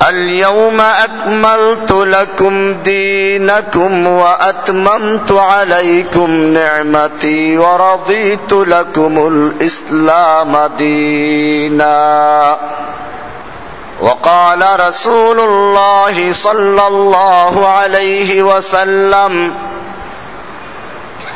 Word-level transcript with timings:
اليوم 0.10 0.82
أكملت 0.82 1.92
لكم 1.92 2.74
دينكم 2.74 4.08
وأتممت 4.08 5.32
عليكم 5.32 6.32
نعمتي 6.32 7.58
ورضيت 7.58 8.54
لكم 8.54 9.28
الإسلام 9.28 10.70
ديناً. 10.78 12.58
وقال 14.02 14.80
رسول 14.88 15.40
الله 15.40 16.34
صلى 16.34 16.88
الله 16.88 17.68
عليه 17.68 18.44
وسلم 18.44 19.54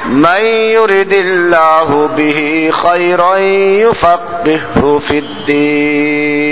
من 0.06 0.42
يرد 0.46 1.14
الله 1.14 2.10
به 2.18 2.70
خيرا 2.72 3.36
يفقهه 3.38 5.00
في 5.00 5.18
الدين. 5.20 6.52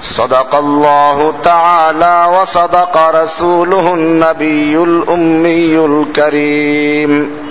صدق 0.00 0.54
الله 0.54 1.34
تعالى 1.44 2.26
وصدق 2.40 2.96
رسوله 3.22 3.94
النبي 3.94 4.76
الأمي 4.76 5.78
الكريم. 5.78 7.41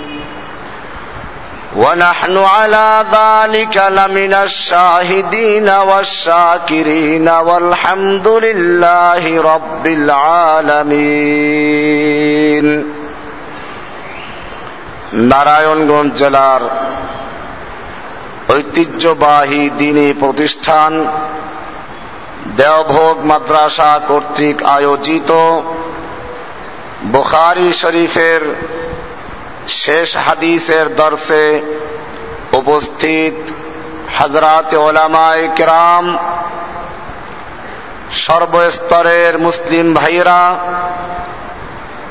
ونحن 1.75 2.37
على 2.37 3.05
ذلك 3.11 3.77
لمن 3.89 4.33
الشاهدين 4.33 5.69
والشاكرين 5.69 7.29
والحمد 7.29 8.27
لله 8.27 9.41
رب 9.43 9.87
العالمين 9.99 11.37
নারায়ণগঞ্জ 15.31 16.11
জেলার 16.19 16.61
ঐতিহ্যবাহী 18.49 19.63
দিনী 19.77 20.07
প্রতিষ্ঠান 20.19 20.91
দেওভোগ 22.57 23.15
মাদ্রাসা 23.31 23.91
কর্তৃক 24.07 24.57
আয়োজিত 24.77 25.29
বুখারি 27.11 27.69
শরীফের 27.73 28.41
শেষ 29.68 30.16
হাদিসের 30.16 30.94
দর্শে 30.94 31.62
উপস্থিত 32.52 33.34
হজরাত 34.18 34.74
ওলামায় 34.74 35.48
কেরাম, 35.56 36.18
সর্বস্তরের 38.12 39.38
মুসলিম 39.38 39.94
ভাইরা 39.94 40.56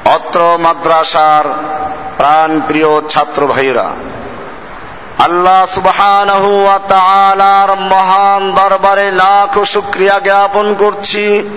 অত্র 0.05 0.57
মাদ্রাসার 0.57 1.45
প্রাণ 2.17 2.61
প্রিয় 2.67 3.01
ছাত্র 3.09 3.47
ভাইরা 3.47 3.93
আল্লাহ 5.19 5.65
সুবহানাহু 5.65 6.63
ওয়া 6.63 7.75
মহান 7.75 8.51
দরবারে 8.51 9.11
লাখ 9.11 9.63
শুকরিয়া 9.65 10.19
জ্ঞাপন 10.19 10.75
করছি, 10.75 11.49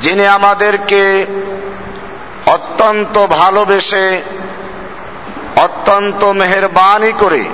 যিনি 0.00 0.26
আমাদেরকে 0.26 1.26
অত্যন্ত 2.46 3.26
ভালোবেসে, 3.26 4.22
অত্যন্ত 5.56 6.24
মেহরবানি 6.24 7.12
করে 7.12 7.44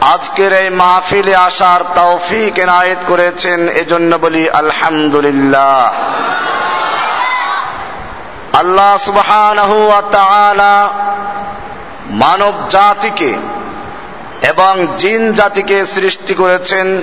আজকের 0.00 0.52
এই 0.52 0.70
মাহফিলে 0.70 1.36
আসার 1.36 1.80
তৌফিক 1.94 2.58
এনায়েত 2.58 2.98
করেছেন, 3.08 3.68
এজন্য 3.68 4.16
বলি 4.16 4.50
আলহামদুলিল্লাহ। 4.50 5.92
আল্লাহ 8.58 8.96
সুবহানাহু 8.96 9.86
ওয়া 9.86 10.02
তাআলা 10.02 10.88
মানব 12.06 12.68
জাতিকে 12.70 13.34
এবং 14.48 14.86
জিন 14.96 15.32
জাতিকে 15.32 15.86
সৃষ্টি 15.86 16.34
করেছেন 16.34 17.02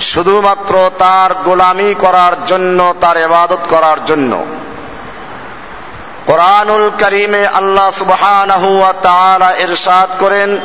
শুধুমাত্র 0.00 0.90
তার 0.98 1.34
গোলামি 1.34 1.94
করার 1.94 2.46
জন্য, 2.46 2.94
তার 3.00 3.16
এবাদত 3.16 3.58
করার 3.68 4.04
জন্য। 4.04 4.44
কোরআনুল 6.30 6.90
করিমে 7.04 7.46
আল্লাহ 7.46 7.90
সুবহানাহু 7.90 8.78
ওয়া 8.78 8.92
তাআলা 8.92 9.54
ইরশাদ 9.54 10.20
করেন, 10.20 10.60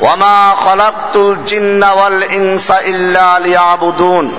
ওয়ামা 0.00 0.56
খলাকতুল 0.58 1.36
জিন্না 1.46 1.90
ওয়াল 1.90 2.22
ইনসা 2.22 2.80
ইল্লা 2.80 3.38
লিয়াবুদুন। 3.38 4.34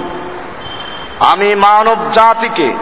আমি 1.20 1.56
মানব 1.56 2.12
জাতিকে 2.14 2.74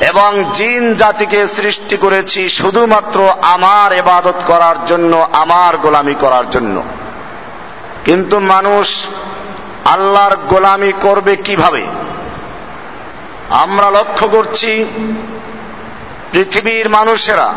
এবং 0.00 0.44
জিন 0.54 0.94
জাতিকে 0.94 1.46
সৃষ্টি 1.46 1.96
করেছি 1.96 2.48
শুধুমাত্র 2.48 3.32
আমার 3.42 3.92
এবাদত 3.92 4.34
করার 4.46 4.86
জন্য, 4.86 5.28
আমার 5.32 5.76
গোলামি 5.76 6.14
করার 6.14 6.50
জন্য। 6.50 6.82
কিন্তু 8.04 8.40
মানুষ 8.40 9.06
আল্লাহর 9.84 10.36
গোলামি 10.36 10.92
করবে 10.92 11.36
কীভাবে? 11.36 11.86
আমরা 13.50 13.90
লক্ষ্য 13.90 14.28
করছি 14.28 14.84
পৃথিবীর 16.34 16.88
মানুষেরা 16.88 17.54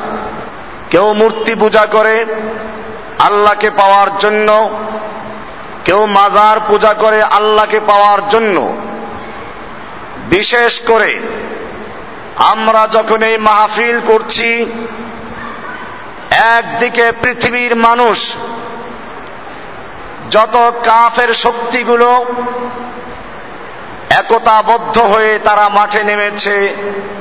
কেউ 0.89 1.13
মূর্তি 1.13 1.55
পূজা 1.55 1.85
করে 1.85 2.25
আল্লাহকে 3.19 3.69
পাওয়ার 3.69 4.17
জন্য, 4.19 4.69
কেউ 5.85 6.05
মাজার 6.05 6.59
পূজা 6.67 6.93
করে 6.93 7.21
আল্লাহকে 7.21 7.79
পাওয়ার 7.79 8.29
জন্য। 8.29 8.77
বিশেষ 10.29 10.79
করে 10.79 11.19
আমরা 12.35 12.87
যখন 12.87 13.23
এই 13.23 13.37
মাহফিল 13.37 13.99
করছি, 14.07 14.65
একদিকে 16.31 17.11
পৃথিবীর 17.21 17.75
মানুষ, 17.75 18.33
যত 20.31 20.71
কাফের 20.83 21.33
শক্তিগুলো 21.33 22.25
একতাবদ্ধ 24.19 24.97
হয়ে 24.97 25.39
তারা 25.39 25.69
মাঠে 25.69 26.03
নেমেছে। 26.03 26.75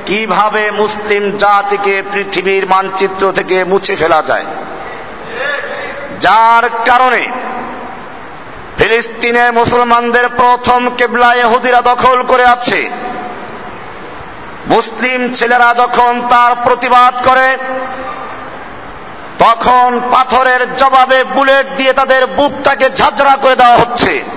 কীভাবে 0.05 0.71
মুসলিম 0.71 1.37
জাতিকে 1.37 2.03
পৃথিবীর 2.13 2.67
মানচিত্র 2.67 3.31
থেকে 3.31 3.63
মুছে 3.63 3.95
ফেলা 3.95 4.21
যায়? 4.21 4.45
যার 6.19 6.69
কারণে 6.69 7.27
ফিলিস্তিনে 8.77 9.51
মুসলমানদের 9.51 10.29
প্রথম 10.29 10.89
কেবলা 10.97 11.33
ইহুদিরা 11.33 11.81
দখল 11.81 12.23
করে 12.23 12.45
আছে। 12.45 12.89
মুসলিম 14.67 15.33
ছেলেরা 15.33 15.73
যখন 15.73 16.21
তার 16.29 16.55
প্রতিবাদ 16.63 17.27
করে, 17.27 17.57
তখন 19.39 20.01
পাথরের 20.11 20.75
জবাবে 20.75 21.23
বুলেট 21.23 21.75
দিয়ে 21.77 21.93
তাদের 21.93 22.25
বুকটাকে 22.27 22.89
ঝাঁঝরা 22.89 23.35
করে 23.41 23.55
দেওয়া 23.55 23.77
হচ্ছে। 23.77 24.36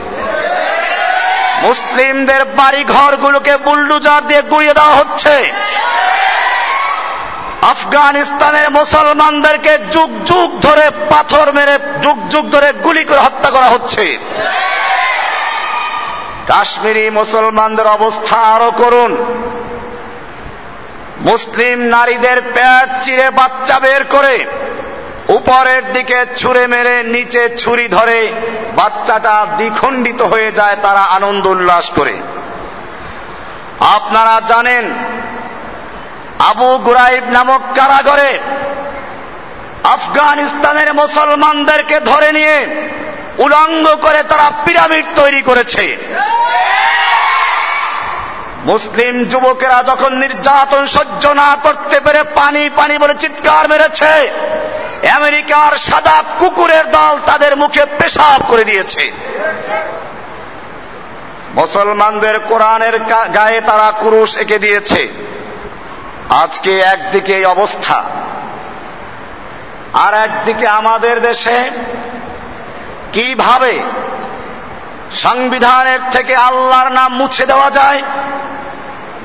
মুসলিমদের 1.62 2.44
বাড়ি 2.44 2.84
ঘরগুলোকে 2.84 3.56
বুলডুজার 3.56 4.26
দিয়ে 4.26 4.42
গুড়িয়ে 4.42 4.74
দেওয়া 4.74 4.90
হচ্ছে। 4.90 5.52
আফগানিস্তানের 7.62 8.70
মুসলমানদেরকে 8.70 9.78
যুগ 9.78 10.24
যুগ 10.24 10.60
ধরে 10.60 10.90
পাথর 10.90 11.52
মেরে, 11.52 11.78
যুগ 12.02 12.28
যুগ 12.28 12.50
ধরে 12.50 12.72
গুলি 12.72 13.04
করে 13.04 13.18
হত্যা 13.18 13.50
করা 13.50 13.66
হচ্ছে। 13.66 14.18
কাশ্মীরি 16.46 17.10
মুসলমানদের 17.10 17.86
অবস্থা 17.86 18.36
আরও 18.36 18.70
করুন। 18.70 19.12
মুসলিম 21.20 21.78
নারীদের 21.78 22.42
পেট 22.42 23.04
চিরে 23.04 23.30
বাচ্চা 23.30 23.78
বের 23.78 24.04
করে। 24.04 24.46
উপরের 25.30 25.92
দিকে 25.92 26.26
ছুঁড়ে 26.36 26.66
মেরে 26.66 27.02
নিচে 27.02 27.56
ছুরি 27.56 27.88
ধরে 27.88 28.32
বাচ্চাটা 28.76 29.46
দ্বিখণ্ডিত 29.56 30.22
হয়ে 30.22 30.52
যায় 30.52 30.76
তারা 30.82 31.00
আনন্দ 31.00 31.46
উল্লাস 31.46 31.90
করে। 31.90 32.14
আপনারা 33.94 34.40
জানেন, 34.46 34.84
আবু 36.38 36.78
গুরাইব 36.78 37.24
নামক 37.24 37.62
কারাগরে 37.76 38.38
আফগানিস্তানের 39.84 40.94
মুসলমানদেরকে 40.94 42.00
ধরে 42.00 42.32
নিয়ে 42.32 42.56
উলঙ্গ 43.38 43.86
করে 43.94 44.22
তারা 44.22 44.52
পিরামিড 44.64 45.04
তৈরি 45.16 45.42
করেছে। 45.42 45.96
মুসলিম 48.64 49.24
যুবকেরা 49.24 49.82
যখন 49.82 50.16
নির্যাতন 50.16 50.86
সহ্য 50.86 51.28
না 51.28 51.56
করতে 51.62 52.00
পেরে 52.00 52.22
পানি 52.22 52.70
পানি 52.76 52.98
বলে 52.98 53.14
চিৎকার 53.14 53.68
মেরেছে 53.68 54.12
আমেরিকার 55.08 55.78
সাদা 55.78 56.22
কুকুরের 56.38 56.90
দল 56.90 57.18
তাদের 57.26 57.56
মুখে 57.56 57.84
পেশাব 57.98 58.42
করে 58.48 58.64
দিয়েছে। 58.64 59.12
মুসলমানদের 61.54 62.38
কোরআনের 62.38 62.98
গায়ে 63.34 63.60
তারা 63.60 63.90
কুরুশ 63.90 64.36
এঁকে 64.36 64.58
দিয়েছে। 64.58 65.08
আজকে 66.28 66.78
একদিকে 66.78 67.34
এই 67.34 67.44
অবস্থা। 67.44 68.04
আর 69.92 70.14
একদিকে 70.14 70.66
আমাদের 70.68 71.20
দেশে 71.20 71.70
কীভাবে 73.12 73.82
সংবিধানের 75.12 75.98
থেকে 76.12 76.36
আল্লাহর 76.36 76.92
নাম 76.92 77.14
মুছে 77.14 77.46
দেওয়া 77.46 77.70
যায় 77.70 78.02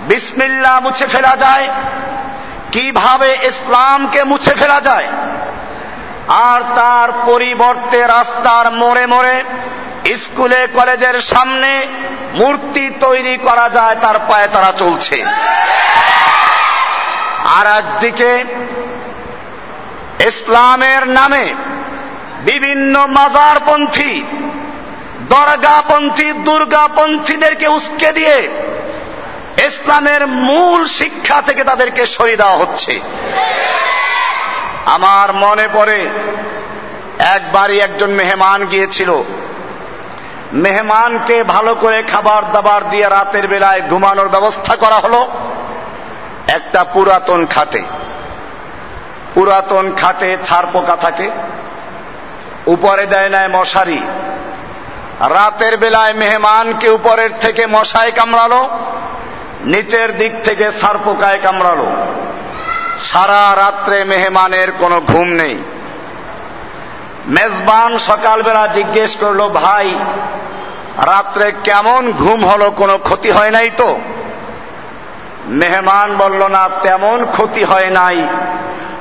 বিসমিল্লা 0.07 0.79
মুছে 0.79 1.07
ফেলা 1.07 1.35
যায়, 1.37 1.67
কীভাবে 2.71 3.37
ইসলামকে 3.43 4.23
মুছে 4.23 4.53
ফেলা 4.53 4.81
যায় 4.81 5.07
আর 6.27 6.61
তার 6.75 7.09
পরিবর্তে 7.25 8.07
রাস্তার 8.07 8.71
মোড়ে 8.71 9.07
মোড়ে 9.07 9.43
স্কুলে, 10.15 10.67
কলেজের 10.73 11.21
সামনে 11.21 11.87
মূর্তি 12.33 12.89
তৈরি 12.99 13.37
করা 13.37 13.69
যায়, 13.69 13.95
তার 13.95 14.19
পায়ে 14.19 14.47
তারা 14.47 14.73
চলছে। 14.77 15.25
আর 17.59 17.67
একদিকে 17.67 18.43
ইসলামের 20.19 21.07
নামে 21.07 21.55
বিভিন্ন 22.39 23.05
মাজারপন্থী, 23.07 24.23
দরগাপন্থী, 25.29 26.33
দুর্গাপন্থীদেরকে 26.33 27.67
উস্কে 27.67 28.11
দিয়ে 28.11 28.49
ইসলামের 29.57 30.27
মূল 30.27 30.85
শিক্ষা 30.85 31.41
থেকে 31.41 31.63
তাদেরকে 31.63 32.05
সরিয়ে 32.05 32.37
দেওয়া 32.37 32.55
হচ্ছে। 32.55 32.99
আমার 34.85 35.33
মনে 35.33 35.67
পড়ে, 35.73 36.09
একবারই 37.19 37.79
একজন 37.79 38.09
মেহমান 38.09 38.65
গিয়েছিল। 38.65 39.23
মেহমানকে 40.53 41.43
ভালো 41.43 41.75
করে 41.75 42.03
খাবার 42.03 42.51
দাবার 42.51 42.89
দিয়ে 42.89 43.09
রাতের 43.09 43.47
বেলায় 43.47 43.81
ঘুমানোর 43.89 44.27
ব্যবস্থা 44.27 44.75
করা 44.75 44.95
হলো। 44.95 45.27
একটা 46.47 46.83
পুরাতন 46.83 47.45
খাটে। 47.45 47.83
পুরাতন 49.33 49.91
খাটে 50.01 50.37
ছাড় 50.45 50.65
পোকা 50.73 50.95
থাকে, 50.95 51.29
উপরে 52.65 53.05
দেয় 53.05 53.29
নেয় 53.29 53.47
মশারি। 53.47 54.01
রাতের 55.19 55.77
বেলায় 55.77 56.13
মেহমানকে 56.13 56.89
উপরের 56.89 57.29
থেকে 57.41 57.65
মশায় 57.65 58.11
কামড়ালো, 58.11 58.69
নিচের 59.61 60.17
দিক 60.17 60.31
থেকে 60.43 60.71
সার 60.71 60.97
পোকায় 60.97 61.39
কামড়ালো। 61.43 61.87
সারা 63.05 63.55
রাত্রে 63.55 64.03
মেহমানের 64.03 64.71
কোনো 64.71 65.01
ঘুম 65.07 65.27
নেই। 65.27 65.57
মেজবান 67.27 67.97
সকালবেলা 67.97 68.67
জিজ্ঞেস 68.67 69.15
করল, 69.15 69.47
ভাই, 69.49 69.99
রাত্রে 71.05 71.51
কেমন 71.63 72.11
ঘুম 72.11 72.45
হলো? 72.45 72.71
কোনো 72.71 72.97
ক্ষতি 72.97 73.31
হয় 73.31 73.51
নাই 73.51 73.69
তো? 73.77 73.99
মেহমান 75.45 76.17
বলল, 76.17 76.47
না, 76.47 76.69
তেমন 76.81 77.25
ক্ষতি 77.31 77.63
হয় 77.63 77.89
নাই। 77.89 78.27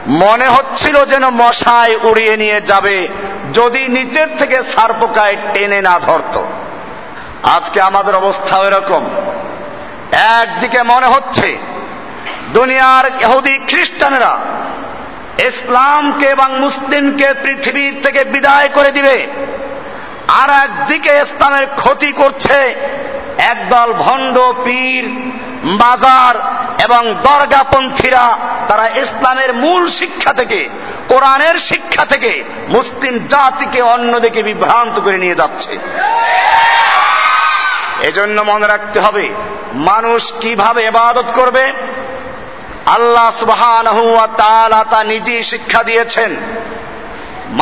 মনে 0.06 0.48
হচ্ছিল 0.48 1.04
যেন 1.04 1.28
মশায় 1.28 1.96
উড়িয়ে 2.02 2.36
নিয়ে 2.36 2.60
যাবে, 2.60 3.08
যদি 3.54 3.88
নিচের 3.88 4.28
থেকে 4.38 4.62
সারপোকায় 4.62 5.36
টেনে 5.52 5.80
না 5.80 5.98
ধরত। 5.98 6.42
আজকে 7.42 7.80
আমাদের 7.80 8.14
অবস্থা 8.14 8.56
এরকম 8.56 9.04
একদিকে 10.40 10.82
মনে 10.82 11.06
হচ্ছে 11.06 11.73
দুনিয়ার 12.54 13.06
ইহুদি 13.20 13.58
খ্রিস্টানেরা 13.58 14.38
ইসলামকে 15.38 16.26
এবং 16.26 16.60
মুসলিমকে 16.60 17.34
পৃথিবীর 17.42 18.02
থেকে 18.02 18.24
বিদায় 18.24 18.68
করে 18.74 18.90
দিবে। 18.90 19.26
আর 20.28 20.50
একদিকে 20.50 21.14
ইসলামের 21.14 21.66
ক্ষতি 21.76 22.12
করছে 22.12 22.74
একদল 23.38 23.92
ভণ্ড 23.92 24.38
পীর 24.64 25.04
বাজার 25.64 26.34
এবং 26.84 27.14
দরগাপন্থীরা। 27.14 28.38
তারা 28.68 28.88
ইসলামের 28.88 29.54
মূল 29.54 29.90
শিক্ষা 29.90 30.32
থেকে, 30.32 30.68
কোরআনের 31.08 31.58
শিক্ষা 31.58 32.04
থেকে 32.04 32.44
মুসলিম 32.68 33.18
জাতিকে 33.28 33.82
অন্যদিকে 33.82 34.42
বিভ্রান্ত 34.42 35.00
করে 35.00 35.18
নিয়ে 35.18 35.34
যাচ্ছে। 35.34 35.78
এজন্য 38.00 38.42
মনে 38.42 38.66
রাখতে 38.66 39.00
হবে, 39.00 39.34
মানুষ 39.72 40.32
কীভাবে 40.40 40.84
এবাদত 40.84 41.24
করবে? 41.34 41.72
আল্লাহ 42.86 43.28
সুবহান 43.40 43.86
তা 44.90 45.00
নিজেই 45.04 45.42
শিক্ষা 45.42 45.82
দিয়েছেন। 45.82 46.30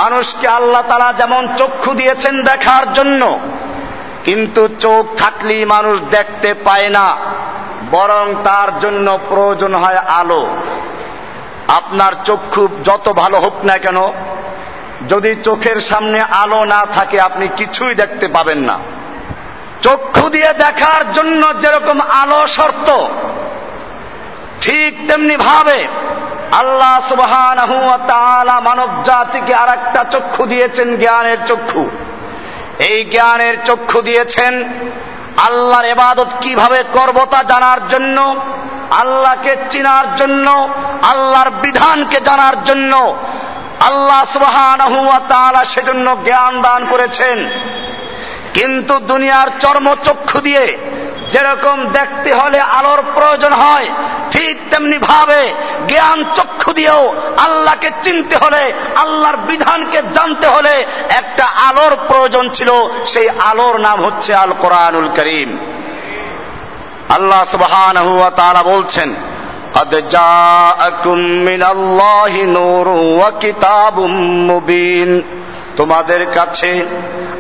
মানুষকে 0.01 0.47
আল্লাহ 0.49 0.83
তারা 0.89 1.09
যেমন 1.13 1.43
চক্ষু 1.57 1.91
দিয়েছেন 1.95 2.35
দেখার 2.43 2.85
জন্য, 2.93 3.23
কিন্তু 4.25 4.63
চোখ 4.81 5.03
থাকলেই 5.17 5.65
মানুষ 5.65 5.97
দেখতে 6.11 6.51
পায় 6.55 6.89
না, 6.89 7.07
বরং 7.91 8.25
তার 8.45 8.69
জন্য 8.81 9.07
প্রয়োজন 9.29 9.75
হয় 9.75 10.01
আলো। 10.21 10.43
আপনার 11.69 12.13
চক্ষু 12.25 12.69
যত 12.85 13.07
ভালো 13.13 13.37
হোক 13.41 13.57
না 13.65 13.77
কেন, 13.79 13.99
যদি 15.09 15.35
চোখের 15.45 15.79
সামনে 15.81 16.19
আলো 16.43 16.61
না 16.65 16.81
থাকে, 16.87 17.21
আপনি 17.21 17.49
কিছুই 17.57 17.95
দেখতে 17.95 18.27
পাবেন 18.29 18.59
না। 18.59 18.77
চক্ষু 19.83 20.29
দিয়ে 20.29 20.51
দেখার 20.65 21.03
জন্য 21.13 21.43
যেরকম 21.61 22.01
আলো 22.23 22.41
শর্ত 22.47 22.89
ঠিক 24.63 24.93
তেমনি 25.09 25.37
ভাবে 25.37 25.85
আল্লাহ 26.53 26.95
সুবহান 27.09 27.59
মানব 28.61 28.91
জাতিকে 29.05 29.55
আর 29.55 29.69
একটা 29.69 30.05
চক্ষু 30.11 30.47
দিয়েছেন 30.47 30.97
জ্ঞানের 30.97 31.37
চক্ষু। 31.47 31.91
এই 32.79 33.05
জ্ঞানের 33.05 33.55
চক্ষু 33.65 34.03
দিয়েছেন 34.03 34.55
আল্লাহর 35.37 35.85
এবাদত 35.85 36.31
কীভাবে 36.41 36.81
করব 36.93 37.27
তা 37.31 37.43
জানার 37.43 37.89
জন্য, 37.89 38.41
আল্লাহকে 38.91 39.57
চিনার 39.71 40.17
জন্য, 40.17 40.69
আল্লাহর 41.03 41.51
বিধানকে 41.51 42.21
জানার 42.21 42.65
জন্য 42.65 42.93
আল্লাহ 43.81 44.21
সুবহান 44.33 44.81
সেজন্য 45.65 46.17
জ্ঞান 46.25 46.63
দান 46.63 46.87
করেছেন। 46.91 47.39
কিন্তু 48.55 48.95
দুনিয়ার 49.01 49.49
চর্মচক্ষু 49.61 50.41
দিয়ে 50.41 50.65
যেরকম 51.32 51.78
দেখতে 51.92 52.30
হলে 52.34 52.60
আলোর 52.78 53.02
প্রয়োজন 53.16 53.54
হয় 53.54 53.88
ঠিক 54.32 54.56
তেমনি 54.70 54.98
ভাবে 55.10 55.42
জ্ঞান 55.88 56.20
চক্ষু 56.36 56.72
দিয়েও 56.74 57.04
আল্লাহকে 57.38 57.90
চিনতে 58.02 58.36
হলে 58.36 58.64
আল্লাহর 58.96 59.38
বিধানকে 59.48 60.00
জানতে 60.14 60.48
হলে 60.48 60.76
একটা 61.20 61.46
আলোর 61.70 61.94
প্রয়োজন 62.08 62.46
ছিল 62.50 62.70
সেই 63.06 63.28
আলোর 63.46 63.76
নাম 63.80 63.98
হচ্ছে 64.06 64.32
আল 64.36 64.52
কোরআনুল 64.62 65.10
করিম 65.18 65.50
আল্লাহ 67.10 67.42
সুবহান 67.52 67.98
বলছেন 68.66 69.10
قد 69.76 69.92
جاءكم 70.10 71.18
من 71.50 71.62
الله 71.66 72.34
نور 72.58 72.88
وكتاب 73.22 73.96
مبين 74.50 75.12
তোমাদের 75.76 76.22
কাছে 76.34 76.72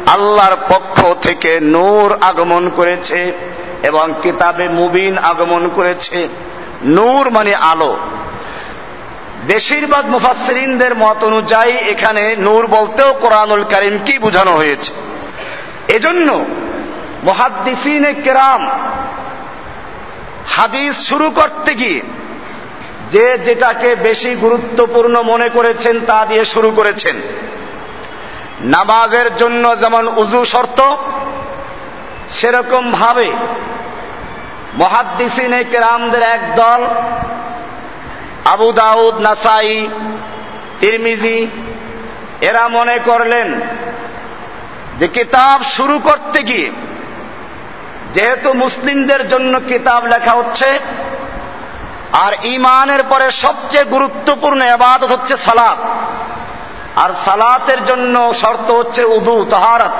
আল্লাহর 0.07 0.55
পক্ষ 0.69 0.97
থেকে 1.21 1.51
নূর 1.75 2.09
আগমন 2.21 2.63
করেছে 2.69 3.19
এবং 3.82 4.14
কিতাবে 4.22 4.68
মুবিন 4.68 5.18
আগমন 5.18 5.70
করেছে। 5.74 6.28
নূর 6.84 7.30
মানে 7.30 7.54
আলো। 7.54 7.96
বেশিরভাগ 9.46 10.06
মুফাসরিনদের 10.06 10.96
মত 10.96 11.24
অনুযায়ী 11.24 11.72
এখানে 11.72 12.36
নূর 12.38 12.66
বলতেও 12.66 13.12
কোরআনুল 13.12 13.64
করিম 13.64 13.98
কি 14.04 14.18
বোঝানো 14.18 14.50
হয়েছে। 14.50 14.92
এজন্য 15.88 16.44
মহাদ্দিসিনে 17.24 18.14
কেরাম 18.14 18.70
হাদিস 20.48 21.08
শুরু 21.08 21.30
করতে 21.30 21.74
গিয়ে 21.74 22.00
যে 23.10 23.38
যেটাকে 23.38 23.94
বেশি 23.94 24.34
গুরুত্বপূর্ণ 24.34 25.22
মনে 25.22 25.48
করেছেন 25.48 26.00
তা 26.00 26.26
দিয়ে 26.28 26.44
শুরু 26.44 26.72
করেছেন। 26.76 27.16
নামাজের 28.60 29.36
জন্য 29.36 29.80
যেমন 29.80 30.08
উজু 30.08 30.44
শর্ত 30.44 30.80
সেরকম 32.32 32.92
ভাবে 32.92 33.32
মহাদ্দিসিনে 34.74 35.64
কেরামদের 35.64 36.22
এক 36.22 36.54
দল, 36.54 36.80
আবু 38.44 38.72
দাউদ, 38.72 39.14
নাসাই, 39.20 39.88
তিরমিজি, 40.80 41.46
এরা 42.40 42.68
মনে 42.68 42.98
করলেন 42.98 43.60
যে 44.98 45.08
কিতাব 45.08 45.62
শুরু 45.62 45.98
করতে 45.98 46.42
গিয়ে 46.42 46.70
যেহেতু 48.14 48.52
মুসলিমদের 48.52 49.28
জন্য 49.28 49.60
কিতাব 49.60 50.06
লেখা 50.06 50.32
হচ্ছে, 50.32 50.78
আর 52.12 52.32
ইমানের 52.44 53.02
পরে 53.02 53.30
সবচেয়ে 53.30 53.84
গুরুত্বপূর্ণ 53.84 54.60
আবাদত 54.62 55.10
হচ্ছে 55.12 55.36
সালাত। 55.36 55.78
আর 56.96 57.10
সালাতের 57.24 57.84
জন্য 57.84 58.34
শর্ত 58.34 58.70
হচ্ছে 58.70 59.04
উদু, 59.04 59.46
তাহারাত। 59.50 59.96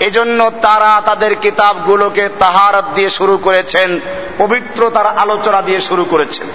এজন্য 0.00 0.50
তারা 0.50 1.02
তাদের 1.04 1.34
কিতাবগুলোকে 1.34 2.28
তাহারাত 2.38 2.84
দিয়ে 2.94 3.10
শুরু 3.10 3.36
করেছেন 3.36 4.00
পবিত্রতার 4.38 5.06
আলোচনা 5.06 5.62
দিয়ে 5.62 5.80
শুরু 5.80 6.04
করেছেন। 6.04 6.46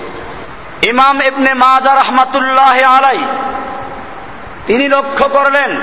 ইমাম 0.89 1.21
ইবনে 1.21 1.53
মাজা 1.53 1.95
রহমাতুল্লাহ 1.95 2.83
আলাই 2.83 3.19
তিনি 4.67 4.87
লক্ষ্য 4.87 5.27
করলেন, 5.27 5.81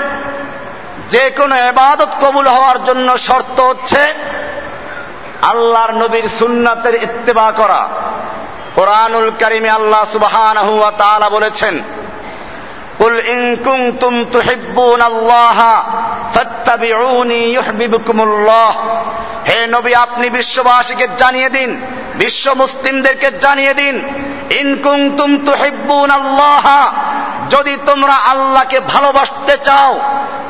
যে 1.09 1.29
কোনো 1.29 1.55
এবাদত 1.55 2.09
কবুল 2.21 2.47
হওয়ার 2.47 2.83
জন্য 2.83 3.17
শর্ত 3.17 3.61
হচ্ছে 3.61 4.13
আল্লাহর 5.41 5.93
নবীর 5.93 6.29
সুন্নাতের 6.39 6.95
ইত্তেবা 7.03 7.51
করা। 7.51 7.87
কোরআনুল 8.75 9.29
করিমে 9.29 9.69
আল্লাহ 9.69 10.03
সুবহান 10.11 10.57
বলেছেন 11.31 11.83
قل 13.00 13.20
إن 13.20 13.56
كنتم 13.58 14.24
تحبون 14.26 15.02
الله 15.02 15.58
فاتبعوني 16.34 17.42
يحببكم 17.54 18.18
الله 18.20 18.70
হে 19.48 19.60
নবী 19.66 19.92
আপনি 19.96 20.26
বিশ্ববাসীকে 20.30 21.06
জানিয়ে 21.18 21.48
দিন 21.50 21.70
বিশ্ব 22.14 22.44
মুসলিমদেরকে 22.54 23.28
জানিয়ে 23.40 23.74
দিন 23.74 23.94
ইনকুম 24.60 25.00
তুম 25.16 25.30
তুহিব্বুন 25.38 26.10
আল্লাহ 26.10 26.66
যদি 27.48 27.74
তোমরা 27.86 28.16
আল্লাহকে 28.32 28.78
ভালোবাসতে 28.92 29.54
চাও 29.58 29.92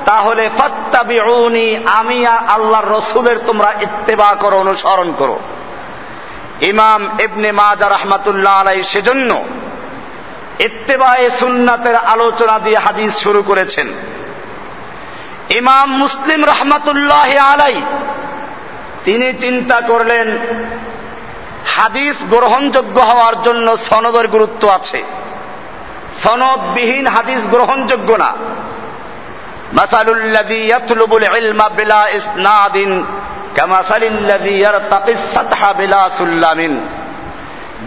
তাহলে 0.04 0.44
ফাত্তাবিউনি 0.58 1.68
আমি 2.00 2.18
আল্লাহর 2.48 2.88
রসুলের 2.88 3.38
তোমরা 3.46 3.70
ইত্তেবা 3.80 4.30
করো 4.34 4.56
অনুসরণ 4.58 5.08
করো 5.12 5.36
ইমাম 6.62 7.00
ইবনে 7.26 7.50
মাজা 7.52 7.86
রহমাতুল্লাহ 7.88 8.54
আলাই 8.60 8.80
সেজন্য 8.82 9.30
ইত্তেবায়ে 10.59 11.29
সুন্নাতের 11.29 11.95
আলোচনা 11.95 12.59
দিয়ে 12.59 12.77
হাদিস 12.77 13.17
শুরু 13.17 13.41
করেছেন। 13.41 13.87
ইমাম 15.55 15.97
মুসলিম 15.97 16.45
রহমাতুল্লাহ 16.45 17.35
আলাই, 17.35 17.81
তিনি 19.05 19.33
চিন্তা 19.33 19.81
করলেন, 19.81 20.37
হাদিস 21.65 22.15
গ্রহণযোগ্য 22.29 23.01
হওয়ার 23.01 23.43
জন্য 23.43 23.77
সনদের 23.77 24.27
গুরুত্ব 24.27 24.67
আছে। 24.67 25.03
সনদবিহীন 26.23 27.07
হাদিস 27.07 27.39
গ্রহণযোগ্য 27.51 28.13
না। 28.13 28.33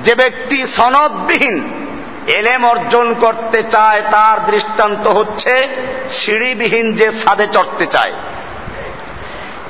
যে 0.03 0.15
ব্যক্তি 0.15 0.67
সনদবিহীন 0.67 1.82
এলেম 2.27 2.65
অর্জন 2.65 3.15
করতে 3.15 3.63
চায়, 3.63 4.03
তার 4.11 4.47
দৃষ্টান্ত 4.47 5.07
হচ্ছে 5.07 5.69
সিঁড়িবিহীন 6.13 6.97
যে 6.97 7.13
সাদে 7.13 7.47
চড়তে 7.47 7.87
চায়। 7.87 8.13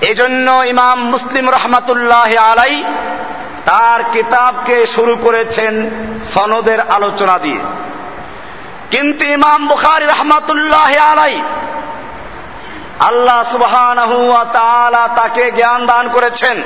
এজন্য 0.00 0.50
ইমাম 0.50 1.04
মুসলিম 1.10 1.50
রহমাতুল্লাহ 1.50 2.36
আলাই 2.36 2.84
তার 3.64 4.04
কিতাবকে 4.12 4.86
শুরু 4.86 5.16
করেছেন 5.16 5.90
সনদের 6.34 6.80
আলোচনা 6.80 7.38
দিয়ে। 7.38 7.60
কিন্তু 8.90 9.26
ইমাম 9.26 9.66
বুখারি 9.66 10.04
রহমাতুল্লাহ 10.04 10.96
আলাই 10.96 11.42
আল্লাহ 13.00 13.52
সুবহান 13.52 13.98
তাকে 15.16 15.50
জ্ঞান 15.50 15.86
দান 15.86 16.08
করেছেন। 16.08 16.62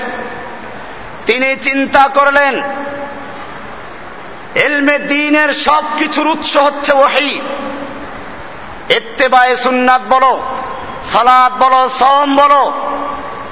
তিনি 1.26 1.56
চিন্তা 1.56 2.08
করলেন 2.14 2.62
এলমে 4.64 4.98
দিনের 4.98 5.52
সব 5.52 5.84
কিছুর 5.98 6.26
উৎস 6.26 6.56
হচ্ছে 6.56 6.92
ওহি। 6.92 7.40
এত্তেবায়ে 8.88 9.56
সুন্নাত 9.56 10.02
বলো 10.08 10.40
সালাদ 11.12 11.52
বলো 11.62 11.88
সম 11.88 12.36
বলো, 12.36 12.72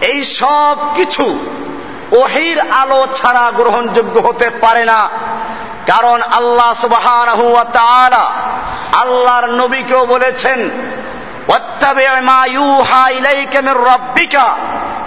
এই 0.00 0.24
সব 0.24 0.76
কিছু 0.94 1.38
ওহির 2.12 2.60
আলো 2.60 3.06
ছাড়া 3.16 3.52
গ্রহণযোগ্য 3.56 4.20
হতে 4.20 4.50
পারে 4.50 4.84
না। 4.84 5.10
কারণ 5.86 6.22
আল্লাহ 6.22 6.74
সুবাহান 6.80 7.28
আল্লাহর 8.92 9.46
নবীকেও 9.46 10.06
বলেছেন 10.06 10.70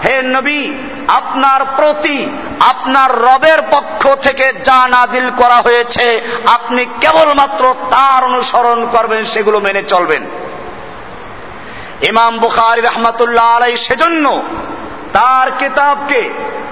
হে 0.06 0.22
নবী, 0.22 0.72
আপনার 1.08 1.66
প্রতি, 1.76 2.30
আপনার 2.60 3.22
রবের 3.22 3.62
পক্ষ 3.72 4.14
থেকে 4.16 4.54
যা 4.54 4.88
নাজিল 4.88 5.30
করা 5.38 5.56
হয়েছে, 5.56 6.22
আপনি 6.46 6.86
কেবলমাত্র 6.86 7.76
তার 7.90 8.24
অনুসরণ 8.24 8.88
করবেন, 8.92 9.26
সেগুলো 9.26 9.60
মেনে 9.60 9.84
চলবেন। 9.84 10.24
ইমাম 12.02 12.38
বুখারি 12.38 12.82
রহমতুল্লাহ 12.82 13.46
আলাই 13.46 13.78
সেজন্য 13.78 14.42
তার 15.18 15.48
কিতাবকে 15.60 16.22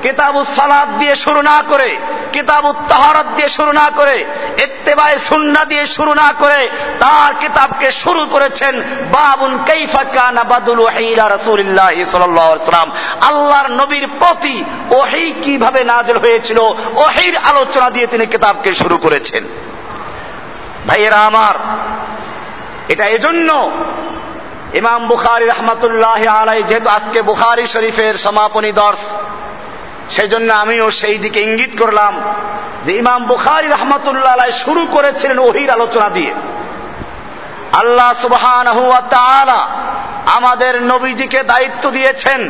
কিতাবু 0.01 0.43
সালাদ 0.55 0.89
দিয়ে 0.97 1.15
শুরু 1.15 1.41
না 1.41 1.63
করে 1.69 1.89
কিতাবু 2.33 2.73
তাহারাত 2.89 3.27
দিয়ে 3.35 3.49
শুরু 3.49 3.71
না 3.71 3.87
করে 3.95 4.25
এত্তেবায় 4.57 5.17
সুন্না 5.17 5.61
দিয়ে 5.65 5.85
শুরু 5.85 6.13
না 6.13 6.29
করে, 6.39 6.69
তার 6.99 7.31
কিতাবকে 7.39 7.91
শুরু 7.91 8.25
করেছেন 8.25 8.73
বাবুন 9.11 9.51
কাইফা 9.65 10.03
কানা 10.03 10.43
বাদুল 10.43 10.79
ওয়াহিলা 10.79 11.29
রাসূলুল্লাহ 11.29 11.91
সাল্লাল্লাহু 12.11 12.53
আল্লাহর 13.29 13.69
নবীর 13.71 14.07
প্রতি 14.19 14.63
ওহী 14.89 15.25
কীভাবে 15.43 15.81
নাযিল 15.83 16.17
হয়েছিল 16.17 16.59
ওহীর 16.95 17.35
আলোচনা 17.37 17.89
দিয়ে 17.89 18.07
তিনি 18.07 18.25
কিতাবকে 18.25 18.71
শুরু 18.73 18.97
করেছেন। 18.97 19.43
ভাইয়েরা 20.87 21.19
আমার, 21.19 21.55
এটা 22.87 23.05
এজন্য 23.07 23.49
ইমাম 24.75 25.07
বুখারি 25.07 25.45
রহমতুল্লাহ 25.45 26.27
আলাই 26.27 26.63
যেহেতু 26.63 26.89
আজকে 26.89 27.21
বুখারি 27.21 27.67
শরীফের 27.67 28.13
সমাপনী 28.13 28.71
দর্শ 28.71 28.99
সেই 30.11 30.27
জন্য 30.27 30.53
আমিও 30.53 30.91
সেই 30.91 31.17
দিকে 31.17 31.41
ইঙ্গিত 31.41 31.79
করলাম 31.79 32.21
যে 32.85 32.93
ইমাম 32.93 33.25
বুখারি 33.25 33.67
রহমতুল্লাহ 33.67 34.33
আলাই 34.33 34.51
শুরু 34.51 34.87
করেছিলেন 34.91 35.39
ওহির 35.39 35.69
আলোচনা 35.71 36.09
দিয়ে। 36.09 36.33
আল্লাহ 37.73 38.13
সুবহান 38.13 38.67
আমাদের 40.25 40.81
নবীজিকে 40.81 41.43
দায়িত্ব 41.43 41.91
দিয়েছেন 41.91 42.49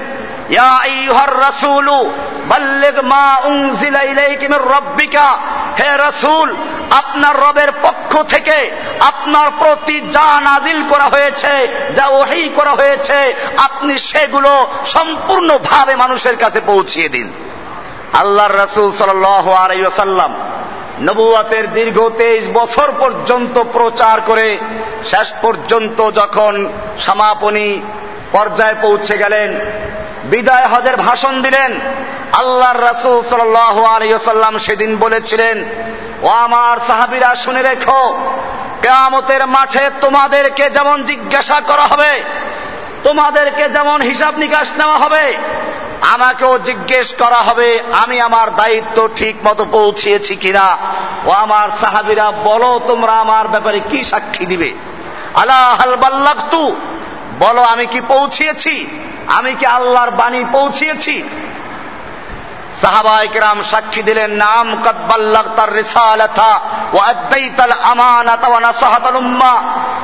হে 5.79 5.97
রাসূল, 5.97 6.55
আপনার 6.91 7.35
রবের 7.39 7.71
পক্ষ 7.81 8.23
থেকে 8.23 8.71
আপনার 8.99 9.51
প্রতি 9.59 10.01
যা 10.01 10.41
নাজিল 10.41 10.89
করা 10.89 11.03
হয়েছে, 11.03 11.67
যা 11.95 12.05
ওহি 12.07 12.49
করা 12.55 12.71
হয়েছে, 12.71 13.33
আপনি 13.57 13.97
সেগুলো 13.97 14.67
সম্পূর্ণভাবে 14.85 15.95
মানুষের 15.95 16.37
কাছে 16.37 16.59
পৌঁছিয়ে 16.65 17.09
দিন। 17.09 17.31
আল্লাহর 18.13 18.57
রাসূল 18.57 18.83
ওয়াসাল্লাম 18.83 20.33
নবুয়াতের 21.01 21.73
দীর্ঘ 21.73 22.09
তেইশ 22.17 22.49
বছর 22.53 22.91
পর্যন্ত 22.99 23.63
প্রচার 23.73 24.21
করে, 24.21 24.59
শেষ 25.05 25.33
পর্যন্ত 25.41 26.11
যখন 26.11 26.69
সমাপনী 26.99 27.81
পর্যায়ে 28.31 28.75
পৌঁছে 28.81 29.17
গেলেন। 29.17 29.59
বিদায় 30.23 30.65
হজের 30.65 30.95
ভাষণ 30.95 31.41
দিলেন। 31.41 31.79
আল্লাহর 32.33 32.81
রাসুল 32.81 33.23
সাল্লাহ 33.29 33.83
আলিয়াল্লাম 33.83 34.57
সেদিন 34.57 34.97
বলেছিলেন, 34.97 35.65
ও 36.21 36.27
আমার 36.27 36.77
সাহাবিরা, 36.87 37.35
শুনে 37.35 37.61
রেখো, 37.61 38.29
কেয়ামতের 38.81 39.47
মাঠে 39.47 39.89
তোমাদেরকে 40.01 40.69
যেমন 40.69 41.03
জিজ্ঞাসা 41.03 41.61
করা 41.67 41.83
হবে, 41.83 42.23
তোমাদেরকে 43.03 43.69
যেমন 43.69 44.01
হিসাব 44.01 44.37
নিকাশ 44.37 44.71
নেওয়া 44.77 44.97
হবে, 44.97 45.37
আমাকেও 46.13 46.57
জিজ্ঞেস 46.57 47.15
করা 47.15 47.35
হবে, 47.35 47.79
আমি 47.91 48.21
আমার 48.21 48.55
দায়িত্ব 48.55 49.09
ঠিক 49.15 49.35
মতো 49.47 49.65
পৌঁছিয়েছি 49.71 50.35
কিনা। 50.35 50.77
ও 51.25 51.31
আমার 51.31 51.69
সাহাবিরা, 51.81 52.31
বলো 52.31 52.79
তোমরা 52.87 53.13
আমার 53.13 53.47
ব্যাপারে 53.47 53.79
কি 53.89 54.03
সাক্ষী 54.03 54.45
দিবে? 54.45 54.73
আল্লাহ 55.35 55.83
বলো 57.39 57.61
আমি 57.61 57.85
কি 57.85 58.01
পৌঁছিয়েছি? 58.01 58.85
আমি 59.27 59.55
কি 59.55 59.65
আল্লাহর 59.65 60.11
বাণী 60.11 60.43
পৌঁছিয়েছি? 60.51 61.23
সাহাবাই 62.81 63.27
কেরাম 63.27 63.63
সাক্ষী 63.63 64.01
দিলেন, 64.03 64.31
নাম 64.31 64.75
কদ্বাল্লাগ 64.75 65.47
তার 65.55 65.71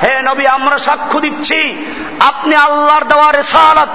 হে 0.04 0.22
নবী, 0.22 0.46
আমরা 0.46 0.78
সাক্ষ্য 0.78 1.20
দিচ্ছি, 1.20 1.86
আপনি 2.20 2.56
আল্লাহর 2.56 3.04
দেওয়া 3.04 3.32
রেসালত, 3.32 3.90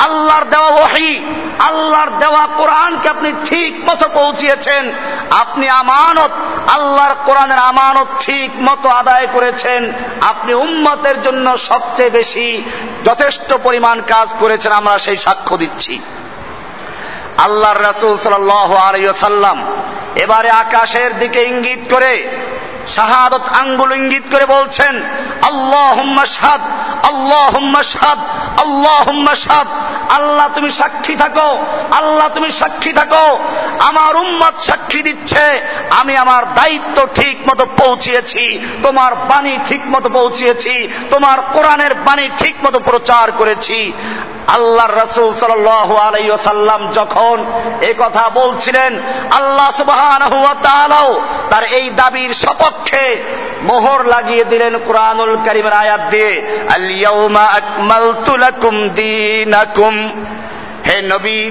আল্লাহর 0.00 0.44
দেওয়া 0.44 0.68
ওহী, 0.68 1.24
আল্লাহর 1.58 2.10
দেওয়া 2.18 2.46
কোরআনকে 2.46 3.08
আপনি 3.08 3.32
ঠিক 3.44 3.90
মতো 3.90 4.08
পৌঁছিয়েছেন। 4.08 4.92
আপনি 5.30 5.68
আমানত, 5.68 6.30
আল্লাহর 6.70 7.14
কোরআনের 7.24 7.58
আমানত 7.58 8.06
ঠিক 8.20 8.50
মতো 8.56 8.88
আদায় 8.88 9.26
করেছেন। 9.32 9.92
আপনি 10.20 10.54
উম্মতের 10.54 11.22
জন্য 11.22 11.58
সবচেয়ে 11.58 12.10
বেশি 12.10 12.62
যথেষ্ট 13.04 13.54
পরিমাণ 13.62 14.00
কাজ 14.00 14.28
করেছেন, 14.38 14.72
আমরা 14.72 14.98
সেই 14.98 15.16
সাক্ষ্য 15.16 15.56
দিচ্ছি। 15.56 16.00
আল্লাহর 17.46 17.80
রাসূল 17.88 18.14
সাল্লাম 18.18 19.58
এবারে 20.24 20.50
আকাশের 20.64 21.10
দিকে 21.18 21.40
ইঙ্গিত 21.50 21.82
করে, 21.92 22.12
শাহাদত 22.96 23.44
আঙ্গুল 23.60 23.90
ইঙ্গিত 24.00 24.26
করে 24.32 24.44
বলছেন 24.56 24.94
আল্লাহ 25.50 25.96
সাদ 26.38 26.62
আল্লাহ 27.10 27.52
সাদ 27.94 28.20
আল্লাহ 28.64 29.06
সাদ 29.46 29.68
আল্লাহ 30.18 30.46
তুমি 30.56 30.70
সাক্ষী 30.80 31.14
থাকো, 31.22 31.50
আল্লাহ 31.98 32.28
তুমি 32.36 32.50
সাক্ষী 32.60 32.92
থাকো, 32.92 33.26
আমার 33.88 34.12
উম্মত 34.24 34.54
সাক্ষী 34.68 35.00
দিচ্ছে, 35.02 35.44
আমি 36.00 36.14
আমার 36.16 36.42
দায়িত্ব 36.54 36.98
ঠিক 37.14 37.36
মতো 37.48 37.64
পৌঁছিয়েছি, 37.80 38.44
তোমার 38.82 39.12
বাণী 39.30 39.54
ঠিক 39.68 39.82
মতো 39.94 40.08
পৌঁছিয়েছি, 40.18 40.74
তোমার 41.10 41.38
কোরআনের 41.54 41.92
বাণী 42.06 42.26
ঠিক 42.38 42.54
মতো 42.64 42.78
প্রচার 42.88 43.26
করেছি। 43.32 43.78
আল্লাহর 44.46 44.94
রসুল 44.96 45.34
সাল 45.34 45.68
আলাইসাল্লাম 45.68 46.92
যখন 46.92 47.44
এ 47.80 47.94
কথা 47.98 48.28
বলছিলেন, 48.28 49.00
আল্লাহ 49.30 49.70
সুবাহ 49.76 50.18
তার 51.50 51.64
এই 51.64 51.90
দাবির 51.90 52.34
সপক্ষে 52.34 53.24
মোহর 53.62 54.04
লাগিয়ে 54.04 54.44
দিলেন 54.44 54.78
কোরআনুল 54.86 55.36
করিমের 55.36 55.72
আয়াত 55.72 56.00
দিয়ে 56.10 56.42
হে 60.86 61.02
নবী, 61.02 61.50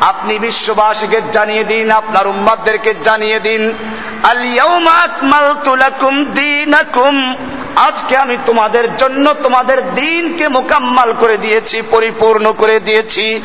আপনি 0.00 0.38
বিশ্ববাসীকে 0.38 1.20
জানিয়ে 1.32 1.64
দিন, 1.64 1.90
আপনার 1.90 2.26
উম্মাদদেরকে 2.26 2.94
জানিয়ে 3.04 3.40
দিন 3.40 3.74
আলিয়াউমা 4.30 4.90
আকমালতু 4.90 5.76
লাকুম 5.76 6.24
দীনাকুম। 6.24 7.34
আজকে 7.76 8.16
আমি 8.16 8.36
তোমাদের 8.46 8.96
জন্য 8.96 9.34
তোমাদের 9.42 9.94
দিনকে 9.94 10.48
মোকাম্মাল 10.48 11.14
করে 11.20 11.36
দিয়েছি, 11.36 11.82
পরিপূর্ণ 11.90 12.52
করে 12.52 12.80
দিয়েছি। 12.80 13.42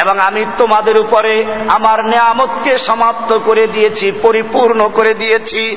এবং 0.00 0.20
আমি 0.20 0.44
তোমাদের 0.58 0.98
উপরে 0.98 1.44
আমার 1.68 2.04
নেয়ামতকে 2.04 2.78
সমাপ্ত 2.78 3.38
করে 3.38 3.66
দিয়েছি, 3.66 4.12
পরিপূর্ণ 4.22 4.88
করে 4.88 5.14
দিয়েছি। 5.14 5.76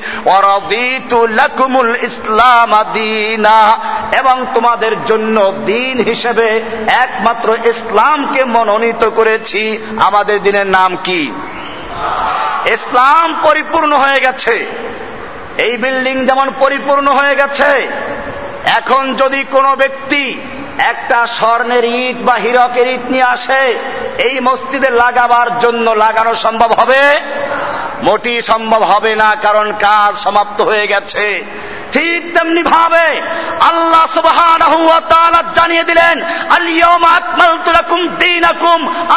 লাকুমুল 1.29 1.95
ইসলাম 2.01 2.83
দিনা। 2.93 3.79
এবং 4.11 4.45
তোমাদের 4.53 5.05
জন্য 5.05 5.53
দিন 5.65 6.03
হিসেবে 6.03 6.61
একমাত্র 6.87 7.57
ইসলামকে 7.65 8.43
মনোনীত 8.43 9.09
করেছি। 9.09 9.77
আমাদের 9.97 10.43
দিনের 10.43 10.67
নাম 10.67 10.97
কি? 11.03 11.31
ইসলাম 12.65 13.35
পরিপূর্ণ 13.43 13.93
হয়ে 13.93 14.19
গেছে। 14.19 14.85
এই 15.57 15.77
বিল্ডিং 15.77 16.25
যেমন 16.25 16.47
পরিপূর্ণ 16.59 17.07
হয়ে 17.11 17.35
গেছে, 17.35 17.87
এখন 18.77 19.13
যদি 19.15 19.43
কোনো 19.43 19.75
ব্যক্তি 19.75 20.41
একটা 20.77 21.27
স্বর্ণের 21.27 21.85
ইট 21.85 22.17
বা 22.17 22.33
হীরকের 22.33 22.87
ইট 22.87 23.11
নিয়ে 23.11 23.23
আসে, 23.23 23.79
এই 24.17 24.39
মসজিদে 24.39 24.89
লাগাবার 24.89 25.59
জন্য 25.59 25.91
লাগানো 25.91 26.35
সম্ভব 26.35 26.71
হবে? 26.73 27.19
মোটি 28.03 28.41
সম্ভব 28.41 28.83
হবে 28.83 29.15
না, 29.15 29.35
কারণ 29.41 29.73
কাজ 29.79 30.15
সমাপ্ত 30.15 30.61
হয়ে 30.61 30.87
গেছে। 30.87 31.43
ঠিক 31.93 32.21
তেমনি 32.35 32.63
ভাবে 32.75 33.07
আল্লাহ 33.69 34.03
জানিয়ে 35.57 35.83
দিলেন 35.83 36.15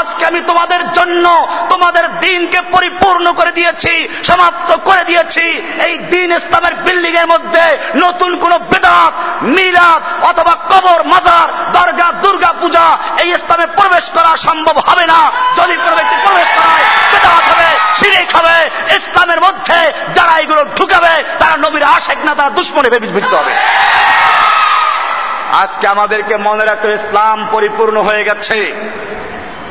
আজকে 0.00 0.22
আমি 0.30 0.40
তোমাদের 0.50 0.82
জন্য 0.92 1.25
তোমাদের 1.68 2.04
দিনকে 2.25 2.60
পরিপূর্ণ 2.75 3.26
করে 3.38 3.52
দিয়েছি, 3.58 3.95
সমাপ্ত 4.25 4.71
করে 4.88 5.02
দিয়েছি। 5.04 5.47
এই 5.86 5.95
দিন 6.12 6.28
ইসলামের 6.38 6.75
বিল্ডিং 6.86 7.14
এর 7.23 7.26
মধ্যে 7.26 7.64
নতুন 8.04 8.30
কোন 8.43 8.52
বেদাত, 8.71 9.12
মিলাদ 9.56 10.02
অথবা 10.30 10.54
কবর, 10.71 11.00
মাজার, 11.12 11.49
দরগা, 11.75 12.08
দুর্গা 12.23 12.50
পূজা 12.60 12.86
এই 13.23 13.28
ইসলামে 13.36 13.66
প্রবেশ 13.78 14.04
করা 14.16 14.32
সম্ভব 14.47 14.76
হবে 14.88 15.04
না। 15.12 15.21
যদি 15.58 15.75
কোনো 15.82 15.95
ব্যক্তি 15.99 16.16
প্রবেশ 16.26 16.49
করায় 16.58 16.84
বেদাত 17.23 17.52
হবে, 17.52 17.69
শিরিক 17.95 18.37
হবে, 18.37 18.71
ইসলামের 18.97 19.41
মধ্যে 19.41 19.93
যারা 20.15 20.39
এগুলো 20.39 20.65
ঢুকাবে, 20.76 21.25
তারা 21.39 21.57
নবীর 21.57 21.83
আশেক 21.83 22.19
না, 22.25 22.35
তারা 22.35 22.50
দুশ্মনে 22.50 22.99
বিভক্ত 22.99 23.35
হবে। 23.35 23.52
আজকে 25.52 25.89
আমাদেরকে 25.89 26.37
মনে 26.37 26.65
রাখতে 26.65 26.89
ইসলাম 26.89 27.49
পরিপূর্ণ 27.50 28.00
হয়ে 28.00 28.25
গেছে। 28.25 28.73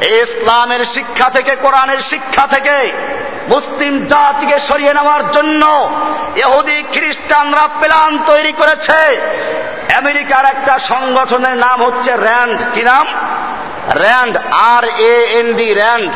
ইসলামের 0.02 0.86
শিক্ষা 0.86 1.30
থেকে, 1.30 1.56
কোরআনের 1.56 1.98
শিক্ষা 1.98 2.48
থেকে 2.48 2.92
মুসলিম 3.48 4.06
জাতিকে 4.06 4.60
সরিয়ে 4.60 4.94
নেওয়ার 4.94 5.32
জন্য 5.32 5.92
এহুদি 6.36 6.84
খ্রিস্টানরা 6.94 7.68
প্ল্যান 7.80 8.20
তৈরি 8.26 8.52
করেছে। 8.52 9.22
আমেরিকার 9.98 10.46
একটা 10.46 10.80
সংগঠনের 10.80 11.58
নাম 11.58 11.84
হচ্ছে 11.84 12.16
র্যান্ড। 12.16 12.62
কি 12.74 12.84
নাম? 12.84 13.08
Rand 13.96 14.38
R 14.52 14.84
A 14.86 15.40
N 15.40 15.54
D 15.54 15.74
Rand. 15.74 16.12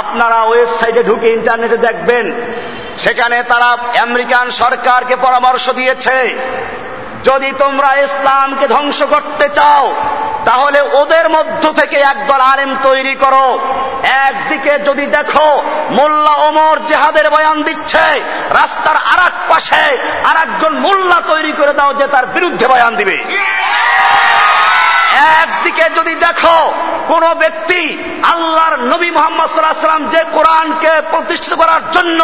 আপনারা 0.00 0.38
ওয়েবসাইটে 0.44 1.02
ঢুকে 1.02 1.28
ইন্টারনেটে 1.32 1.76
দেখবেন, 1.76 2.26
সেখানে 2.98 3.42
তারা 3.42 3.68
আমেরিকান 4.02 4.50
সরকারকে 4.50 5.16
পরামর্শ 5.16 5.70
দিয়েছে, 5.70 6.34
যদি 7.24 7.52
তোমরা 7.58 7.90
ইসলামকে 7.96 8.68
ধ্বংস 8.68 9.02
করতে 9.02 9.48
চাও, 9.48 9.94
তাহলে 10.44 10.78
ওদের 11.00 11.26
মধ্য 11.28 11.72
থেকে 11.72 11.96
একদল 12.12 12.40
আলেম 12.52 12.70
তৈরি 12.82 13.14
করো। 13.14 13.58
একদিকে 14.26 14.78
যদি 14.78 15.06
দেখো 15.06 15.62
মোল্লা 15.90 16.34
ওমর 16.48 16.76
জেহাদের 16.88 17.30
বয়ান 17.30 17.62
দিচ্ছে, 17.62 18.04
রাস্তার 18.50 18.96
আর 19.12 19.30
পাশে 19.48 19.84
আর 20.28 20.36
একজন 20.36 20.72
মোল্লা 20.78 21.18
তৈরি 21.26 21.52
করে 21.52 21.72
দাও 21.72 21.92
যে 21.94 22.06
তার 22.06 22.26
বিরুদ্ধে 22.26 22.66
বয়ান 22.68 22.92
দিবে। 22.96 23.16
একদিকে 25.40 25.84
যদি 25.98 26.14
দেখো 26.14 26.72
কোন 27.10 27.24
ব্যক্তি 27.42 27.80
আল্লাহর 28.32 28.76
নবী 28.92 29.10
মোহাম্মদ 29.10 29.48
সাল্লাম 29.50 30.08
যে 30.14 30.20
কোরআনকে 30.36 30.92
প্রতিষ্ঠিত 31.10 31.54
করার 31.54 31.82
জন্য 31.90 32.20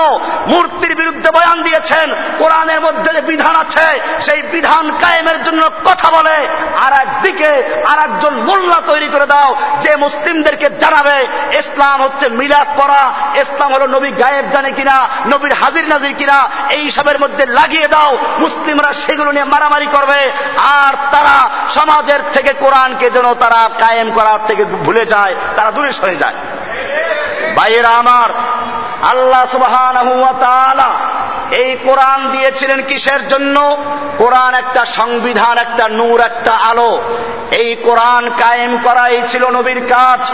মূর্তির 0.53 0.95
বিরুদ্ধে 1.01 1.31
বয়ান 1.37 1.59
দিয়েছেন, 1.63 2.09
কোরআনের 2.39 2.81
মধ্যে 2.81 3.11
যে 3.17 3.21
বিধান 3.21 3.55
আছে, 3.57 3.87
সেই 4.27 4.43
বিধান 4.43 4.85
কায়েমের 5.03 5.39
জন্য 5.45 5.63
কথা 5.85 6.09
বলে 6.17 6.37
আর 6.85 6.93
একদিকে 7.05 7.51
আর 7.91 7.99
একজন 7.99 8.33
মোল্লা 8.49 8.79
তৈরি 8.91 9.09
করে 9.09 9.27
দাও 9.27 9.57
যে 9.83 9.97
মুসলিমদেরকে 9.97 10.69
জানাবে, 10.83 11.17
ইসলাম 11.61 12.03
হচ্ছে 12.03 12.29
মিলাদ 12.29 12.69
পড়া, 12.79 13.03
ইসলাম 13.43 13.71
হলো 13.73 13.87
নবী 13.87 14.11
গায়েব 14.11 14.47
জানে 14.55 14.71
কিনা, 14.73 15.09
নবীর 15.27 15.53
হাজির 15.53 15.87
নাজির 15.89 16.13
কিনা, 16.13 16.39
এই 16.71 16.91
সবের 16.91 17.19
মধ্যে 17.19 17.47
লাগিয়ে 17.47 17.89
দাও, 17.89 18.19
মুসলিমরা 18.39 18.93
সেগুলো 18.93 19.33
নিয়ে 19.33 19.45
মারামারি 19.45 19.87
করবে, 19.87 20.21
আর 20.81 20.93
তারা 21.13 21.37
সমাজের 21.69 22.21
থেকে 22.33 22.53
কোরআনকে 22.79 23.11
যেন 23.11 23.35
তারা 23.35 23.71
কায়েম 23.79 24.09
করার 24.11 24.39
থেকে 24.47 24.65
ভুলে 24.65 25.05
যায়, 25.07 25.35
তারা 25.57 25.71
দূরে 25.71 25.93
সরে 25.93 26.17
যায়। 26.17 26.35
ভাইয়েরা 27.57 27.89
আমার, 27.89 28.31
আল্লাহ 29.07 29.43
সুবহান 29.53 29.97
এই 31.51 31.77
কোরআন 31.85 32.31
দিয়েছিলেন 32.31 32.83
কিসের 32.83 33.29
জন্য? 33.29 33.77
কোরআন 34.19 34.55
একটা 34.55 34.85
সংবিধান, 34.85 35.59
একটা 35.59 35.89
নূর, 35.89 36.21
একটা 36.21 36.53
আলো। 36.53 37.01
এই 37.51 37.75
কোরআন 37.75 38.31
কায়েম 38.39 38.79
করাই 38.85 39.23
ছিল 39.29 39.51
নবীর 39.51 39.81
কাজ। 39.89 40.31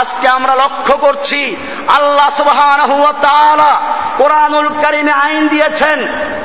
আজকে 0.00 0.28
আমরা 0.28 0.54
লক্ষ্য 0.54 0.94
করছি, 0.96 1.56
আল্লাহ 1.88 2.28
সুবহান 2.36 2.80
কোরআনুল 4.18 4.70
কারিমে 4.82 5.12
আইন 5.12 5.48
দিয়েছেন 5.48 5.98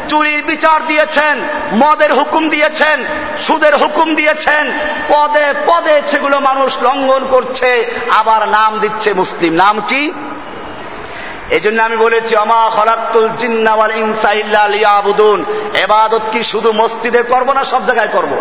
চুরির 0.10 0.44
বিচার 0.44 0.88
দিয়েছেন, 0.88 1.39
মদের 1.74 2.13
হুকুম 2.13 2.50
দিয়েছেন, 2.50 3.06
সুদের 3.39 3.78
হুকুম 3.78 4.16
দিয়েছেন, 4.16 4.72
পদে 5.08 5.54
পদে 5.66 6.02
সেগুলো 6.08 6.39
মানুষ 6.39 6.78
লঙ্ঘন 6.82 7.28
করছে, 7.30 8.02
আবার 8.18 8.48
নাম 8.48 8.80
দিচ্ছে 8.80 9.13
মুসলিম। 9.13 9.54
নাম 9.54 9.82
কি? 9.88 10.13
এই 11.50 11.60
জন্য 11.60 11.84
আমি 11.84 11.98
বলেছি 11.98 12.36
অমা 12.36 12.72
খলাক্তুল 12.76 13.30
জিন্নাওয়াল 13.38 13.92
ইনসাইল্লা 13.92 14.68
লিয়াবুদুন। 14.68 15.46
এবাদত 15.74 16.22
কি 16.32 16.44
শুধু 16.44 16.72
মসজিদে 16.72 17.24
করব 17.24 17.52
না 17.52 17.63
সব 17.63 17.86
জায়গায় 17.86 18.08
করব? 18.08 18.32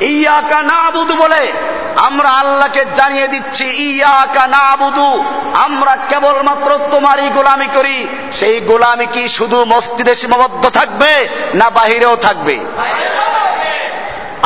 ইয়াকা 0.00 0.62
না 0.62 0.90
বলে, 0.90 1.52
আমরা 1.96 2.30
আল্লাহকে 2.30 2.84
জানিয়ে 2.96 3.28
দিচ্ছি, 3.28 3.64
ইয়াকা 3.64 4.46
না 4.46 4.76
বুধু 4.76 5.24
আমরা 5.54 5.96
কেবলমাত্র 6.08 6.78
তোমারই 6.90 7.28
গোলামি 7.28 7.66
করি। 7.66 8.08
সেই 8.32 8.60
গোলামি 8.60 9.06
কি 9.06 9.28
শুধু 9.28 9.64
মসজিদে 9.64 10.14
সীমাবদ্ধ 10.14 10.68
থাকবে 10.68 11.28
না 11.54 11.70
বাহিরেও 11.70 12.16
থাকবে? 12.16 12.64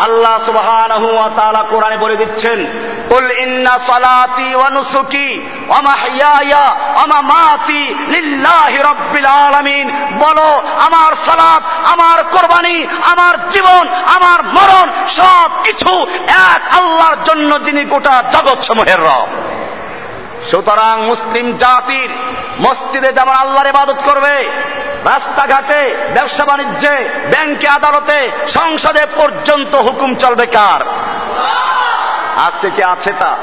আল্লাহ 0.02 0.36
তাআলা 1.36 1.62
কোরআনে 1.70 1.96
বলে 1.96 2.16
দিচ্ছেন 2.16 2.58
ওয়া 4.54 4.70
নুসুকি 4.70 5.28
ওয়া 5.68 5.80
মাহইয়ায়া 5.80 6.64
ওয়া 6.94 7.06
মামাতি 7.06 7.94
লিল্লাহি 8.08 8.78
রাব্বিল 8.78 9.26
আলামিন। 9.26 9.86
বলো, 10.18 10.48
আমার 10.86 11.12
সালাত, 11.26 11.62
আমার 11.92 12.24
কোরবানি, 12.24 12.86
আমার 13.04 13.48
জীবন, 13.48 13.88
আমার 14.14 14.42
মরণ 14.42 14.88
সব 15.08 15.50
কিছু 15.64 16.06
এক 16.50 16.60
আল্লাহর 16.76 17.16
জন্য 17.24 17.50
যিনি 17.64 17.84
গোটা 17.84 18.22
জগৎ 18.32 18.58
রব। 19.00 19.28
সুতরাং 20.50 21.02
মুসলিম 21.02 21.56
জাতির 21.56 22.10
মসজিদে 22.60 23.12
যেমন 23.12 23.32
আল্লাহর 23.32 23.66
ইবাদত 23.66 23.96
করবে, 24.04 24.42
রাস্তাঘাটে, 25.04 25.96
ব্যবসা 26.14 26.44
বাণিজ্যে, 26.44 27.08
ব্যাংকে 27.30 27.68
আদালতে, 27.68 28.30
সংসদে 28.48 29.06
পর্যন্ত 29.16 29.74
হুকুম 29.74 30.14
চলবে 30.14 30.46
কার? 30.46 30.80
আজকে 32.40 32.70
কি 32.70 32.82
আছে 32.82 33.12
তা? 33.18 33.36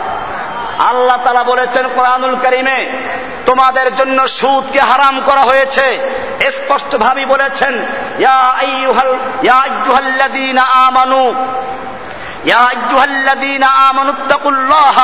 আল্লাহ 0.79 1.17
তালা 1.23 1.43
বলেছেন 1.43 1.89
কোরআনুল 1.95 2.35
করিমে, 2.35 2.89
তোমাদের 3.45 3.95
জন্য 3.95 4.27
সুদকে 4.27 4.79
হারাম 4.79 5.21
করা 5.25 5.41
হয়েছে। 5.41 5.99
স্পষ্ট 6.51 6.95
ভাবে 6.95 7.25
বলেছেন 7.25 7.85
আমানু 10.63 11.33
يا 12.44 12.62
أيها 12.70 13.04
الذين 13.04 13.64
آمنوا 13.88 14.14
اتقوا 14.14 14.52
الله 14.52 14.96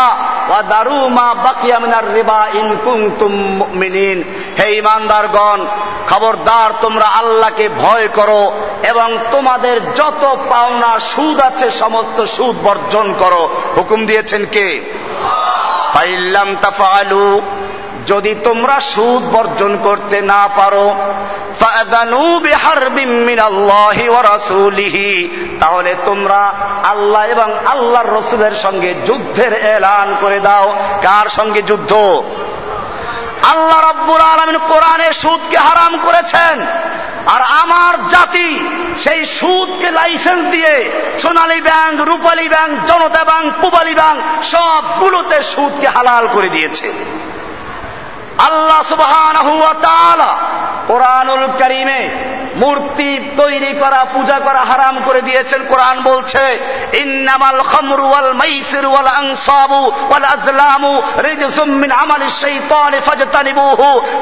وذروا 0.51 1.09
ما 1.11 1.29
بقي 1.47 1.73
من 1.81 1.93
الربا 1.95 2.41
إن 2.55 2.67
كنتم 2.87 3.33
مؤمنين 3.61 4.19
হে 4.59 4.67
ইমানদারগণ 4.81 5.61
খবরদার 6.11 6.71
তোমরা 6.85 7.09
আল্লাহকে 7.21 7.67
ভয় 7.83 8.07
করো 8.19 8.43
এবং 8.91 9.09
তোমাদের 9.31 9.77
যত 9.99 10.23
পাওনা 10.51 10.93
সুদ 11.11 11.39
আছে 11.49 11.67
সমস্ত 11.83 12.19
সুদ 12.37 12.57
বর্জন 12.67 13.07
করো 13.23 13.43
হুকুম 13.77 14.01
দিয়েছেন 14.07 14.43
কে 14.55 14.69
ফাইল্লাম 15.95 16.49
তাফালু 16.63 17.27
যদি 18.07 18.33
তোমরা 18.47 18.77
সুদ 18.93 19.23
বর্জন 19.35 19.73
করতে 19.87 20.17
না 20.33 20.43
পারো 20.59 20.87
তাহলে 25.60 25.96
তোমরা 26.06 26.54
আল্লাহ 26.84 27.24
এবং 27.24 27.54
আল্লাহর 27.66 28.08
রসুলের 28.08 28.56
সঙ্গে 28.56 28.94
যুদ্ধের 29.06 29.54
এলান 29.54 30.16
করে 30.22 30.40
দাও। 30.40 30.76
কার 31.02 31.30
সঙ্গে 31.30 31.62
যুদ্ধ? 31.62 31.94
আল্লাহ 33.50 33.90
রব্বুল 33.90 34.22
আলমিন 34.22 34.58
কোরআনে 34.58 35.14
সুদকে 35.14 35.58
হারাম 35.58 36.00
করেছেন। 36.04 36.62
আর 37.28 37.42
আমার 37.42 38.08
জাতি 38.08 38.70
সেই 39.04 39.26
সুদকে 39.26 39.92
লাইসেন্স 39.92 40.52
দিয়ে 40.52 40.92
Sonali 41.20 41.62
bank, 41.62 42.02
Rupali 42.02 42.50
bank, 42.50 42.86
Janata 42.86 43.24
bank, 43.24 43.54
Pubali 43.62 43.94
bank 43.94 44.44
সবগুলোতে 44.44 45.44
সুদকে 45.44 45.88
হালাল 45.88 46.28
করে 46.34 46.50
দিয়েছে। 46.50 46.94
আল্লাহ 48.38 48.82
সুবহান 48.90 49.36
কোরআনুল 50.88 51.48
কারীমে 51.60 52.10
মূর্তি 52.56 53.20
তৈরি 53.38 53.74
করা, 53.74 54.06
পূজা 54.14 54.40
করা 54.40 54.60
হারাম 54.60 55.00
করে 55.06 55.22
দিয়েছেন। 55.22 55.66
কোরআন 55.70 56.02
বলছে 56.04 56.60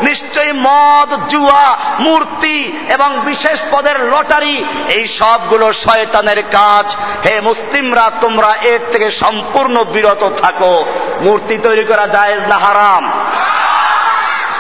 নিশ্চয়ই 0.04 0.52
মদ, 0.52 1.30
জুয়া, 1.30 1.78
মূর্তি 2.00 2.78
এবং 2.90 3.20
বিশেষ 3.20 3.62
পদের 3.72 4.00
লটারি, 4.00 4.66
এই 4.90 5.08
সবগুলো 5.08 5.74
শয়তানের 5.74 6.42
কাজ। 6.42 6.96
হে 7.26 7.42
মুসলিমরা, 7.42 8.12
তোমরা 8.22 8.56
এর 8.62 8.80
থেকে 8.92 9.12
সম্পূর্ণ 9.12 9.84
বিরত 9.84 10.30
থাকো। 10.38 10.86
মূর্তি 11.22 11.58
তৈরি 11.58 11.84
করা 11.84 12.08
জায়েজ 12.08 12.42
না 12.50 12.58
হারাম? 12.58 13.12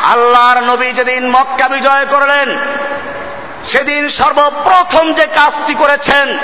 আল্লাহর 0.03 0.63
নবী 0.63 0.91
যেদিন 0.91 1.29
মক্কা 1.29 1.67
বিজয় 1.67 2.05
করলেন, 2.05 2.57
সেদিন 3.67 4.09
সর্বপ্রথম 4.09 5.13
যে 5.13 5.25
কাজটি 5.27 5.73
করেছেন, 5.73 6.37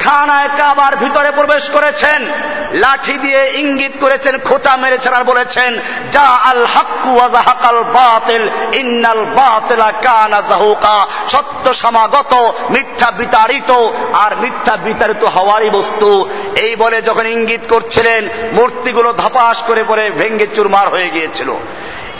খানায় 0.00 0.48
কাবার 0.58 0.96
ভিতরে 0.96 1.30
প্রবেশ 1.30 1.68
করেছেন, 1.68 2.26
লাঠি 2.72 3.18
দিয়ে 3.18 3.52
ইঙ্গিত 3.54 3.92
করেছেন, 4.00 4.38
খোঁচা 4.38 4.76
মেরেছেন 4.76 5.12
আর 5.12 5.24
বলেছেন, 5.24 5.78
যা 6.12 6.20
আল 6.20 6.66
হাক্কু 6.66 7.14
ওয়াজাহাকাল 7.14 7.84
বাতিল, 7.84 8.48
ইন্নাল 8.72 9.24
বাতিলা 9.24 9.92
কানা 9.92 10.42
জাহুকা 10.48 11.06
সত্য 11.28 11.74
সমাগত, 11.74 12.34
মিথ্যা 12.70 13.10
বিতাড়িত 13.10 13.70
আর 14.12 14.36
মিথ্যা 14.36 14.76
বিতাড়িত 14.76 15.24
হওয়ারই 15.24 15.70
বস্তু। 15.70 16.28
এই 16.56 16.76
বলে 16.76 17.02
যখন 17.02 17.26
ইঙ্গিত 17.26 17.60
করছিলেন, 17.68 18.28
মূর্তিগুলো 18.52 19.12
ধপাস 19.12 19.62
করে 19.62 19.84
পরে 19.84 20.10
ভেঙ্গে 20.10 20.46
চুরমার 20.46 20.88
হয়ে 20.88 21.10
গিয়েছিল। 21.10 21.54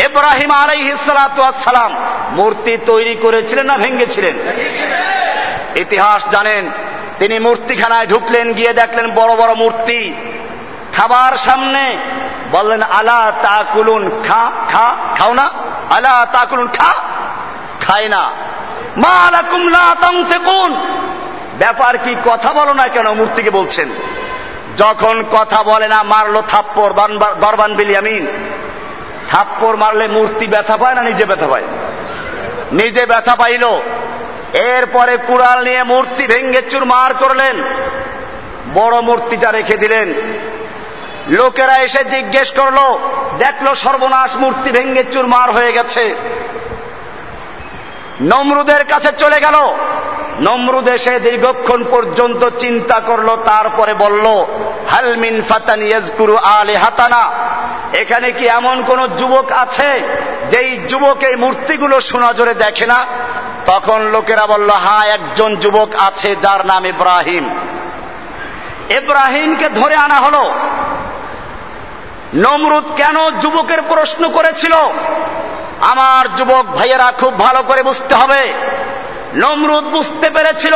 ইব্রাহিম 0.05 0.51
আলাইহিসালাম 0.51 1.97
মূর্তি 2.31 2.79
তৈরি 2.87 3.15
করেছিলেন 3.15 3.67
না 3.67 3.77
ভেঙ্গেছিলেন 3.77 4.35
ইতিহাস 5.77 6.23
জানেন, 6.31 6.71
তিনি 7.19 7.39
মূর্তিখানায় 7.39 8.07
ঢুকলেন, 8.07 8.53
গিয়ে 8.53 8.73
দেখলেন 8.73 9.11
বড় 9.15 9.37
বড় 9.37 9.55
মূর্তি। 9.55 10.15
খাবার 10.97 11.37
সামনে 11.37 11.97
বললেন, 12.51 12.83
আলা 12.83 13.33
তাকুলুন, 13.43 14.25
খা 14.29 14.51
খা, 14.73 14.97
খাও 15.19 15.35
না। 15.35 15.51
আলা 15.91 16.27
তাকুলুন, 16.33 16.69
খা 16.69 16.93
খায় 17.81 18.09
না। 18.09 18.31
মা 18.97 19.09
আলাকুম 19.09 19.63
ব্যাপার 21.59 21.99
কি, 21.99 22.17
কথা 22.25 22.53
বলো 22.53 22.73
না 22.75 22.89
কেন 22.89 23.13
মূর্তিকে 23.13 23.51
বলছেন? 23.51 23.89
যখন 24.77 25.25
কথা 25.33 25.63
বলে 25.63 25.89
না, 25.89 26.03
মারলো 26.03 26.43
থাপ্পর 26.49 26.93
দরবান 27.41 27.75
বিলিয়ামিন 27.75 28.27
থাপ্পর 29.33 29.77
মারলে 29.77 30.09
মূর্তি 30.09 30.47
ব্যথা 30.47 30.77
পায় 30.77 30.95
না 30.95 31.03
নিজে 31.03 31.25
ব্যথা 31.25 31.47
পায়? 31.47 31.63
নিজে 32.73 33.07
ব্যথা 33.07 33.37
পাইল। 33.37 33.65
এরপরে 34.53 35.17
কুড়াল 35.27 35.65
নিয়ে 35.65 35.83
মূর্তি 35.83 36.27
ভেঙ্গে 36.27 36.63
চুরমার 36.63 37.15
করলেন। 37.15 37.63
বড় 38.75 39.01
মূর্তিটা 39.01 39.51
রেখে 39.51 39.77
দিলেন। 39.77 40.15
লোকেরা 41.29 41.77
এসে 41.79 42.05
জিজ্ঞেস 42.05 42.51
করল, 42.51 42.99
দেখল 43.39 43.75
সর্বনাশ, 43.75 44.37
মূর্তি 44.37 44.71
ভেঙ্গে 44.71 45.05
চুরমার 45.13 45.51
হয়ে 45.51 45.73
গেছে। 45.73 46.15
নমরুদের 48.21 48.85
কাছে 48.85 49.09
চলে 49.19 49.41
গেল। 49.41 49.55
নমরুদ 50.41 50.89
এসে 50.89 51.21
দীর্ঘক্ষণ 51.21 51.85
পর্যন্ত 51.91 52.49
চিন্তা 52.59 53.01
করল, 53.01 53.37
তারপরে 53.37 53.95
বলল 53.95 54.27
হালমিন 54.91 55.43
ফাতান 55.43 55.83
ইয়াজকুরু 55.83 56.37
আলে 56.37 56.77
হাতানা 56.77 57.33
এখানে 57.93 58.33
কি 58.33 58.47
এমন 58.47 58.85
কোন 58.85 59.07
যুবক 59.07 59.53
আছে 59.53 60.03
যেই 60.51 60.77
যুবক 60.77 61.23
এই 61.23 61.37
মূর্তিগুলো 61.37 62.01
সোনাজোরে 62.01 62.55
দেখে 62.55 62.87
না? 62.87 63.07
তখন 63.67 64.03
লোকেরা 64.03 64.47
বলল 64.47 64.71
হ্যাঁ 64.71 65.07
একজন 65.07 65.57
যুবক 65.57 65.89
আছে 65.99 66.37
যার 66.37 66.67
নাম 66.67 66.87
ইব্রাহিম। 66.87 67.51
ইব্রাহিমকে 68.91 69.69
ধরে 69.69 69.95
আনা 69.95 70.15
হলো। 70.15 70.51
নমরুদ 72.35 72.85
কেন 72.97 73.31
যুবকের 73.31 73.83
প্রশ্ন 73.83 74.31
করেছিল? 74.31 74.75
আমার 75.81 76.37
যুবক 76.37 76.65
ভাইয়েরা 76.67 77.13
খুব 77.21 77.39
ভালো 77.39 77.63
করে 77.63 77.83
বুঝতে 77.83 78.15
হবে। 78.15 78.53
নমরুদ 79.35 79.85
বুঝতে 79.85 80.31
পেরেছিল, 80.31 80.75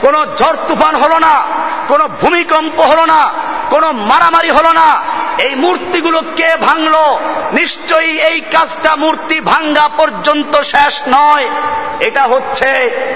কোন 0.00 0.26
ঝড় 0.38 0.56
তুফান 0.68 0.96
হল 0.96 1.18
না, 1.18 1.42
কোন 1.88 2.06
ভূমিকম্প 2.06 2.80
হল 2.80 3.04
না, 3.04 3.30
কোন 3.70 3.90
মারামারি 3.90 4.50
হলো 4.50 4.72
না 4.72 5.02
এই 5.38 5.54
মূর্তিগুলো 5.54 6.22
কে 6.36 6.56
ভাঙল? 6.56 6.94
নিশ্চয়ই 7.52 8.20
এই 8.20 8.40
কাজটা 8.40 8.96
মূর্তি 8.96 9.40
ভাঙ্গা 9.40 9.88
পর্যন্ত 9.88 10.60
শেষ 10.60 11.02
নয়। 11.08 11.48
এটা 12.00 12.22
হচ্ছে 12.22 12.66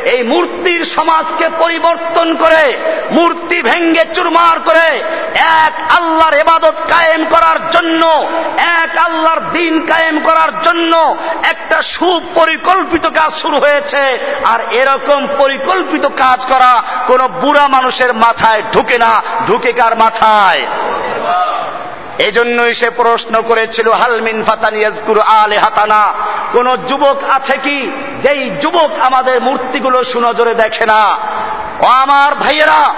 এই 0.05 0.23
মূর্তির 0.23 0.85
সমাজকে 0.85 1.49
পরিবর্তন 1.59 2.35
করে, 2.35 2.79
মূর্তি 3.11 3.63
ভেঙ্গে 3.63 4.05
চুরমার 4.15 4.61
করে, 4.61 5.03
এক 5.35 5.93
আল্লাহর 5.99 6.35
এবাদত 6.35 6.75
কায়েম 6.89 7.25
করার 7.25 7.71
জন্য, 7.71 8.29
এক 8.59 8.99
আল্লাহর 8.99 9.41
দিন 9.53 9.87
কায়েম 9.87 10.21
করার 10.21 10.63
জন্য 10.63 11.17
একটা 11.43 11.83
সুপরিকল্পিত 11.83 13.07
কাজ 13.07 13.33
শুরু 13.33 13.57
হয়েছে। 13.57 14.19
আর 14.45 14.61
এরকম 14.71 15.27
পরিকল্পিত 15.39 16.07
কাজ 16.07 16.47
করা 16.47 16.83
কোন 17.07 17.27
বুড়া 17.27 17.69
মানুষের 17.69 18.15
মাথায় 18.15 18.63
ঢুকে 18.73 18.99
না, 18.99 19.23
ঢুকে 19.47 19.73
কার 19.73 19.97
মাথায়? 19.97 20.67
এজন্যই 22.19 22.75
সে 22.75 22.91
প্রশ্ন 22.91 23.43
করেছিল 23.43 23.91
হালমিন 23.91 24.45
ফাতানিয়াজকুর 24.45 25.21
আলে 25.21 25.59
হাতানা 25.59 26.13
কোন 26.53 26.77
যুবক 26.77 27.17
আছে 27.31 27.57
কি? 27.63 27.91
যেই 28.23 28.51
যুবক 28.51 28.91
আমাদের 28.99 29.41
মূর্তিগুলো 29.41 30.05
সুনজরে 30.05 30.55
দেখে 30.55 30.87
না। 30.87 31.17
ও 31.81 31.85
আমার 31.85 32.35
ভাইয়েরা, 32.35 32.95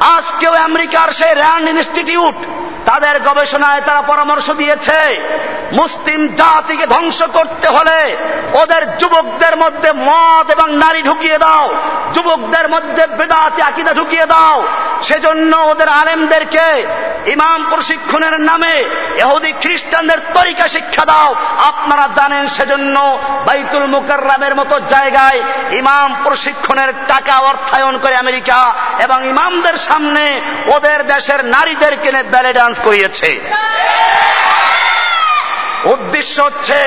আজকেও 0.00 0.54
আমেরিকার 0.54 1.10
সেই 1.10 1.34
র্যান্ড 1.34 1.68
ইনস্টিটিউট, 1.68 2.34
তাদের 2.84 3.20
গবেষণায় 3.20 3.80
তারা 3.86 4.02
পরামর্শ 4.02 4.50
দিয়েছে 4.50 5.20
মুসলিম 5.72 6.28
জাতিকে 6.28 6.86
ধ্বংস 6.86 7.22
করতে 7.22 7.68
হলে 7.68 8.16
ওদের 8.62 8.96
যুবকদের 8.96 9.56
মধ্যে 9.56 9.92
মদ 9.92 10.50
এবং 10.50 10.76
নারী 10.76 11.02
ঢুকিয়ে 11.02 11.38
দাও। 11.38 11.74
যুবকদের 12.14 12.68
মধ্যে 12.68 13.06
বেদাতি 13.06 13.62
আকিদা 13.62 13.92
ঢুকিয়ে 13.92 14.26
দাও। 14.26 14.62
সেজন্য 15.02 15.56
ওদের 15.56 15.88
আলেমদেরকে 15.88 16.86
ইমাম 17.26 17.66
প্রশিক্ষণের 17.70 18.40
নামে 18.40 18.88
এহুদি 19.16 19.52
খ্রিস্টানদের 19.52 20.18
তরিকা 20.34 20.68
শিক্ষা 20.68 21.04
দাও। 21.04 21.34
আপনারা 21.58 22.08
জানেন 22.16 22.48
সেজন্য 22.48 23.18
বাইতুল 23.46 23.86
মুকাররামের 23.86 24.54
মতো 24.54 24.80
জায়গায় 24.80 25.40
ইমাম 25.70 26.16
প্রশিক্ষণের 26.24 26.92
টাকা 27.08 27.38
অর্থায়ন 27.38 27.98
করে 27.98 28.16
আমেরিকা 28.16 28.74
এবং 28.98 29.28
ইমামদের 29.28 29.76
সামনে 29.76 30.40
ওদের 30.74 31.06
দেশের 31.06 31.44
নারীদের 31.44 31.96
কিনে 31.96 32.22
ব্যালে 32.22 32.52
ডান্স 32.52 32.78
করিয়েছে। 32.84 33.40
উদ্দেশ্য 35.84 36.36
হচ্ছে 36.40 36.80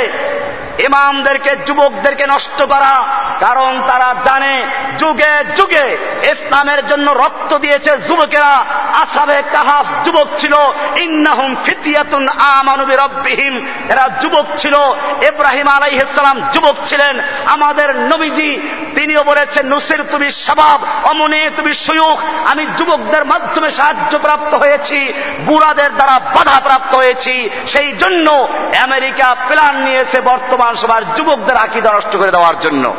ইমামদেরকে, 0.80 1.56
যুবকদেরকে 1.66 2.28
নষ্ট 2.28 2.64
করা, 2.64 3.06
কারণ 3.40 3.82
তারা 3.88 4.16
জানে 4.24 4.66
যুগে 4.98 5.44
যুগে 5.56 5.98
ইসলামের 6.24 6.88
জন্য 6.88 7.12
রক্ত 7.12 7.58
দিয়েছে 7.58 7.98
যুবকেরা। 7.98 8.66
আসাবে 8.94 9.44
কাহাফ 9.52 9.86
যুবক 10.06 10.28
ছিল, 10.38 10.54
ইন্নাহুম 10.98 11.56
ফিতিয়াতুন 11.66 12.28
আমানুবি 12.28 12.96
রব্বিহিম 12.96 13.68
এরা 13.90 14.10
যুবক 14.22 14.46
ছিল, 14.58 14.76
ইব্রাহিম 15.28 15.68
আলাইহিসসালাম 15.68 16.42
যুবক 16.54 16.76
ছিলেন। 16.86 17.22
আমাদের 17.46 17.96
নবীজি, 17.96 18.60
তিনিও 18.96 19.24
বলেছেন, 19.24 19.68
নুসির 19.68 20.04
তুমি 20.12 20.32
স্বভাব 20.32 20.86
অমনে 21.04 21.50
তুমি 21.58 21.74
সুয়ুখ। 21.74 22.20
আমি 22.52 22.66
যুবকদের 22.78 23.26
মাধ্যমে 23.26 23.72
সাহায্য 23.72 24.20
প্রাপ্ত 24.20 24.56
হয়েছি, 24.56 25.14
বুড়াদের 25.46 25.96
দ্বারা 25.96 26.20
বাধা 26.20 26.60
প্রাপ্ত 26.60 26.96
হয়েছি। 26.96 27.50
সেই 27.68 27.92
জন্য 27.92 28.48
আমেরিকা 28.84 29.36
প্ল্যান 29.48 29.76
নিয়েছে 29.76 30.22
বর্তমান 30.22 30.63
সবার 30.82 31.04
যুবকদের 31.16 31.58
আকিদা 31.58 31.92
নষ্ট 31.94 32.18
করে 32.18 32.32
দেওয়ার 32.32 32.60
জন্য। 32.60 32.94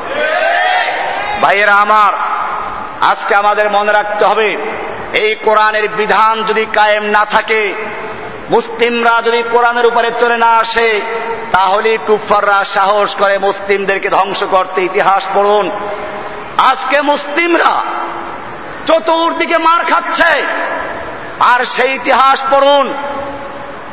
ভাইয়েরা 1.40 1.74
আমার, 1.74 2.12
আজকে 3.00 3.34
আমাদের 3.34 3.70
মনে 3.70 3.92
রাখতে 3.92 4.24
হবে, 4.24 4.56
এই 5.12 5.34
কোরআনের 5.34 5.88
বিধান 5.88 6.42
যদি 6.42 6.66
কায়েম 6.74 7.04
না 7.04 7.24
থাকে, 7.24 7.74
মুসলিমরা 8.50 9.22
যদি 9.22 9.42
কোরআনের 9.42 9.86
উপরে 9.86 10.10
চলে 10.20 10.36
না 10.38 10.46
আসে 10.46 11.00
তাহলে 11.52 11.98
কুফাররা 12.06 12.64
সাহস 12.64 13.14
করে 13.14 13.38
মুসলিমদেরকে 13.38 14.08
ধ্বংস 14.10 14.44
করতে। 14.50 14.82
ইতিহাস 14.82 15.22
পড়ুন, 15.34 15.70
আজকে 16.70 17.00
মুসলিমরা 17.00 17.82
চতুর্দিকে 18.86 19.58
মার 19.58 19.84
খাচ্ছে, 19.84 20.42
আর 21.40 21.64
সেই 21.64 21.94
ইতিহাস 21.94 22.42
পড়ুন 22.50 22.94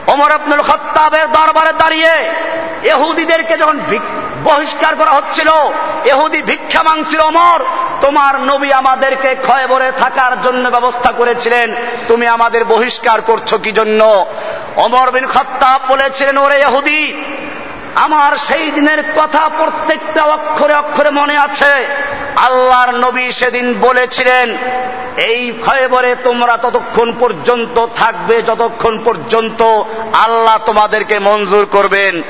ওমর 0.08 0.32
আব্দুল 0.32 0.62
খত্তাবের 0.62 1.28
দরবারে 1.32 1.74
দাঁড়িয়ে 1.74 2.14
এহুদিদেরকে 2.84 3.58
যখন 3.58 3.80
বহিষ্কার 4.44 4.96
করা 4.96 5.12
হচ্ছিল 5.12 5.50
এহুদি 6.06 6.42
ভিক্ষা 6.42 6.84
মাংছিল 6.84 7.20
অমর 7.20 7.60
তোমার 8.02 8.42
নবী 8.42 8.72
আমাদেরকে 8.72 9.36
ক্ষয় 9.36 9.68
বরে 9.68 9.92
থাকার 9.92 10.42
জন্য 10.42 10.70
ব্যবস্থা 10.70 11.12
করেছিলেন। 11.12 11.76
তুমি 12.08 12.28
আমাদের 12.28 12.66
বহিষ্কার 12.66 13.22
করছ 13.22 13.54
কি 13.54 13.72
জন্য? 13.72 14.26
অমর 14.76 15.12
বিন 15.12 15.28
খত্তাব 15.28 15.82
বলেছিলেন, 15.88 16.38
ওরে 16.38 16.56
এহুদি 16.56 17.24
আমার 17.96 18.38
সেই 18.38 18.72
দিনের 18.72 19.04
কথা 19.16 19.50
প্রত্যেকটা 19.58 20.24
অক্ষরে 20.24 20.74
অক্ষরে 20.74 21.10
মনে 21.10 21.38
আছে। 21.38 21.88
আল্লাহর 22.36 22.96
নবী 22.96 23.32
সেদিন 23.32 23.80
বলেছিলেন, 23.80 24.58
এই 25.17 25.54
খয়বরে 25.65 26.15
তোমরা 26.24 26.58
ততক্ষণ 26.58 27.13
পর্যন্ত 27.20 27.86
থাকবে, 27.96 28.41
যতক্ষণ 28.41 29.04
পর্যন্ত 29.04 29.63
আল্লাহ 30.13 30.58
তোমাদেরকে 30.65 31.20
মঞ্জুর 31.20 31.65
করবেন। 31.65 32.22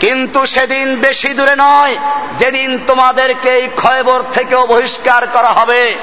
কিন্তু 0.00 0.46
সেদিন 0.46 0.96
বেশি 0.96 1.28
দূরে 1.28 1.54
নয়, 1.58 1.96
যেদিন 2.38 2.78
তোমাদেরকে 2.86 3.50
এই 3.50 3.68
খয়বর 3.76 4.22
থেকেও 4.32 4.66
বহিষ্কার 4.66 5.26
করা 5.26 5.48
হবে। 5.48 5.94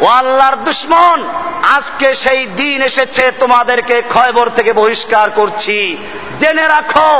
ও 0.00 0.06
আল্লাহর 0.06 0.56
দুশ্মন, 0.56 1.28
আজকে 1.62 2.14
সেই 2.14 2.46
দিন 2.46 2.82
এসেছে, 2.82 3.32
তোমাদেরকে 3.38 4.02
খয়বর 4.10 4.48
থেকে 4.48 4.72
বহিষ্কার 4.72 5.30
করছি। 5.30 5.96
জেনে 6.42 6.66
রাখো, 6.68 7.10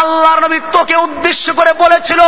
আল্লাহর 0.00 0.40
নবী 0.44 0.58
তোকে 0.72 0.96
উদ্দেশ্য 0.96 1.46
করে 1.54 1.72
বলেছিল 1.72 2.20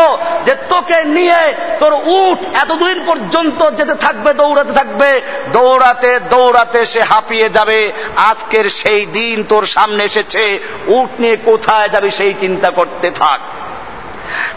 যে 0.44 0.54
তোকে 0.68 0.98
নিয়ে 1.16 1.40
তোর 1.80 1.92
উঠ 1.92 2.38
এতদিন 2.62 2.98
পর্যন্ত 3.06 3.60
যেতে 3.70 3.94
থাকবে, 3.94 4.30
দৌড়াতে 4.32 4.72
থাকবে। 4.72 5.10
দৌড়াতে 5.52 6.10
দৌড়াতে 6.30 6.80
সে 6.86 7.00
হাঁপিয়ে 7.02 7.48
যাবে। 7.50 7.92
আজকের 8.16 8.66
সেই 8.70 9.02
দিন 9.06 9.36
তোর 9.44 9.64
সামনে 9.66 10.02
এসেছে, 10.04 10.42
উঠ 10.86 11.10
নিয়ে 11.18 11.36
কোথায় 11.44 11.88
যাবে 11.88 12.10
সেই 12.10 12.34
চিন্তা 12.40 12.70
করতে 12.70 13.08
থাক। 13.10 13.40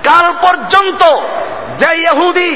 কাল 0.03 0.27
পর্যন্ত 0.41 1.01
যে 1.79 1.91
ইহুদি 2.09 2.53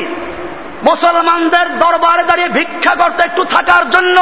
মুসলমানদের 0.84 1.68
দরবারে 1.80 2.24
দাঁড়িয়ে 2.24 2.50
ভিক্ষা 2.50 2.94
করতে 2.96 3.22
একটু 3.24 3.44
থাকার 3.46 3.84
জন্য, 3.90 4.18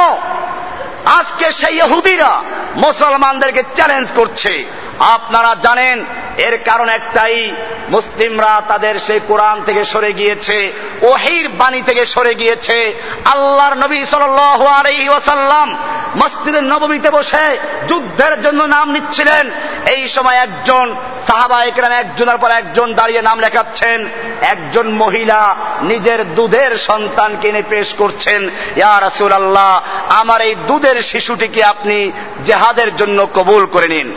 আজকে 1.18 1.46
সেই 1.50 1.76
ইহুদিরা 1.76 2.32
মুসলমানদেরকে 2.76 3.62
চ্যালেঞ্জ 3.74 4.08
করছে। 4.16 4.52
আপনারা 4.98 5.56
জানেন, 5.62 6.04
এর 6.38 6.58
কারণ 6.64 6.88
একটাই, 6.88 7.52
মুসলিমরা 7.88 8.62
তাদের 8.68 8.98
সেই 8.98 9.20
কোরআন 9.28 9.62
থেকে 9.64 9.84
সরে 9.84 10.12
গিয়েছে, 10.12 10.72
ওহির 11.02 11.48
বাণী 11.48 11.82
থেকে 11.82 12.04
সরে 12.04 12.34
গিয়েছে। 12.34 12.94
আল্লাহর 13.24 13.74
নবী 13.74 14.04
সাল্লাম 14.04 15.76
মসজিদের 16.16 16.64
নবমীতে 16.64 17.10
বসে 17.10 17.58
যুদ্ধের 17.88 18.42
জন্য 18.42 18.62
নাম 18.62 18.92
নিচ্ছিলেন। 18.92 19.50
এই 19.86 20.08
সময় 20.08 20.36
একজন 20.36 20.96
সাহাবা 21.26 21.64
একরাম 21.64 21.92
একজনের 21.92 22.36
পর 22.36 22.50
একজন 22.50 22.94
দাঁড়িয়ে 22.94 23.22
নাম 23.22 23.40
লেখাচ্ছেন। 23.40 24.08
একজন 24.42 24.88
মহিলা 24.88 25.56
নিজের 25.82 26.34
দুধের 26.34 26.76
সন্তান 26.76 27.36
কিনে 27.40 27.62
পেশ 27.68 27.94
করছেন। 27.94 28.50
ইয়া 28.76 29.00
রাসুল 29.00 29.32
আল্লাহ 29.32 29.80
আমার 30.08 30.40
এই 30.40 30.54
দুধের 30.54 31.02
শিশুটিকে 31.02 31.64
আপনি 31.64 32.12
জেহাদের 32.44 32.96
জন্য 32.96 33.26
কবুল 33.34 33.66
করে 33.66 33.88
নিন। 33.88 34.14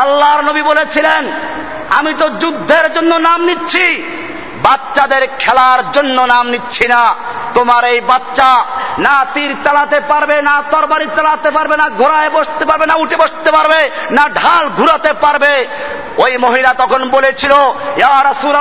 আল্লাহর 0.00 0.40
নবী 0.44 0.62
বলেছিলেন 0.62 1.22
আমি 1.90 2.12
তো 2.18 2.26
যুদ্ধের 2.30 2.86
জন্য 2.92 3.12
নাম 3.14 3.40
নিচ্ছি। 3.44 3.86
বাচ্চাদের 4.66 5.22
খেলার 5.42 5.80
জন্য 5.94 6.18
নাম 6.34 6.44
নিচ্ছি 6.54 6.84
না। 6.92 7.02
তোমার 7.56 7.82
এই 7.92 7.98
বাচ্চা 8.10 8.50
না 9.06 9.16
তীর 9.34 9.50
চালাতে 9.64 9.98
পারবে, 10.10 10.36
না 10.48 10.54
তরবারি 10.72 11.06
চালাতে 11.16 11.50
পারবে, 11.56 11.74
না 11.82 11.86
ঘোড়ায় 12.00 12.30
বসতে 12.36 12.64
পারবে, 12.68 12.84
না 12.90 12.94
উঠে 13.02 13.16
বসতে 13.22 13.50
পারবে, 13.56 13.80
না 14.16 14.24
ঢাল 14.40 14.64
ঘুরাতে 14.78 15.12
পারবে। 15.24 15.52
ওই 16.24 16.32
মহিলা 16.44 16.70
তখন 16.82 17.00
বলেছিল 17.16 17.54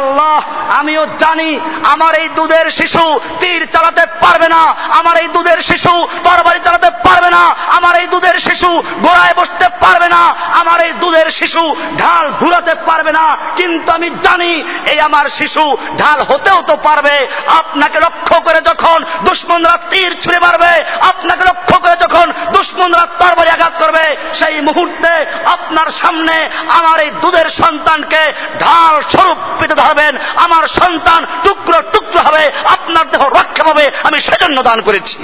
আল্লাহ 0.02 0.39
আমিও 0.80 1.04
জানি 1.24 1.52
আমার 1.94 2.13
এই 2.22 2.28
দুধের 2.38 2.68
শিশু 2.80 3.04
তীর 3.41 3.62
চালাতে 3.74 4.04
পারবে 4.24 4.48
না, 4.56 4.62
আমার 5.00 5.15
এই 5.24 5.28
দুধের 5.36 5.60
শিশু 5.70 5.94
তরবারি 6.26 6.60
চালাতে 6.65 6.89
পারবে 7.06 7.30
না, 7.38 7.44
আমার 7.78 7.96
এই 8.02 8.08
দুধের 8.13 8.38
শিশু 8.48 8.70
ঘোড়ায় 9.06 9.36
বসতে 9.39 9.68
পারবে 9.84 10.08
না, 10.15 10.22
আমার 10.60 10.80
এই 10.88 10.94
দুধের 11.02 11.28
শিশু 11.39 11.63
ঢাল 12.02 12.26
ঘুরাতে 12.41 12.74
পারবে 12.88 13.12
না, 13.20 13.26
কিন্তু 13.58 13.89
আমি 13.98 14.08
জানি 14.26 14.52
এই 14.91 15.00
আমার 15.08 15.26
শিশু 15.39 15.63
ঢাল 15.97 16.19
হতেও 16.29 16.60
তো 16.62 16.75
পারবে। 16.88 17.15
আপনাকে 17.60 17.97
লক্ষ্য 17.99 18.38
করে 18.41 18.60
যখন 18.62 18.97
দুশ্মনরা 19.23 19.75
তীর 19.91 20.12
ছুঁড়ে 20.21 20.39
মারবে, 20.39 20.73
আপনাকে 21.01 21.43
লক্ষ্য 21.43 21.75
করে 21.79 21.95
যখন 21.95 22.27
দুশ্মনরা 22.53 23.03
তরবারি 23.19 23.49
আঘাত 23.49 23.73
করবে, 23.79 24.05
সেই 24.39 24.62
মুহূর্তে 24.62 25.12
আপনার 25.45 25.89
সামনে 26.01 26.36
আমার 26.69 26.97
এই 26.99 27.12
দুধের 27.21 27.47
সন্তানকে 27.62 28.21
ঢাল 28.60 28.95
স্বরূপ 29.12 29.38
পেতে 29.60 29.75
ধরবেন। 29.75 30.13
আমার 30.36 30.63
সন্তান 30.79 31.21
টুকরো 31.43 31.79
টুকরো 31.93 32.19
হবে, 32.21 32.43
আপনার 32.65 33.05
দেহ 33.12 33.23
রক্ষা 33.39 33.63
পাবে, 33.63 33.86
আমি 34.03 34.17
সেজন্য 34.21 34.58
দান 34.63 34.79
করেছি। 34.81 35.19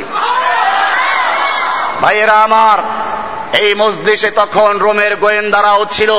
ভাইয়েরা 2.02 2.36
আমার, 2.44 2.78
এই 3.64 3.72
মসজিষে 3.76 4.30
তখন 4.32 4.72
রোমের 4.78 5.16
গোয়েন্দারাও 5.16 5.86
ছিল। 5.86 6.12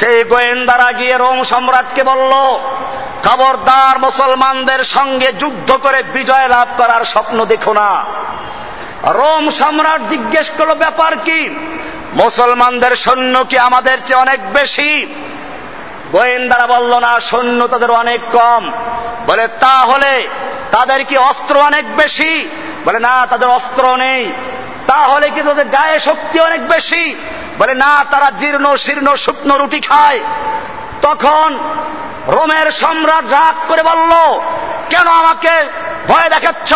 সেই 0.00 0.24
গোয়েন্দারা 0.24 0.92
গিয়ে 0.92 1.16
রোম 1.18 1.38
সম্রাটকে 1.44 2.02
বলল 2.02 2.32
খবরদার 3.24 4.00
মুসলমানদের 4.00 4.84
সঙ্গে 4.84 5.32
যুদ্ধ 5.32 5.72
করে 5.72 6.02
বিজয় 6.02 6.48
লাভ 6.48 6.68
করার 6.76 7.04
স্বপ্ন 7.04 7.44
দেখো 7.44 7.72
না। 7.72 8.04
রোম 9.04 9.50
সম্রাট 9.50 10.08
জিজ্ঞেস 10.08 10.50
করল, 10.50 10.74
ব্যাপার 10.74 11.18
কি? 11.18 11.48
মুসলমানদের 12.14 12.96
সৈন্য 12.96 13.44
কি 13.44 13.58
আমাদের 13.58 13.98
চেয়ে 14.06 14.20
অনেক 14.20 14.52
বেশি? 14.52 15.06
গোয়েন্দারা 16.12 16.66
বলল, 16.66 16.98
না, 16.98 17.20
সৈন্য 17.20 17.66
তাদের 17.66 17.90
অনেক 17.90 18.20
কম। 18.32 18.72
বলে, 19.26 19.48
তাহলে 19.60 20.28
তাদের 20.70 21.04
কি 21.04 21.16
অস্ত্র 21.16 21.60
অনেক 21.60 21.96
বেশি? 21.96 22.48
বলে, 22.84 22.98
না, 22.98 23.26
তাদের 23.26 23.48
অস্ত্র 23.48 23.96
নেই। 23.96 24.32
তাহলে 24.86 25.30
কি 25.30 25.42
তাদের 25.42 25.68
গায়ে 25.68 26.00
শক্তি 26.00 26.40
অনেক 26.40 26.68
বেশি? 26.68 27.14
বলে, 27.58 27.74
না, 27.74 28.04
তারা 28.10 28.30
জীর্ণ 28.30 28.76
শীর্ণ 28.76 29.14
শুকনো 29.14 29.58
রুটি 29.58 29.80
খায়। 29.80 30.20
তখন 31.02 31.58
রোমের 32.28 32.66
সম্রাট 32.70 33.24
রাগ 33.30 33.54
করে 33.68 33.82
বলল 33.82 34.12
কেন 34.90 35.06
আমাকে 35.08 35.50
ভয় 36.08 36.28
দেখাচ্ছ? 36.28 36.74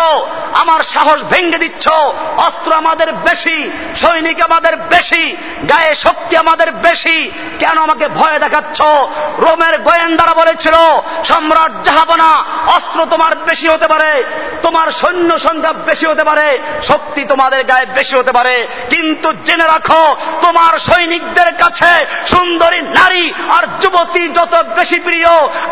আমার 0.52 0.80
সাহস 0.80 1.22
ভেঙে 1.22 1.58
দিচ্ছ। 1.58 1.88
অস্ত্র 2.36 2.72
আমাদের 2.72 3.12
বেশি, 3.12 3.70
সৈনিক 3.96 4.42
আমাদের 4.42 4.76
বেশি, 4.76 5.36
গায়ে 5.68 5.94
শক্তি 5.94 6.36
আমাদের 6.36 6.72
বেশি। 6.72 7.30
কেন 7.58 7.78
আমাকে 7.78 8.08
ভয় 8.08 8.38
দেখাচ্ছ? 8.38 8.80
রোমের 9.38 9.78
গোয়েন্দারা 9.78 10.34
বলেছিল, 10.34 10.74
সম্রাট 11.24 11.72
জাহাবনা 11.82 12.44
অস্ত্র 12.66 13.06
তোমার 13.10 13.34
বেশি 13.34 13.68
হতে 13.68 13.86
পারে, 13.86 14.24
তোমার 14.62 14.92
সৈন্য 14.92 15.38
সংখ্যা 15.38 15.72
বেশি 15.72 16.06
হতে 16.06 16.24
পারে, 16.24 16.58
শক্তি 16.82 17.24
তোমাদের 17.24 17.64
গায়ে 17.64 17.86
বেশি 17.86 18.16
হতে 18.16 18.32
পারে। 18.32 18.66
কিন্তু 18.90 19.32
জেনে 19.32 19.64
রাখো, 19.64 20.16
তোমার 20.42 20.78
সৈনিকদের 20.78 21.54
কাছে 21.54 22.06
সুন্দরী 22.26 22.80
নারী 22.80 23.32
আর 23.48 23.64
যুবতী 23.80 24.28
যত 24.28 24.64
বেশি 24.74 24.98
প্রিয়, 25.00 25.28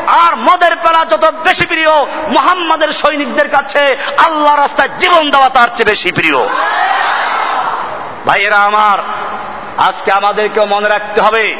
আর 0.06 0.36
মদের 0.36 0.76
পেলা 0.76 1.04
যত 1.04 1.32
বেশি 1.44 1.66
প্রিয় 1.66 1.90
মোহাম্মদের 2.30 2.92
সৈনিকদের 2.92 3.48
কাছে 3.50 3.96
আল্লাহ 4.18 4.54
রাস্তায় 4.56 4.88
জীবন 4.98 5.30
দেওয়া 5.30 5.48
তার 5.48 5.68
চেয়ে 5.76 5.90
বেশি 5.90 6.12
প্রিয়। 6.12 6.38
ভাইয়েরা 8.26 8.56
আমার, 8.56 8.98
আজকে 9.78 10.12
আমাদেরকেও 10.12 10.66
মনে 10.66 10.88
রাখতে 10.88 11.20
হবে, 11.20 11.56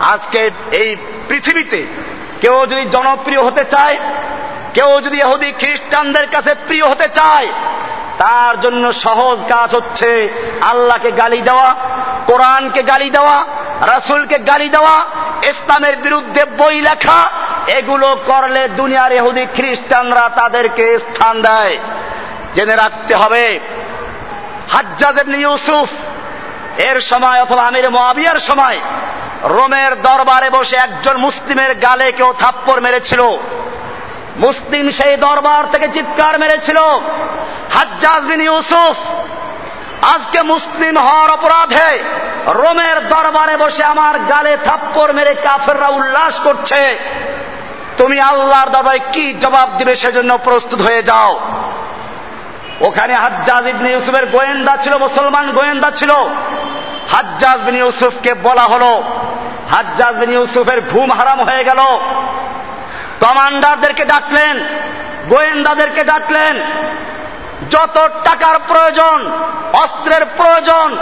আজকে 0.00 0.50
এই 0.70 0.96
পৃথিবীতে 1.28 1.86
কেউ 2.40 2.66
যদি 2.66 2.84
জনপ্রিয় 2.84 3.42
হতে 3.42 3.64
চায়, 3.64 3.98
কেউ 4.74 5.00
যদি 5.00 5.20
এহুদি 5.20 5.52
খ্রিস্টানদের 5.52 6.26
কাছে 6.26 6.54
প্রিয় 6.54 6.88
হতে 6.88 7.08
চায়, 7.08 7.46
তার 8.18 8.60
জন্য 8.60 8.92
সহজ 8.92 9.38
কাজ 9.48 9.74
হচ্ছে 9.74 10.28
আল্লাহকে 10.60 11.10
গালি 11.12 11.40
দেওয়া, 11.40 11.74
কোরআনকে 12.26 12.82
গালি 12.82 13.10
দেওয়া, 13.10 13.44
রাসুলকে 13.80 14.38
গালি 14.38 14.68
দেওয়া, 14.68 15.04
ইসলামের 15.42 15.96
বিরুদ্ধে 15.96 16.44
বই 16.44 16.80
লেখা 16.80 17.30
এগুলো 17.68 18.16
করলে 18.26 18.68
দুনিয়ার 18.68 19.12
এহুদি 19.12 19.46
খ্রিস্টানরা 19.46 20.28
তাদেরকে 20.28 20.98
স্থান 20.98 21.42
দেয়। 21.42 21.78
জেনে 22.54 22.76
রাখতে 22.76 23.14
হবে, 23.14 23.60
হাজ্জাজ 24.72 25.34
ইউসুফ 25.34 25.88
এর 26.80 27.00
সময় 27.00 27.42
অথবা 27.42 27.62
আমির 27.62 27.90
মোয়াবিয়ার 27.90 28.40
সময় 28.40 28.80
রোমের 29.44 30.02
দরবারে 30.02 30.50
বসে 30.50 30.76
একজন 30.76 31.16
মুসলিমের 31.16 31.74
গালে 31.74 32.12
কেউ 32.12 32.34
থাপ্পড় 32.38 32.80
মেরেছিল। 32.80 33.20
মুসলিম 34.36 34.90
সেই 34.90 35.16
দরবার 35.16 35.70
থেকে 35.70 35.88
চিৎকার 35.88 36.40
মেরেছিল, 36.40 36.78
হাজ্জাজ 37.74 38.22
বিন 38.24 38.40
ইউসুফ 38.40 38.96
আজকে 40.04 40.42
মুসলিম 40.42 40.98
হওয়ার 40.98 41.30
অপরাধে 41.30 41.98
রোমের 42.46 43.08
দরবারে 43.08 43.56
বসে 43.56 43.84
আমার 43.84 44.18
গালে 44.18 44.56
থাপ্পড় 44.64 45.12
মেরে 45.12 45.34
কাফেররা 45.34 45.88
উল্লাস 45.88 46.40
করছে। 46.40 46.98
তুমি 47.98 48.20
আল্লাহর 48.20 48.70
দরবারে 48.70 48.98
কি 49.12 49.32
জবাব 49.32 49.68
দিবে 49.78 49.96
সেজন্য 49.96 50.38
প্রস্তুত 50.44 50.82
হয়ে 50.82 51.02
যাও। 51.02 51.40
ওখানে 52.80 53.14
হাজ্জাজ 53.14 53.66
ইবনে 53.66 53.90
ইউসুফের 53.90 54.26
গোয়েন্দা 54.26 54.76
ছিল, 54.76 54.98
মুসলমান 54.98 55.52
গোয়েন্দা 55.52 55.90
ছিল। 55.90 56.10
হাজ্জাজ 57.12 57.60
বিন 57.60 57.74
ইউসুফকে 57.74 58.34
বলা 58.34 58.62
হলো, 58.62 59.02
হাজ্জাজ 59.70 60.14
বিন 60.16 60.30
ইউসুফের 60.30 60.80
ঘুম 60.80 61.12
হারাম 61.12 61.40
হয়ে 61.40 61.64
গেল। 61.64 61.80
কমান্ডারদেরকে 63.20 64.04
ডাকলেন, 64.04 64.64
গোয়েন্দাদেরকে 65.28 66.04
ডাকলেন 66.04 66.60
যত 67.70 68.10
টাকার 68.24 68.54
প্রয়োজন, 68.68 69.30
অস্ত্রের 69.72 70.24
প্রয়োজন, 70.36 70.96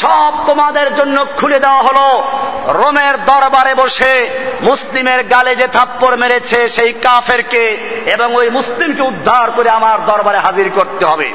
সব 0.00 0.32
তোমাদের 0.46 0.94
জন্য 0.94 1.26
খুলে 1.36 1.58
দেওয়া 1.58 1.82
হলো। 1.82 2.24
রোমের 2.66 3.24
দরবারে 3.24 3.74
বসে 3.74 4.30
মুসলিমের 4.62 5.22
গালে 5.22 5.56
যে 5.56 5.66
থাপ্পড় 5.66 6.16
মেরেছে 6.16 6.68
সেই 6.68 6.92
কাফেরকে 6.92 7.64
এবং 8.06 8.34
ওই 8.34 8.50
মুসলিমকে 8.50 9.02
উদ্ধার 9.02 9.50
করে 9.50 9.70
আমার 9.70 10.04
দরবারে 10.04 10.38
হাজির 10.38 10.70
করতে 10.74 11.04
হবে। 11.04 11.32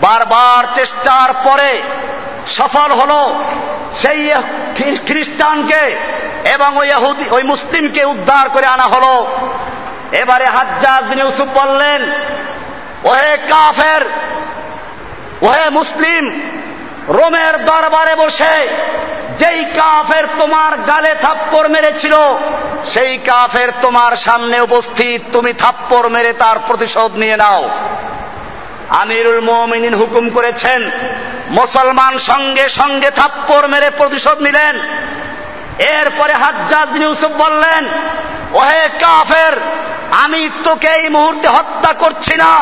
বারবার 0.00 0.64
চেষ্টার 0.74 1.32
পরে 1.44 1.82
সফল 2.46 2.92
হলো 2.92 3.44
সেই 4.02 4.30
খ্রিস্টানকে 5.06 5.96
এবং 6.52 6.76
ওই 6.76 6.90
ওই 7.30 7.42
মুসলিমকে 7.42 8.04
উদ্ধার 8.04 8.48
করে 8.48 8.66
আনা 8.66 8.84
হলো। 8.84 9.26
এবারে 10.12 10.46
হাজ্জাজ 10.46 11.04
বিন 11.04 11.18
ইউসুফ 11.18 11.58
বললেন 11.58 12.12
ওহে 13.04 13.36
কাফের, 13.36 14.02
ওহে 15.42 15.70
মুসলিম, 15.70 16.24
রোমের 17.08 17.54
দরবারে 17.64 18.14
বসে 18.14 18.68
যেই 19.38 19.64
কাফের 19.64 20.24
তোমার 20.38 20.76
গালে 20.76 21.14
থাপ্পড় 21.22 21.68
মেরেছিল, 21.68 22.14
সেই 22.92 23.18
কাফের 23.18 23.68
তোমার 23.82 24.16
সামনে 24.16 24.60
উপস্থিত, 24.60 25.20
তুমি 25.32 25.52
থাপ্পড় 25.52 26.08
মেরে 26.08 26.32
তার 26.32 26.56
প্রতিশোধ 26.66 27.12
নিয়ে 27.12 27.36
নাও। 27.36 27.70
আমিরুল 28.90 29.40
মোমিনিন 29.40 29.94
হুকুম 29.94 30.30
করেছেন, 30.30 30.90
মুসলমান 31.48 32.18
সঙ্গে 32.18 32.68
সঙ্গে 32.68 33.10
থাপ্পড় 33.10 33.66
মেরে 33.68 33.90
প্রতিশোধ 33.90 34.38
নিলেন। 34.40 34.74
এরপরে 35.78 36.32
হাজ্জাজ 36.32 36.88
বিন 36.88 37.02
ইউসুফ 37.02 37.32
বললেন, 37.32 37.82
ওহে 38.52 38.88
কাফের, 39.00 39.54
আমি 40.24 40.50
তোকে 40.64 40.88
এই 40.88 41.08
মুহূর্তে 41.08 41.48
হত্যা 41.48 41.92
করছি 41.92 42.34
না। 42.36 42.52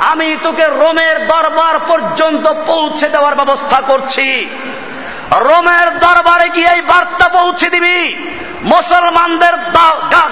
আমি 0.00 0.36
তোকে 0.42 0.64
রোমের 0.82 1.26
দরবার 1.26 1.78
পর্যন্ত 1.78 2.52
পৌঁছে 2.66 3.08
দেওয়ার 3.08 3.34
ব্যবস্থা 3.34 3.80
করছি। 3.80 4.48
রোমের 5.48 5.98
দরবারে 5.98 6.48
গিয়ে 6.48 6.70
এই 6.74 6.80
বার্তা 6.80 7.28
পৌঁছে 7.28 7.70
দিবি। 7.70 8.16
মুসলমানদের 8.62 9.54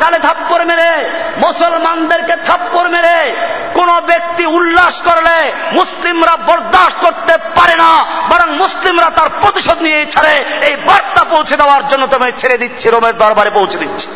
গালে 0.00 0.18
থাপ্পড় 0.18 0.64
মেরে, 0.64 1.08
মুসলমানদেরকে 1.38 2.36
থাপ্পড় 2.46 2.88
মেরে, 2.88 3.34
কোন 3.74 4.00
ব্যক্তি 4.00 4.46
উল্লাস 4.46 5.00
করলে 5.00 5.52
মুসলিমরা 5.72 6.36
বরদাস্ত 6.36 6.98
করতে 7.04 7.36
পারে 7.38 7.74
না, 7.74 7.90
বরং 8.30 8.56
মুসলিমরা 8.56 9.10
তার 9.10 9.28
প্রতিশোধ 9.42 9.78
নিয়ে 9.82 10.06
ছাড়ে। 10.06 10.44
এই 10.68 10.76
বার্তা 10.76 11.24
পৌঁছে 11.24 11.56
দেওয়ার 11.56 11.88
জন্য 11.88 12.06
তোমায় 12.06 12.32
ছেড়ে 12.32 12.58
দিচ্ছি, 12.58 12.90
রোমের 12.90 13.16
দরবারে 13.16 13.50
পৌঁছে 13.50 13.78
দিচ্ছি। 13.78 14.08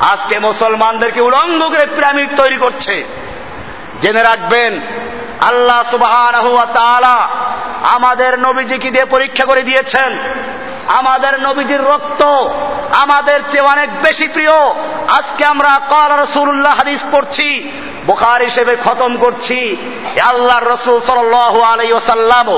আজকে 0.00 0.38
মুসলমানদেরকে 0.38 1.20
উলঙ্গ 1.20 1.68
করে 1.68 1.86
পিরামিড 1.86 2.36
তৈরি 2.36 2.56
করছে। 2.56 3.04
জেনে 4.02 4.22
রাখবেন, 4.22 4.80
আল্লাহ 5.40 5.82
সুবাহ 5.90 6.30
আমাদের 7.82 8.38
নবীজিকে 8.38 8.90
দিয়ে 8.90 9.04
পরীক্ষা 9.04 9.44
করে 9.44 9.62
দিয়েছেন। 9.62 10.18
আমাদের 10.88 11.40
নবীজির 11.40 11.84
রক্ত 11.84 12.22
আমাদের 12.94 13.40
চেয়ে 13.52 13.64
অনেক 13.64 14.02
বেশি 14.02 14.28
প্রিয়। 14.28 14.70
আজকে 15.08 15.44
আমরা 15.44 15.80
কর 15.88 16.22
রসুল্লাহ 16.22 16.76
হাদিস 16.76 17.00
পড়ছি 17.12 17.72
বোখার 18.08 18.40
হিসেবে 18.42 18.74
খতম 18.84 19.12
করছি। 19.16 19.58
আল্লাহ 20.22 20.58
রসুল 20.58 20.96
সাল 21.00 21.18
আলাই 21.72 21.92
ওসাল্লাম 21.92 22.48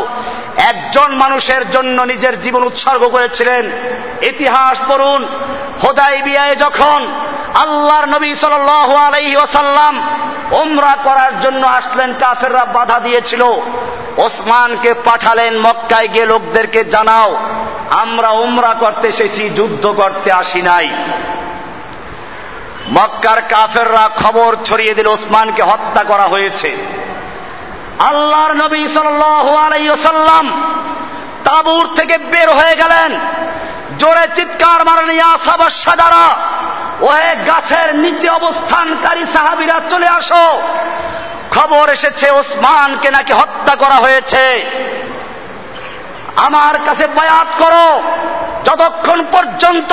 একজন 0.70 1.10
মানুষের 1.14 1.62
জন্য 1.70 1.98
নিজের 2.02 2.34
জীবন 2.40 2.62
উৎসর্গ 2.62 3.02
করেছিলেন। 3.08 3.64
ইতিহাস 4.22 4.76
পড়ুন 4.88 5.20
হোদাই 5.82 6.16
বিয়ায় 6.22 6.56
যখন 6.56 7.00
আল্লাহর 7.54 8.06
নবী 8.08 8.30
সাল 8.34 8.54
আলাই 9.06 9.36
ওসাল্লাম 9.36 9.94
ওমরা 10.52 10.94
করার 11.04 11.32
জন্য 11.40 11.62
আসলেন, 11.78 12.10
কাফেররা 12.20 12.64
বাধা 12.64 12.98
দিয়েছিল। 13.00 13.42
ওসমানকে 14.16 14.90
পাঠালেন 14.94 15.52
মক্কায় 15.58 16.08
গিয়ে 16.08 16.26
লোকদেরকে 16.26 16.80
জানাও, 16.84 17.30
আমরা 18.02 18.30
উমরা 18.44 18.72
করতে 18.80 19.06
এসেছি, 19.08 19.42
যুদ্ধ 19.48 19.84
করতে 19.96 20.28
আসি 20.32 20.60
নাই। 20.62 20.86
মক্কার 22.90 23.42
কাফেররা 23.42 24.11
খবর 24.16 24.57
ছড়িয়ে 24.64 24.94
দিল, 24.94 25.07
ওসমানকে 25.07 25.62
হত্যা 25.62 26.05
করা 26.05 26.22
হয়েছে। 26.22 26.76
আল্লাহর 27.98 28.53
নবী 28.55 28.87
সাল্লাম 28.87 30.62
তাবুর 31.44 31.94
থেকে 31.96 32.18
বের 32.18 32.50
হয়ে 32.50 32.74
গেলেন। 32.76 33.11
জোরে 33.98 34.29
চিৎকার 34.35 34.85
মারেন 34.85 35.11
ইয়াসাবাসা 35.11 35.96
দ্বারা 35.96 36.37
ওহে 37.00 37.37
গাছের 37.46 37.94
নিচে 37.94 38.29
অবস্থানকারী 38.29 39.24
সাহাবিরা, 39.33 39.81
চলে 39.90 40.09
আসো। 40.09 40.62
খবর 41.50 41.88
এসেছে, 41.88 42.31
ওসমানকে 42.31 43.11
নাকি 43.11 43.33
হত্যা 43.33 43.74
করা 43.76 43.94
হয়েছে। 43.94 44.64
আমার 46.37 46.74
কাছে 46.87 47.07
বায়াত 47.07 47.64
করো, 47.64 48.03
যতক্ষণ 48.64 49.24
পর্যন্ত 49.33 49.92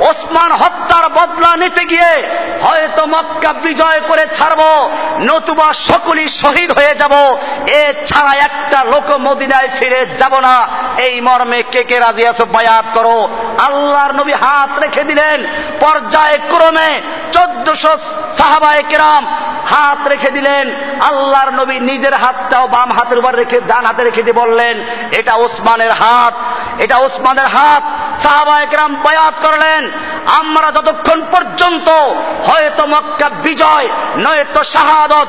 ওসমান 0.00 0.52
হত্যার 0.52 1.08
বদলা 1.08 1.56
নিতে 1.56 1.84
গিয়ে 1.84 2.22
হয়তো 2.62 3.06
মক্কা 3.06 3.52
বিজয় 3.52 4.00
করে 4.08 4.26
ছাড়ব, 4.34 4.90
নতুবা 5.18 5.72
সকলই 5.72 6.28
শহীদ 6.28 6.72
হয়ে 6.72 6.94
যাব। 6.94 7.36
এ 7.66 7.92
ছাড়া 8.06 8.32
একটা 8.32 8.84
লোক 8.84 9.10
মদিনায় 9.10 9.68
ফিরে 9.78 10.06
যাব 10.18 10.38
না। 10.38 10.68
এই 10.98 11.20
মর্মে 11.20 11.62
কে 11.62 11.84
কে 11.84 11.98
রাজি 11.98 12.26
আছো 12.26 12.44
বায়াত 12.44 12.84
করো। 12.94 13.28
আল্লাহর 13.58 14.12
নবী 14.12 14.32
হাত 14.32 14.78
রেখে 14.78 15.04
দিলেন। 15.04 15.46
পর্যায়ে 15.80 16.38
ক্রমে 16.38 17.02
চোদ্দশো 17.32 17.96
সাহাবায় 18.38 18.82
কেরাম 18.88 19.26
হাত 19.66 20.08
রেখে 20.08 20.30
দিলেন। 20.30 20.74
আল্লাহর 21.00 21.50
নবী 21.50 21.80
নিজের 21.80 22.14
হাতটাও 22.14 22.66
বাম 22.66 22.92
হাতের 22.92 23.18
উপর 23.18 23.34
রেখে 23.34 23.60
ডান 23.60 23.86
হাতে 23.86 24.04
রেখে 24.04 24.22
দিয়ে 24.22 24.40
বললেন, 24.46 24.84
এটা 25.12 25.34
ওসমানের 25.34 25.90
হাত, 25.90 26.34
এটা 26.78 26.96
ওসমানের 26.96 27.46
হাত। 27.46 27.82
সাহাবা 28.22 28.60
একরাম 28.60 28.94
বয়াত 28.94 29.34
করলেন। 29.42 29.83
আমরা 30.40 30.68
যতক্ষণ 30.70 31.18
পর্যন্ত 31.32 31.88
হয়তো 32.48 32.82
মক্কা 32.86 33.28
বিজয়, 33.44 33.86
নয়তো 34.16 34.60
শাহাদত 34.64 35.28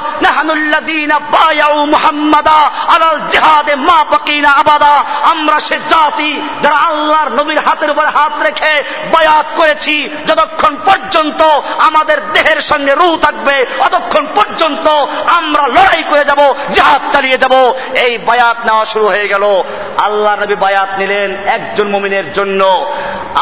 মুহাম্মাদা 1.94 2.60
আলাল 2.96 3.20
জিহাদে 3.32 3.74
মা 3.88 3.98
বাকিনা 4.12 4.52
আবাদা, 4.52 4.94
আমরা 5.32 5.58
সে 5.60 5.78
জাতি 5.90 6.32
যারা 6.62 6.78
আল্লাহর 6.90 7.30
নবীর 7.30 7.60
হাতের 7.60 7.90
উপর 7.92 8.06
হাত 8.18 8.36
রেখে 8.42 8.74
বয়াত 9.12 9.48
করেছি, 9.58 9.96
যতক্ষণ 10.28 10.74
পর্যন্ত 10.86 11.42
আমাদের 11.88 12.18
দেহের 12.34 12.60
সঙ্গে 12.62 12.94
রু 12.96 13.10
থাকবে 13.22 13.56
ততক্ষণ 13.80 14.26
পর্যন্ত 14.36 14.88
আমরা 15.38 15.64
লড়াই 15.68 16.04
করে 16.10 16.24
যাব 16.26 16.42
জাহাজ 16.76 17.02
চালিয়ে 17.14 17.38
যাব। 17.38 17.54
এই 18.06 18.14
বায়াত 18.18 18.58
নেওয়া 18.66 18.86
শুরু 18.86 19.06
হয়ে 19.08 19.28
গেল। 19.28 19.46
আল্লাহ 19.98 20.34
নবী 20.36 20.56
বায়াত 20.56 20.92
নিলেন 20.98 21.30
একজন 21.48 21.88
মমিনের 21.88 22.28
জন্য। 22.34 22.62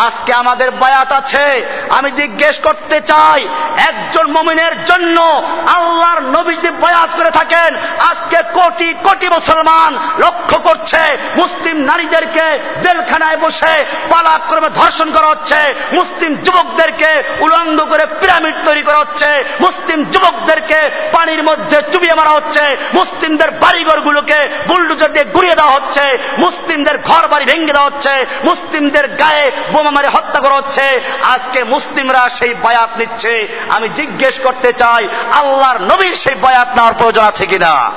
আজকে 0.06 0.32
আমাদের 0.34 0.70
বায়াত 0.72 1.03
আছে। 1.12 1.66
আমি 1.90 2.12
জিজ্ঞেস 2.12 2.60
করতে 2.60 3.02
চাই, 3.02 3.48
একজন 3.78 4.32
মমিনের 4.32 4.86
জন্য 4.86 5.44
আল্লাহর 5.76 6.22
নবী 6.22 6.56
যদি 6.56 6.70
বয়াত 6.70 7.10
করে 7.18 7.32
থাকেন, 7.32 7.76
আজকে 8.00 8.38
কোটি 8.54 8.94
কোটি 8.94 9.30
মুসলমান 9.30 9.98
লক্ষ্য 10.20 10.60
করছে, 10.60 11.18
মুসলিম 11.36 11.78
নারীদেরকে 11.78 12.60
জেলখানায় 12.84 13.38
বসে 13.38 13.86
পালাক 14.10 14.42
ক্রমে 14.48 14.70
ধর্ষণ 14.70 15.12
করা 15.12 15.28
হচ্ছে, 15.28 15.74
মুসলিম 15.92 16.36
যুবকদেরকে 16.36 17.24
উলঙ্গ 17.40 17.82
করে 17.84 18.06
পিরামিড 18.06 18.56
তৈরি 18.66 18.82
করা 18.82 18.98
হচ্ছে, 18.98 19.44
মুসলিম 19.62 20.04
যুবকদেরকে 20.04 20.92
পানির 21.12 21.44
মধ্যে 21.44 21.82
চুবিয়ে 21.92 22.14
মারা 22.14 22.30
হচ্ছে, 22.30 22.78
মুসলিমদের 22.94 23.52
বাড়িঘরগুলোকে 23.52 24.50
বুলডুজার 24.68 25.14
দিয়ে 25.14 25.26
গুড়িয়ে 25.26 25.56
দেওয়া 25.56 25.72
হচ্ছে, 25.72 26.18
মুসলিমদের 26.38 26.98
ঘর 26.98 27.28
বাড়ি 27.28 27.46
ভেঙে 27.46 27.66
দেওয়া 27.66 27.90
হচ্ছে, 27.90 28.26
মুসলিমদের 28.44 29.08
গায়ে 29.08 29.52
বোমা 29.72 29.92
মারে 29.92 30.08
হত্যা 30.08 30.40
করা 30.40 30.56
হচ্ছে 30.56 30.93
আজকে 31.24 31.64
মুসলিমরা 31.64 32.30
সেই 32.30 32.54
বায়াত 32.54 32.90
নিচ্ছে। 32.98 33.48
আমি 33.70 33.90
জিজ্ঞেস 33.90 34.40
করতে 34.40 34.74
চাই, 34.74 35.08
আল্লাহর 35.32 35.82
নবীর 35.82 36.16
সেই 36.16 36.36
বায়াত 36.36 36.68
নেওয়ার 36.76 36.94
প্রয়োজন 36.98 37.24
আছে 37.24 37.46
কিনা? 37.46 37.92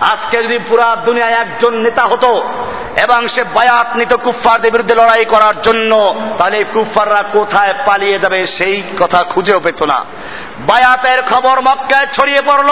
আজকে 0.00 0.42
যদি 0.42 0.58
পুরা 0.68 0.96
দুনিয়ায় 1.04 1.32
একজন 1.32 1.74
নেতা 1.74 2.02
হতো 2.02 2.48
এবং 3.02 3.28
সে 3.28 3.44
বায়াত 3.44 3.96
নিত 3.96 4.14
কুফফারদের 4.14 4.72
বিরুদ্ধে 4.72 4.94
লড়াই 4.94 5.24
করার 5.24 5.62
জন্য, 5.62 6.14
তাহলে 6.38 6.64
কুফফাররা 6.72 7.24
কোথায় 7.32 7.74
পালিয়ে 7.84 8.18
যাবে 8.18 8.46
সেই 8.46 8.82
কথা 9.00 9.22
খুঁজেও 9.22 9.60
পেত 9.60 9.82
না। 9.82 10.04
বায়াতের 10.58 11.22
খবর 11.22 11.60
মক্কায় 11.60 12.06
ছড়িয়ে 12.12 12.42
পড়ল। 12.46 12.70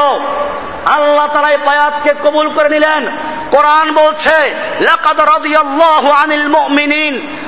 আল্লাহ 0.84 1.26
তালা 1.26 1.57
বায়াতকে 1.57 2.14
কবুল 2.24 2.55
করে 2.55 2.68
নিলেন। 2.68 3.16
কোরআন 3.51 3.92
বলছে, 3.92 4.55
লাকাদ 4.80 5.20
রাদিয়াল্লাহু 5.20 6.11
আনিল 6.11 6.48
মুমিনিন। 6.48 7.39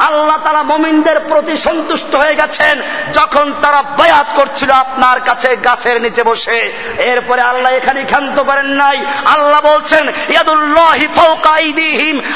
আল্লাহ 0.00 0.38
তারা 0.44 0.62
মমিনদের 0.62 1.20
প্রতি 1.20 1.56
সন্তুষ্ট 1.56 2.14
হয়ে 2.14 2.34
গেছেন 2.34 2.82
যখন 3.12 3.54
তারা 3.62 3.82
বয়াত 3.82 4.26
করছিল 4.34 4.70
আপনার 4.70 5.20
কাছে 5.20 5.56
গাছের 5.56 6.00
নিচে 6.00 6.22
বসে। 6.22 6.72
এরপরে 6.98 7.40
আল্লাহ 7.40 7.72
এখানে 7.72 8.04
ক্ষান্ত 8.04 8.40
করেন 8.40 8.66
নাই। 8.66 9.04
আল্লাহ 9.24 9.60
বলছেন 9.60 10.08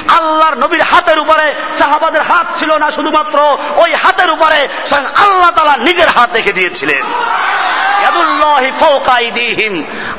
আল্লাহর 0.08 0.58
নবীর 0.58 0.82
হাতের 0.82 1.18
উপরে 1.18 1.54
সাহাবাদের 1.78 2.22
হাত 2.22 2.46
ছিল 2.58 2.76
না 2.76 2.90
শুধুমাত্র, 2.90 3.58
ওই 3.76 3.94
হাতের 3.94 4.30
উপরে 4.30 4.68
আল্লাহ 5.16 5.50
তালা 5.50 5.76
নিজের 5.76 6.08
হাত 6.08 6.30
রেখে 6.34 6.52
দিয়েছিলেন। 6.52 7.02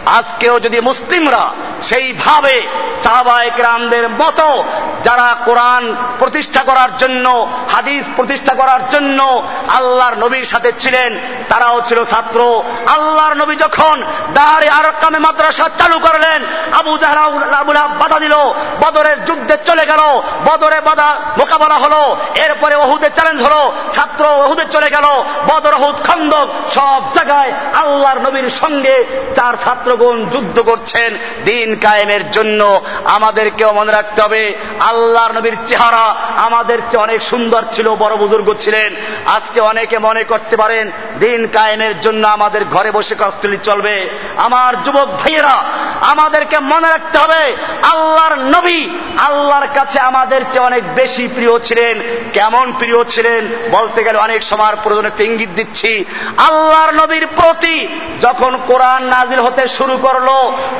আজকেও 0.05 0.59
যদি 0.59 0.79
মুসলিমরা 0.79 1.51
সেইভাবে 1.83 2.67
সাহাবায়ক 3.03 3.59
রামদের 3.59 4.09
মতো 4.09 4.63
যারা 5.03 5.35
কোরআন 5.45 5.95
প্রতিষ্ঠা 6.19 6.63
করার 6.63 6.97
জন্য, 6.97 7.47
হাদিস 7.71 8.03
প্রতিষ্ঠা 8.15 8.55
করার 8.55 8.79
জন্য 8.91 9.43
আল্লাহর 9.67 10.15
নবীর 10.17 10.45
সাথে 10.45 10.71
ছিলেন, 10.79 11.19
তারাও 11.49 11.81
ছিল 11.81 12.05
ছাত্র। 12.05 12.63
আল্লাহর 12.87 13.35
নবী 13.35 13.55
যখন 13.55 14.03
দাঁড়ে 14.33 14.69
আর 14.69 14.91
কামে 15.01 15.19
মাদ্রাসা 15.19 15.69
চালু 15.77 15.99
করলেন, 15.99 16.45
আবু 16.79 16.97
জাহাবুল 16.97 17.75
বাধা 17.99 18.19
দিল, 18.19 18.35
বদরের 18.81 19.25
যুদ্ধে 19.25 19.57
চলে 19.65 19.85
গেল, 19.85 19.99
বদরে 20.45 20.81
বাধা 20.81 21.21
মোকাবেলা 21.37 21.75
হলো, 21.75 22.17
এরপরে 22.35 22.75
ওহুদে 22.75 23.09
চ্যালেঞ্জ 23.09 23.43
হলো, 23.43 23.73
ছাত্র 23.93 24.25
ওহুদে 24.25 24.65
চলে 24.71 24.89
গেল, 24.89 25.23
বদর, 25.47 25.73
ওহুদ, 25.73 25.95
খন্দক 26.07 26.47
সব 26.75 27.01
জায়গায় 27.13 27.51
আল্লাহর 27.75 28.19
নবীর 28.19 28.49
সঙ্গে 28.49 29.05
চার 29.35 29.57
ছাত্রগণ 29.91 30.25
যুদ্ধ 30.25 30.59
করছেন 30.59 31.17
দিন 31.45 31.75
কায়েমের 31.75 32.31
জন্য। 32.31 32.81
আমাদেরকেও 33.05 33.73
মনে 33.73 33.91
রাখতে 33.91 34.21
হবে, 34.21 34.55
আল্লাহর 34.79 35.31
নবীর 35.31 35.55
চেহারা 35.67 36.15
আমাদের 36.35 36.79
চেয়ে 36.91 37.03
অনেক 37.03 37.21
সুন্দর 37.21 37.63
ছিল, 37.73 37.95
বড় 37.95 38.15
বুজুর্গ 38.15 38.53
ছিলেন। 38.59 38.95
আজকে 39.25 39.59
অনেকে 39.61 39.97
মনে 39.97 40.23
করতে 40.23 40.57
পারেন, 40.57 40.91
দিন 41.19 41.47
কায়েমের 41.47 42.01
জন্য 42.01 42.27
আমাদের 42.27 42.65
ঘরে 42.65 42.91
বসে 42.91 43.15
কষ্টলি 43.19 43.57
চলবে। 43.63 44.09
আমার 44.37 44.83
যুবক 44.83 45.07
ভাইয়েরা, 45.07 45.63
আমাদেরকে 46.01 46.59
মনে 46.59 46.89
রাখতে 46.89 47.17
হবে, 47.17 47.55
আল্লাহর 47.83 48.35
নবী 48.35 48.89
আল্লাহর 49.17 49.67
কাছে 49.75 49.99
আমাদের 49.99 50.41
চেয়ে 50.51 50.65
অনেক 50.65 50.95
বেশি 50.95 51.27
প্রিয় 51.27 51.59
ছিলেন। 51.59 52.01
কেমন 52.33 52.73
প্রিয় 52.77 53.03
ছিলেন? 53.03 53.47
বলতে 53.71 54.03
গেলে 54.03 54.17
অনেক 54.17 54.43
সময় 54.43 54.75
প্রয়োজন 54.83 55.11
ইঙ্গিত 55.19 55.49
দিচ্ছি। 55.55 56.05
আল্লাহর 56.37 56.93
নবীর 56.93 57.27
প্রতি 57.35 57.87
যখন 58.21 58.57
কোরআন 58.67 59.03
নাজিল 59.03 59.39
হতে 59.39 59.67
শুরু 59.81 59.97
করল, 59.97 60.27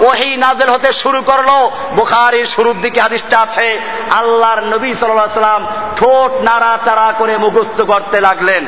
ওহি 0.07 0.35
নাজিল 0.35 0.69
হতে 0.69 0.93
শুরু 0.93 1.21
করল। 1.21 1.69
বুখারির 1.95 2.45
শুরুর 2.45 2.81
দিকে 2.81 3.01
হাদিসটা 3.01 3.39
আছে, 3.39 3.79
আল্লাহর 4.09 4.59
নবী 4.59 4.93
সাল্লাম 4.93 5.67
ঠোঁট 5.97 6.31
নাড়াচাড়া 6.31 7.13
করে 7.17 7.37
মুখস্থ 7.37 7.81
করতে 7.81 8.21
লাগলেন। 8.21 8.65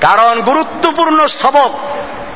কারণ 0.00 0.40
গুরুত্বপূর্ণ 0.40 1.26
সবক, 1.26 1.78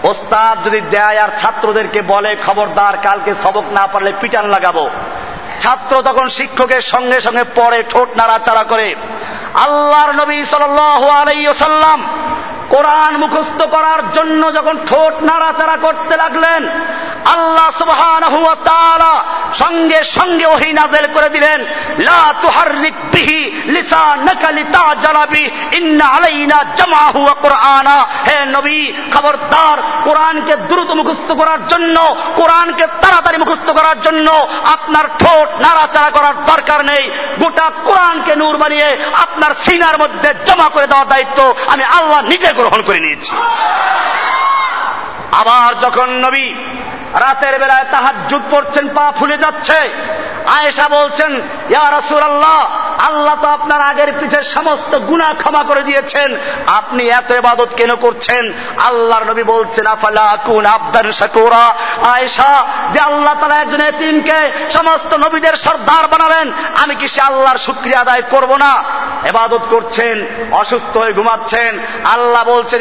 ওস্তাদ 0.06 0.66
যদি 0.66 0.80
দেয় 0.80 1.18
আর 1.18 1.28
ছাত্রদেরকে 1.40 2.02
বলে, 2.02 2.36
খবরদার, 2.46 2.94
কালকে 3.02 3.34
সবক 3.42 3.64
না 3.70 3.86
পারলে 3.86 4.12
পিটান 4.20 4.46
লাগাবো। 4.46 4.90
ছাত্র 5.60 6.02
তখন 6.02 6.28
শিক্ষকের 6.28 6.80
সঙ্গে 6.80 7.20
সঙ্গে 7.20 7.44
পড়ে, 7.54 7.82
ঠোঁট 7.90 8.08
নাড়াচাড়া 8.16 8.62
করে। 8.62 8.94
আল্লাহর 9.54 10.12
নবী 10.12 10.44
সাল্লাম 10.44 12.25
কোরআন 12.70 13.12
মুখস্থ 13.22 13.60
করার 13.74 14.00
জন্য 14.16 14.42
যখন 14.54 14.76
ঠোঁট 14.88 15.14
নাড়াচাড়া 15.28 15.76
করতে 15.76 16.14
লাগলেন, 16.22 16.62
আল্লাহ 17.34 17.68
সুবহান 17.78 18.22
সঙ্গে 19.62 19.98
সঙ্গে 20.16 20.46
ওহি 20.54 20.70
নাজেল 20.72 21.06
করে 21.14 21.28
দিলেন 21.28 21.58
খবরদার, 29.14 29.78
কোরআনকে 30.04 30.54
দ্রুত 30.70 30.90
মুখস্থ 30.98 31.28
করার 31.40 31.60
জন্য, 31.68 31.96
কোরআনকে 32.36 32.84
তাড়াতাড়ি 33.02 33.38
মুখস্থ 33.38 33.68
করার 33.78 33.98
জন্য 34.00 34.28
আপনার 34.74 35.06
ঠোঁট 35.20 35.48
নাড়াচাড়া 35.64 36.10
করার 36.10 36.36
দরকার 36.50 36.80
নেই। 36.84 37.04
গোটা 37.40 37.66
কোরআনকে 37.88 38.32
নূর 38.36 38.54
বানিয়ে 38.62 38.88
আপনার 39.24 39.52
সিনার 39.64 39.96
মধ্যে 40.02 40.28
জমা 40.46 40.68
করে 40.74 40.86
দেওয়ার 40.90 41.10
দায়িত্ব 41.12 41.38
আমি 41.72 41.84
আল্লাহ 41.98 42.20
নিজে 42.32 42.50
গ্রহণ 42.56 42.80
করে 42.82 43.00
নিয়েছি। 43.00 43.32
আবার 45.32 45.70
যখন 45.78 46.08
নবী 46.26 46.46
রাতের 47.14 47.54
বেলায় 47.58 47.86
তাহার 47.90 48.14
যুগ 48.28 48.42
পড়ছেন 48.50 48.88
পা 48.94 49.12
ফুলে 49.18 49.36
যাচ্ছে 49.38 49.78
আয়েশা 50.46 50.86
বলছেন, 50.88 51.32
ইয়া 51.70 51.80
আল্লাহ 51.80 52.60
আল্লাহ 53.08 53.36
তো 53.42 53.48
আপনার 53.48 53.80
আগের 53.80 54.10
পিছের 54.20 54.44
সমস্ত 54.56 54.92
গুণা 54.98 55.28
ক্ষমা 55.34 55.62
করে 55.64 55.82
দিয়েছেন। 55.82 56.28
আপনি 56.66 57.02
এত 57.08 57.30
এবাদত 57.30 57.70
কেন 57.76 57.96
করছেন? 57.96 58.52
আল্লাহর 58.84 59.28
নবী 59.30 59.42
বলছেন, 59.42 59.86
আফালা 59.86 60.28
কুন 60.46 60.66
শাকুরা? 61.12 61.64
আয়েশা, 62.12 62.52
যে 62.92 63.00
আল্লাহ 63.00 63.34
তালা 63.40 63.56
একজন 63.56 63.80
এতিমকে 63.80 64.38
সমস্ত 64.70 65.10
নবীদের 65.14 65.54
সর্দার 65.56 66.04
বানালেন, 66.06 66.46
আমি 66.82 66.94
কি 66.94 67.06
সে 67.08 67.20
আল্লাহর 67.20 67.64
শুক্রিয়া 67.66 68.00
আদায় 68.00 68.24
করব 68.30 68.50
না? 68.56 68.72
এবাদত 69.24 69.64
করছেন, 69.70 70.16
অসুস্থ 70.52 70.96
হয়ে 70.96 71.12
ঘুমাচ্ছেন। 71.12 71.72
আল্লাহ 72.14 72.42
বলছেন 72.44 72.80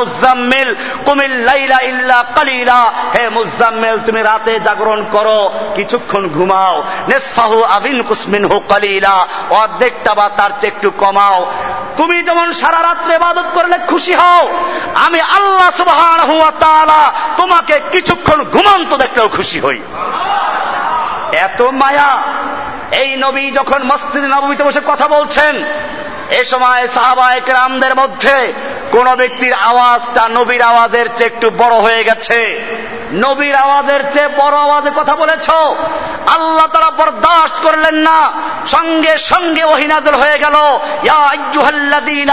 মুজাম্মিল 0.00 0.70
কুমিল 1.06 1.48
ইল্লা 1.90 2.18
কালিলা। 2.36 2.80
হে 3.14 3.24
মুজাম্মেল 3.28 3.96
তুমি 4.06 4.20
রাতে 4.22 4.52
জাগরণ 4.60 5.00
করো, 5.12 5.40
কিছুক্ষণ 5.74 6.28
ঘুমাও। 6.28 6.69
নেসফাহু 7.08 7.62
আবিন 7.62 8.02
কুসমিন 8.02 8.44
হু 8.44 8.58
কালিলা। 8.68 9.26
অর্ধেকটা 9.50 10.14
বা 10.14 10.28
তার 10.36 10.50
চেয়ে 10.60 10.72
একটু 10.76 10.90
কমাও। 10.90 11.52
তুমি 11.96 12.22
যেমন 12.22 12.52
সারা 12.52 12.80
রাত্রে 12.82 13.14
ইবাদত 13.14 13.44
করলে 13.54 13.78
খুশি 13.88 14.14
হও, 14.14 14.42
আমি 15.06 15.20
আল্লাহ 15.20 16.50
তাআলা 16.58 17.12
তোমাকে 17.36 17.80
কিছুক্ষণ 17.92 18.44
ঘুমন্ত 18.44 18.96
দেখলেও 18.96 19.28
খুশি 19.28 19.60
হই। 19.60 19.80
এত 21.32 21.62
মায়া। 21.62 22.10
এই 22.92 23.16
নবী 23.16 23.50
যখন 23.50 23.80
মসজিদ 23.82 24.24
নবমীতে 24.24 24.64
বসে 24.64 24.80
কথা 24.86 25.08
বলছেন, 25.08 25.64
এ 26.30 26.44
সময় 26.44 26.88
সাহাবায়ক 26.94 27.48
রামদের 27.48 27.94
মধ্যে 27.94 28.52
কোন 28.92 29.14
ব্যক্তির 29.14 29.52
আওয়াজটা 29.52 30.28
নবীর 30.28 30.62
আওয়াজের 30.62 31.06
চেয়ে 31.16 31.30
একটু 31.34 31.50
বড় 31.50 31.74
হয়ে 31.76 32.04
গেছে। 32.04 32.40
নবীর 33.12 33.54
আওয়াজের 33.54 34.12
চেয়ে 34.12 34.28
বড় 34.28 34.56
আওয়াজে 34.56 34.90
কথা 34.96 35.16
বলেছ? 35.16 35.50
আল্লাহ 36.26 36.66
তারা 36.66 36.90
বরদাস্ত 36.90 37.64
করলেন 37.64 37.94
না। 37.94 38.32
সঙ্গে 38.66 39.18
সঙ্গে 39.18 39.64
ওহিনাজল 39.64 40.14
হয়ে 40.14 40.38
গেল। 40.38 40.54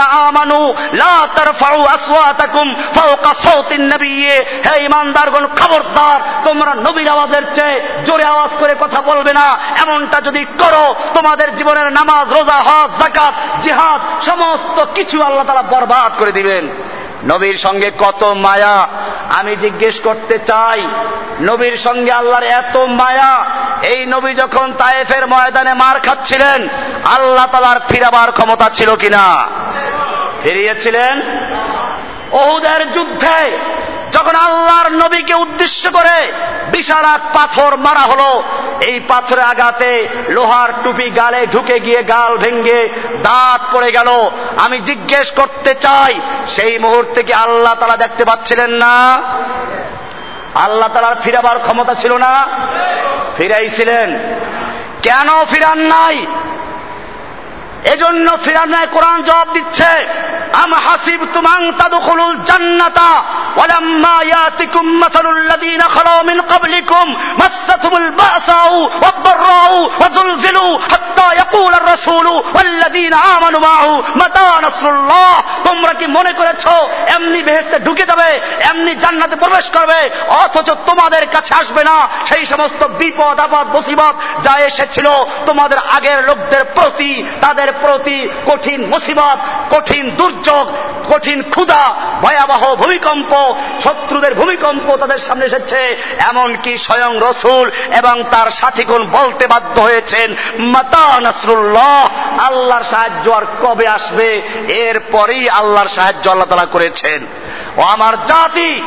আমানু, 0.00 0.74
লা 0.92 1.26
তারফাউ 1.34 1.84
আসওয়াতাকুম 1.84 2.74
ফাওকা 2.94 3.34
সাওতিন 3.34 3.82
নবিয়্যি। 3.82 4.44
হে 4.68 4.84
ঈমানদারগণ 4.84 5.46
খবরদার, 5.46 6.20
তোমরা 6.44 6.74
নবীর 6.74 7.08
আওয়াজের 7.08 7.42
চেয়ে 7.54 8.02
জোরে 8.06 8.24
আওয়াজ 8.24 8.50
করে 8.58 8.74
কথা 8.80 9.00
বলবে 9.00 9.32
না। 9.32 9.58
এমনটা 9.82 10.20
যদি 10.20 10.44
করো, 10.44 10.94
তোমাদের 11.14 11.56
জীবনের 11.56 11.92
নামাজ, 11.92 12.32
রোজা, 12.32 12.54
হজ, 12.54 12.90
যাকাত, 12.98 13.34
জিহাদ, 13.62 14.22
সমস্ত 14.22 14.84
কিছু 14.94 15.22
আল্লাহ 15.22 15.44
তারা 15.44 15.62
বরবাদ 15.62 16.12
করে 16.18 16.32
দিবেন। 16.32 16.68
নবীর 17.24 17.58
সঙ্গে 17.58 17.90
কত 17.98 18.24
মায়া? 18.24 18.88
আমি 19.38 19.56
জিজ্ঞেস 19.56 20.00
করতে 20.00 20.38
চাই, 20.38 20.88
নবীর 21.40 21.76
সঙ্গে 21.76 22.12
আল্লাহর 22.12 22.42
এত 22.42 22.76
মায়া? 22.76 23.44
এই 23.82 24.06
নবী 24.06 24.34
যখন 24.34 24.72
তায়েফের 24.72 25.26
ময়দানে 25.26 25.74
মার 25.74 26.00
খাচ্ছিলেন, 26.00 26.68
আল্লাহ 27.04 27.46
তালার 27.46 27.80
ফিরাবার 27.88 28.32
ক্ষমতা 28.32 28.70
ছিল 28.70 28.96
কিনা? 28.96 29.46
ফিরিয়েছিলেন? 30.42 31.22
ওহুদের 32.32 32.92
যুদ্ধে 32.92 33.58
যখন 34.12 34.34
আল্লাহর 34.34 34.92
নবীকে 34.92 35.34
উদ্দেশ্য 35.34 35.90
করে 35.90 36.32
বিশাল 36.72 37.04
এক 37.04 37.20
পাথর 37.32 37.76
মারা 37.76 38.00
হলো, 38.00 38.42
এই 38.80 39.00
পাথরে 39.00 39.42
আঘাতে 39.42 40.08
লোহার 40.28 40.68
টুপি 40.82 41.10
গালে 41.10 41.46
ঢুকে 41.46 41.80
গিয়ে 41.80 42.02
গাল 42.02 42.36
ভেঙ্গে 42.36 42.88
দাঁত 43.22 43.60
পড়ে 43.72 43.92
গেল। 43.92 44.30
আমি 44.56 44.80
জিজ্ঞেস 44.80 45.30
করতে 45.30 45.74
চাই, 45.74 46.20
সেই 46.48 46.78
মুহূর্তে 46.78 47.22
কি 47.22 47.32
আল্লাহ 47.32 47.74
তালা 47.74 47.96
দেখতে 47.96 48.24
পাচ্ছিলেন 48.24 48.70
না? 48.70 49.22
আল্লাহ 50.54 50.88
তালার 50.88 51.16
ফিরাবার 51.22 51.58
ক্ষমতা 51.58 51.94
ছিল 51.94 52.12
না? 52.12 52.48
ফিরাইছিলেন। 53.36 54.18
কেন 55.02 55.44
ফিরান 55.44 55.78
নাই? 55.78 56.26
এজন্য 57.84 58.38
ফিরানায় 58.44 58.86
কোরআন 58.86 59.22
জবাব 59.22 59.52
দিচ্ছে, 59.52 60.08
আম 60.52 60.74
হাসিব 60.74 61.26
তুমাং 61.32 61.72
জান্নাতা, 62.44 63.24
ওয়ালাম্মা 63.56 64.22
ইয়াতিকুম 64.22 64.98
মাসালুল 64.98 65.48
খালাউ 65.80 66.22
মিন 66.22 66.40
ক্বাবলিকুম 66.40 67.14
বাসাউ 68.10 68.84
ওয়াদ-দারাউ 68.84 69.84
ওয়াজুলজিলু 69.84 70.76
হাত্তা 70.76 71.28
রাসূলু 71.90 72.42
আমানু 73.36 73.58
মাহু 73.58 74.02
মাতা 74.16 74.60
নাসরুল্লাহ। 74.60 75.42
তোমরা 75.64 75.92
কি 75.92 76.06
মনে 76.06 76.32
করেছ 76.32 76.66
এমনি 77.14 77.42
বেহেশতে 77.42 77.78
ঢুকে 77.78 78.06
যাবে, 78.06 78.40
এমনি 78.60 78.94
জান্নাতে 78.94 79.36
প্রবেশ 79.36 79.70
করবে, 79.70 80.10
অথচ 80.28 80.70
তোমাদের 80.70 81.26
কাছে 81.32 81.54
আসবে 81.54 81.84
না? 81.84 82.08
সেই 82.26 82.46
সমস্ত 82.46 82.84
বিপদ, 82.84 83.40
আপদ, 83.40 83.74
মুসিবত 83.74 84.14
যা 84.42 84.58
এসেছিল 84.58 85.06
তোমাদের 85.46 85.78
আগের 85.78 86.24
লোকদের 86.24 86.64
প্রতি, 86.64 87.26
তাদের 87.40 87.67
প্রতি 87.72 88.28
কঠিন 88.46 88.86
মুসিবত, 88.86 89.38
কঠিন 89.74 90.10
দুর্যোগ, 90.10 90.72
কঠিন 91.12 91.42
ক্ষুধা, 91.42 91.94
ভয়াবহ 92.22 92.76
ভূমিকম্প, 92.76 93.54
শত্রুদের 93.84 94.34
ভূমিকম্প 94.34 94.96
তাদের 94.96 95.18
সামনে 95.18 95.46
এসেছে। 95.46 95.96
এমনকি 96.18 96.78
স্বয়ং 96.78 97.20
রসুল 97.20 97.70
এবং 97.96 98.24
তার 98.30 98.50
সাথীগুণ 98.50 99.06
বলতে 99.06 99.46
বাধ্য 99.46 99.80
হয়েছেন, 99.80 100.34
মাতা 100.58 101.20
নাসরুল্লাহ, 101.20 102.08
আল্লাহর 102.38 102.84
সাহায্য 102.84 103.30
আর 103.30 103.42
কবে 103.62 103.88
আসবে? 103.88 104.42
এরপরেই 104.68 105.48
আল্লাহর 105.48 105.88
সাহায্য 105.88 106.30
আল্লাহ 106.30 106.48
তালা 106.48 106.66
করেছেন। 106.66 107.26
ও 107.76 107.82
আমার 107.82 108.24
জাতি, 108.24 108.82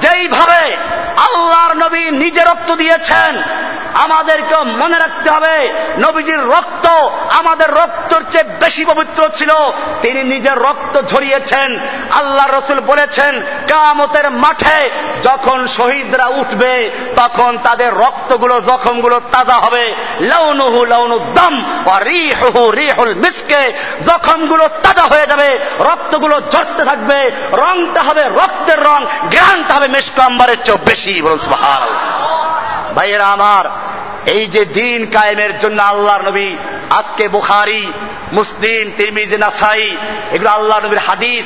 যেইভাবে 0.00 0.76
আল্লাহর 1.16 1.76
নবী 1.76 2.10
নিজে 2.10 2.40
রক্ত 2.44 2.74
দিয়েছেন 2.74 3.42
আমাদেরকে 4.02 4.56
মনে 4.56 4.98
রাখতে 4.98 5.30
হবে, 5.30 5.72
নবীজির 5.98 6.42
রক্ত 6.46 6.86
আমাদের 7.38 7.70
রক্তর 7.70 8.22
চেয়ে 8.32 8.44
বেশি 8.44 8.84
পবিত্র 8.84 9.28
ছিল। 9.34 9.50
তিনি 10.02 10.22
নিজের 10.22 10.58
রক্ত 10.58 11.00
ঝরিয়েছেন 11.00 11.80
আল্লাহ 12.10 12.46
রসুল 12.46 12.80
বলেছেন 12.80 13.40
কামতের 13.40 14.30
মাঠে 14.30 14.90
যখন 15.22 15.66
শহীদরা 15.66 16.26
উঠবে, 16.26 16.90
তখন 17.16 17.58
তাদের 17.62 17.94
রক্তগুলো, 17.94 18.60
জখমগুলো 18.60 19.20
তাজা 19.20 19.54
হবে। 19.54 19.94
লৌনুহু 20.20 20.84
লৌনু 20.84 21.18
দম 21.18 21.54
রিহু 22.04 22.70
রিহুল 22.70 23.14
মিসকে। 23.14 23.72
জখমগুলো 24.06 24.68
তাজা 24.68 25.02
হয়ে 25.02 25.26
যাবে, 25.26 25.58
রক্তগুলো 25.80 26.40
ঝরতে 26.50 26.84
থাকবে, 26.84 27.30
রংটা 27.52 28.02
হবে 28.02 28.22
রক্তের 28.22 28.82
রং 28.84 29.06
গ্রানটা 29.30 29.74
হবে 29.74 29.88
মেশক 29.88 30.20
আম্বারের 30.20 30.56
চেয়েও 30.64 30.78
বেশি। 30.84 31.22
বলুন 31.22 31.38
ভাইয়েরা 32.94 33.26
আমার 33.26 33.64
এই 34.26 34.46
যে 34.46 34.64
দিন 34.64 35.10
কায়েমের 35.10 35.58
জন্য 35.58 35.82
আল্লাহর 35.82 36.22
নবী, 36.22 36.56
আজকে 36.90 37.28
বুখারি, 37.28 37.92
মুসলিম, 38.32 38.92
তিরমিজি, 38.96 39.38
নাসাই, 39.38 39.96
এগুলো 40.32 40.50
আল্লাহ 40.50 40.80
নবীর 40.80 40.98
হাদিস, 40.98 41.44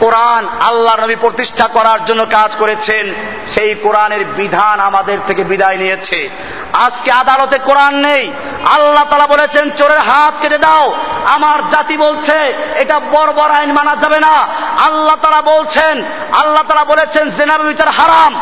কোরআন 0.00 0.48
আল্লাহ 0.60 0.96
নবী 0.96 1.14
প্রতিষ্ঠা 1.14 1.66
করার 1.66 2.04
জন্য 2.04 2.26
কাজ 2.26 2.50
করেছেন, 2.56 3.14
সেই 3.54 3.74
কোরআনের 3.74 4.24
বিধান 4.24 4.80
আমাদের 4.80 5.18
থেকে 5.26 5.44
বিদায় 5.44 5.76
নিয়েছে। 5.76 6.30
আজকে 6.72 7.10
আদালতে 7.12 7.58
কোরআন 7.58 7.94
নেই, 7.94 8.32
আল্লাহ 8.70 9.04
তালা 9.10 9.26
বলেছেন, 9.26 9.70
চোরের 9.70 9.98
হাত 9.98 10.34
কেটে 10.42 10.58
দাও, 10.58 10.94
আমার 11.24 11.58
জাতি 11.70 11.96
বলছে, 11.96 12.36
এটা 12.74 13.00
বর্বর 13.00 13.50
আইন 13.50 13.72
মানা 13.72 13.96
যাবে 13.96 14.20
না। 14.20 14.34
আল্লাহ 14.86 15.16
তালা 15.22 15.42
বলছেন, 15.42 16.04
আল্লাহ 16.32 16.62
তালা 16.68 16.84
বলেছেন 16.84 17.30
জেনাবে 17.30 17.64
বিচার 17.64 17.88
হারাম 17.88 18.40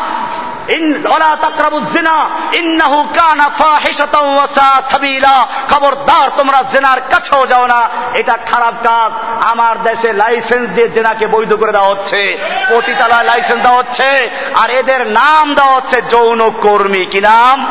খবরদার, 5.69 6.29
তোমরা 6.37 6.63
জেনার 6.73 7.01
কাছেও 7.01 7.47
যাও 7.47 7.67
না, 7.67 7.89
এটা 8.13 8.37
খারাপ 8.37 8.73
কাজ। 8.83 9.11
আমার 9.51 9.83
দেশে 9.83 10.13
লাইসেন্স 10.13 10.69
দিয়ে 10.69 10.89
জেনাকে 10.89 11.27
বৈধ 11.27 11.53
করে 11.53 11.71
দেওয়া 11.71 11.89
হচ্ছে, 11.89 12.37
পতিতালয় 12.69 13.23
লাইসেন্স 13.23 13.61
দেওয়া 13.63 13.77
হচ্ছে, 13.77 14.29
আর 14.55 14.69
এদের 14.69 15.07
নাম 15.07 15.53
দেওয়া 15.53 15.75
হচ্ছে 15.75 16.01
যৌন 16.01 16.51
কর্মী। 16.61 17.05
কি 17.05 17.21
নাম? 17.21 17.67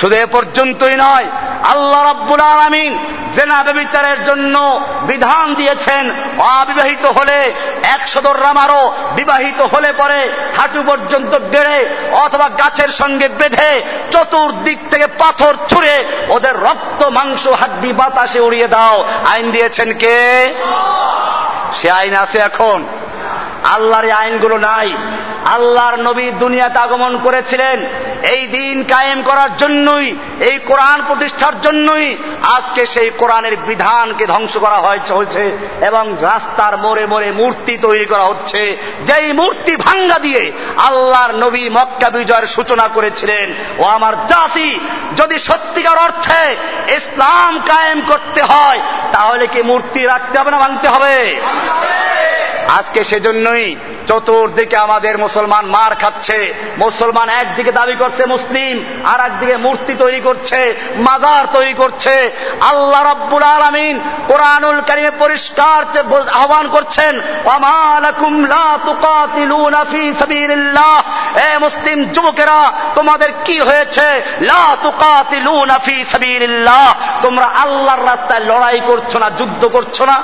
শুধু 0.00 0.14
এ 0.16 0.26
পর্যন্তই 0.26 0.96
নয়, 0.96 1.28
আল্লাহ 1.64 2.10
রব্বুল 2.10 2.40
আলমিন 2.40 2.92
জেনা 3.36 3.62
ব্যবিচারের 3.62 4.24
জন্য 4.24 4.80
বিধান 5.06 5.54
দিয়েছেন, 5.54 6.10
অবিবাহিত 6.38 7.06
হলে 7.06 7.54
এক 7.82 7.98
একশো 8.08 8.32
রামারও 8.32 8.92
বিবাহিত 9.14 9.60
হলে 9.60 9.92
পরে 9.92 10.32
হাঁটু 10.56 10.82
পর্যন্ত 10.82 11.38
গেড়ে 11.52 11.78
অথবা 12.12 12.48
গাছের 12.48 12.88
সঙ্গে 12.88 13.28
বেঁধে 13.28 13.82
চতুর্দিক 14.10 14.78
থেকে 14.90 15.06
পাথর 15.06 15.54
ছুঁড়ে 15.68 16.04
ওদের 16.28 16.54
রক্ত, 16.60 17.04
মাংস, 17.04 17.46
হাড্ডি, 17.46 17.92
বাতাসে 17.92 18.40
উড়িয়ে 18.40 18.68
দাও। 18.68 19.04
আইন 19.32 19.50
দিয়েছেন 19.50 19.92
কে? 19.92 20.18
সে 21.74 21.90
আইন 21.90 22.14
আছে 22.14 22.38
এখন। 22.38 22.84
আল্লাহর 23.64 24.04
এই 24.04 24.10
আইনগুলো 24.10 24.58
নাই। 24.58 24.96
আল্লাহর 25.44 25.96
নবী 25.96 26.30
দুনিয়াতে 26.30 26.78
আগমন 26.78 27.18
করেছিলেন। 27.18 27.86
এই 28.22 28.46
দিন 28.46 28.82
কায়েম 28.82 29.22
করার 29.22 29.56
জন্যই, 29.56 30.16
এই 30.40 30.58
কোরআন 30.58 31.02
প্রতিষ্ঠার 31.06 31.60
জন্যই 31.60 32.16
আজকে 32.42 32.86
সেই 32.86 33.10
কোরআনের 33.10 33.56
বিধানকে 33.56 34.26
ধ্বংস 34.26 34.56
করা 34.56 34.76
হয়েছে 34.76 35.58
এবং 35.86 36.16
রাস্তার 36.20 36.78
মোড়ে 36.78 37.06
মোড়ে 37.06 37.32
মূর্তি 37.32 37.78
তৈরি 37.78 38.04
করা 38.04 38.22
হচ্ছে। 38.22 38.76
যেই 39.02 39.32
মূর্তি 39.32 39.76
ভাঙ্গা 39.76 40.18
দিয়ে 40.18 40.52
আল্লাহর 40.76 41.34
নবী 41.34 41.68
মক্কা 41.68 42.10
বিজয়ের 42.10 42.46
সূচনা 42.46 42.88
করেছিলেন। 42.88 43.54
ও 43.78 43.82
আমার 43.82 44.26
জাতি, 44.26 44.80
যদি 45.16 45.38
সত্যিকার 45.38 45.98
অর্থে 45.98 46.56
ইসলাম 46.94 47.58
কায়েম 47.58 48.00
করতে 48.00 48.42
হয়, 48.42 48.80
তাহলে 49.12 49.46
কি 49.46 49.62
মূর্তি 49.62 50.04
রাখতে 50.04 50.38
হবে 50.38 50.50
না 50.50 50.58
ভাঙতে 50.58 50.88
হবে? 50.88 51.40
আজকে 52.76 53.00
সেজন্যই 53.04 53.66
চতুর্দিকে 54.08 54.76
আমাদের 54.76 55.14
মুসলমান 55.18 55.64
মার 55.66 55.92
খাচ্ছে। 55.94 56.38
মুসলমান 56.78 57.28
একদিকে 57.28 57.72
দাবি 57.72 57.96
করছে 57.96 58.22
মুসলিম 58.26 58.74
আর 59.04 59.18
একদিকে 59.20 59.56
মূর্তি 59.56 59.94
তৈরি 59.94 60.20
করছে, 60.20 60.60
মাজার 60.96 61.44
তৈরি 61.52 61.74
করছে। 61.74 62.14
আল্লাহ 62.60 63.02
রব্বুল 63.02 63.42
আলমিন 63.42 64.00
কোরআনুল 64.26 64.80
কারিমে 64.80 65.12
পরিষ্কার 65.18 65.80
আহ্বান 66.40 66.66
করছেন 66.68 67.12
এ 71.48 71.50
মুসলিম 71.58 71.98
যুবকেরা, 72.04 72.60
তোমাদের 72.94 73.30
কি 73.44 73.56
হয়েছে? 73.60 74.08
তোমরা 77.22 77.46
আল্লাহর 77.64 78.06
রাস্তায় 78.06 78.44
লড়াই 78.44 78.80
করছ 78.86 79.12
না, 79.16 79.28
যুদ্ধ 79.38 79.62
করছ 79.66 79.96
না। 80.02 80.18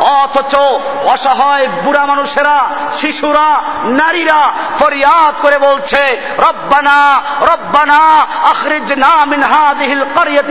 অথচ 0.00 0.54
অসহায় 1.04 1.68
বুড়া 1.68 2.06
মানুষেরা, 2.06 2.64
শিশুরা, 3.00 3.62
নারীরা 3.84 4.48
ফরিয়াদ 4.78 5.34
করে 5.42 5.58
বলছে, 5.58 6.20
রব্বানা 6.38 7.22
রব্বানা 7.40 8.26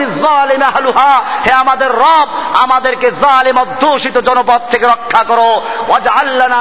যালিমা 0.05 0.65
আহলুহা। 0.65 1.21
হে 1.45 1.51
আমাদের 1.51 1.91
রব, 1.91 2.27
আমাদেরকে 2.53 3.11
জালিম 3.11 3.57
অধ্যুষিত 3.57 4.17
জনপদ 4.17 4.61
থেকে 4.71 4.87
রক্ষা 4.87 5.23
করো। 5.23 5.61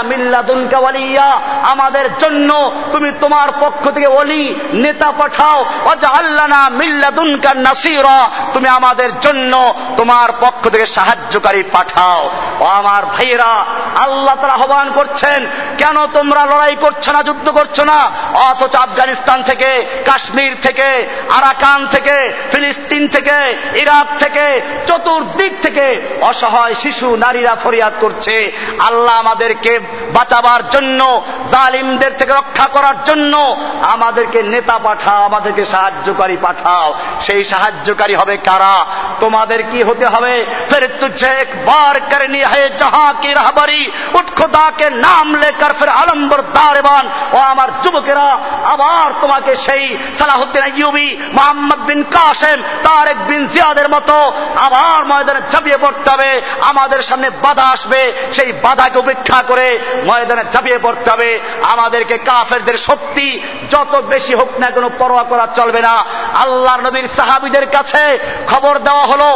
মিল্লাদুনকা 0.02 0.78
ওয়ালিয়া। 0.78 1.40
আমাদের 1.62 2.16
জন্য 2.18 2.72
তুমি 2.92 3.12
তোমার 3.20 3.48
পক্ষ 3.60 3.90
থেকে 3.90 4.06
ওলি, 4.06 4.54
নেতা 4.72 5.12
পাঠাও। 5.18 5.64
ওয়াজআল্লানা 5.84 6.68
মিল্লাদুনকা 6.68 7.54
নাসীরা। 7.54 8.30
তুমি 8.54 8.68
আমাদের 8.80 9.20
জন্য 9.20 9.74
তোমার 9.96 10.28
পক্ষ 10.40 10.68
থেকে 10.68 10.86
সাহায্যকারী 10.86 11.62
পাঠাও। 11.72 12.30
আমার 12.66 13.06
ভাইয়েরা, 13.06 13.64
আল্লাহ 13.96 14.34
তারা 14.40 14.52
আহ্বান 14.52 14.92
করছেন, 14.92 15.46
কেন 15.78 16.06
তোমরা 16.06 16.46
লড়াই 16.46 16.76
করছ 16.80 17.08
না, 17.08 17.22
যুদ্ধ 17.22 17.50
করছ 17.50 17.80
না? 17.80 18.12
অথচ 18.34 18.76
আফগানিস্তান 18.76 19.42
থেকে, 19.42 19.86
কাশ্মীর 20.04 20.56
থেকে, 20.62 21.08
আরাকান 21.30 21.86
থেকে, 21.86 22.32
ফিলিস্তিন 22.52 23.08
থেকে, 23.08 23.56
ইরাক 23.74 24.06
থেকে, 24.18 24.60
চতুর্দিক 24.86 25.52
থেকে 25.62 26.16
অসহায় 26.20 26.74
শিশু 26.74 27.16
নারীরা 27.16 27.56
ফরিয়াদ 27.64 27.92
করছে। 28.00 28.52
আল্লাহ 28.78 29.18
আমাদেরকে 29.18 29.78
বাঁচাবার 30.12 30.70
জন্য, 30.70 31.22
জালিমদের 31.50 32.10
থেকে 32.18 32.32
রক্ষা 32.32 32.66
করার 32.66 33.04
জন্য 33.04 33.56
আমাদেরকে 33.82 34.42
নেতা 34.42 34.78
পাঠাও, 34.78 35.24
আমাদেরকে 35.24 35.64
সাহায্যকারী 35.64 36.36
পাঠাও। 36.42 36.94
সেই 37.22 37.44
সাহায্যকারী 37.44 38.14
হবে 38.14 38.36
কারা? 38.36 38.86
তোমাদের 39.20 39.62
কি 39.70 39.82
হতে 39.82 40.06
হবে? 40.06 40.46
ফের 40.70 40.88
তুঝে 41.00 41.26
একবার 41.26 42.00
করনি 42.00 42.44
হে 42.49 42.63
जहां 42.81 43.13
की 43.15 43.31
रहबरी 43.33 43.81
उठ 44.15 44.27
खुदा 44.37 44.69
के 44.71 44.89
नाम 44.97 45.35
लेकर 45.35 45.71
फिर 45.73 45.89
आलम्बर 45.91 46.41
दारबान 46.57 47.05
ও 47.35 47.37
আমার 47.53 47.69
যুবকেরা 47.83 48.27
আবার 48.73 49.07
তোমাকে 49.21 49.51
সেই 49.65 49.83
সালাহুদ্দিন 50.19 50.63
আইয়ুবি 50.69 51.07
মোহাম্মদ 51.37 51.81
বিন 51.89 52.01
কাসেম 52.15 52.59
তারেক 52.83 53.19
বিন 53.29 53.41
জিয়াদের 53.53 53.87
মতো 53.95 54.17
আবার 54.65 54.99
ময়দানে 55.11 55.41
ঝাঁপিয়ে 55.51 55.77
পড়তে 55.77 56.07
হবে 56.11 56.31
আমাদের 56.71 57.01
সামনে 57.09 57.29
বাধা 57.43 57.65
আসবে 57.75 58.01
সেই 58.35 58.49
বাধাকে 58.65 58.97
উপেক্ষা 58.99 59.39
করে 59.41 59.67
ময়দানে 60.09 60.43
ঝাঁপিয়ে 60.53 60.79
পড়তে 60.85 61.07
হবে 61.11 61.29
আমাদেরকে 61.73 62.15
কাফেরদের 62.29 62.77
শক্তি 62.87 63.27
যত 63.73 63.93
বেশি 64.13 64.33
হোক 64.39 64.51
না 64.61 64.67
কোনো 64.77 64.89
পরোয়া 64.99 65.25
করা 65.31 65.45
চলবে 65.59 65.81
না 65.87 65.95
আল্লাহ 66.43 66.75
নবীর 66.77 67.07
সাহাবিদের 67.17 67.65
কাছে 67.75 68.03
খবর 68.51 68.73
দেওয়া 68.87 69.05
হলো 69.05 69.29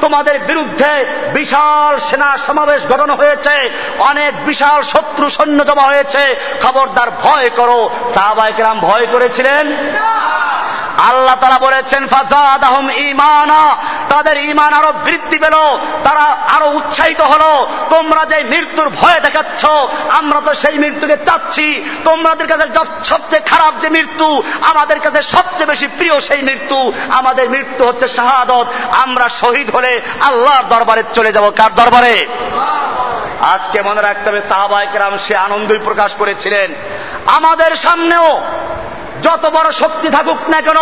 তোমাদের 0.00 0.38
বিরুদ্ধে 0.38 1.06
বিশাল 1.34 1.98
সেনা 1.98 2.36
সমাবেশ 2.36 2.86
ঘটানো 2.86 3.14
হয়েছে। 3.14 3.70
অনেক 3.98 4.44
বিশাল 4.44 4.82
শত্রু 4.82 5.30
সৈন্য 5.30 5.66
জমা 5.66 5.82
হয়েছে। 5.82 6.36
খবরদার 6.62 7.10
ভয় 7.10 7.50
করো। 7.50 7.90
সাহাবাইকেরাম 8.14 8.80
ভয় 8.80 9.06
করেছিলেন? 9.06 9.76
আল্লাহ 10.98 11.36
তারা 11.40 11.58
বলেছেন 11.58 12.06
ফাজাদ 12.06 12.64
আহম 12.64 12.90
ইমানা 12.90 13.76
তাদের 14.08 14.36
ইমান 14.44 14.72
আরও 14.72 14.92
বৃদ্ধি 14.92 15.38
পেল, 15.38 15.56
তারা 16.04 16.24
আরও 16.56 16.70
উৎসাহিত 16.70 17.20
হলো। 17.20 17.66
তোমরা 17.90 18.24
যে 18.24 18.44
মৃত্যুর 18.44 18.88
ভয় 18.88 19.20
দেখাচ্ছ, 19.20 19.66
আমরা 20.08 20.40
তো 20.40 20.54
সেই 20.54 20.78
মৃত্যুকে 20.78 21.16
চাচ্ছি। 21.16 21.84
তোমাদের 22.04 22.46
কাছে 22.46 22.66
সবচেয়ে 23.04 23.42
খারাপ 23.42 23.74
যে 23.80 23.88
মৃত্যু, 23.88 24.42
আমাদের 24.62 25.00
কাছে 25.00 25.22
সবচেয়ে 25.22 25.66
বেশি 25.66 25.86
প্রিয় 25.86 26.20
সেই 26.20 26.42
মৃত্যু, 26.42 26.92
আমাদের 27.10 27.50
মৃত্যু 27.50 27.86
হচ্ছে 27.86 28.08
শাহাদত। 28.08 28.66
আমরা 28.90 29.28
শহীদ 29.28 29.70
হলে 29.70 30.00
আল্লাহর 30.20 30.64
দরবারে 30.68 31.02
চলে 31.14 31.32
যাব। 31.32 31.50
কার 31.56 31.74
দরবারে? 31.74 32.26
আজকে 33.40 33.82
মনে 33.82 34.02
রাখতে 34.02 34.30
হবে 34.30 34.40
সাহাবাহিকেরাম 34.48 35.18
সে 35.18 35.36
আনন্দই 35.36 35.78
প্রকাশ 35.84 36.14
করেছিলেন। 36.14 36.74
আমাদের 37.26 37.76
সামনেও 37.76 38.40
যত 39.22 39.44
বড় 39.46 39.68
শক্তি 39.72 40.08
থাকুক 40.10 40.40
না 40.48 40.60
কেন 40.60 40.80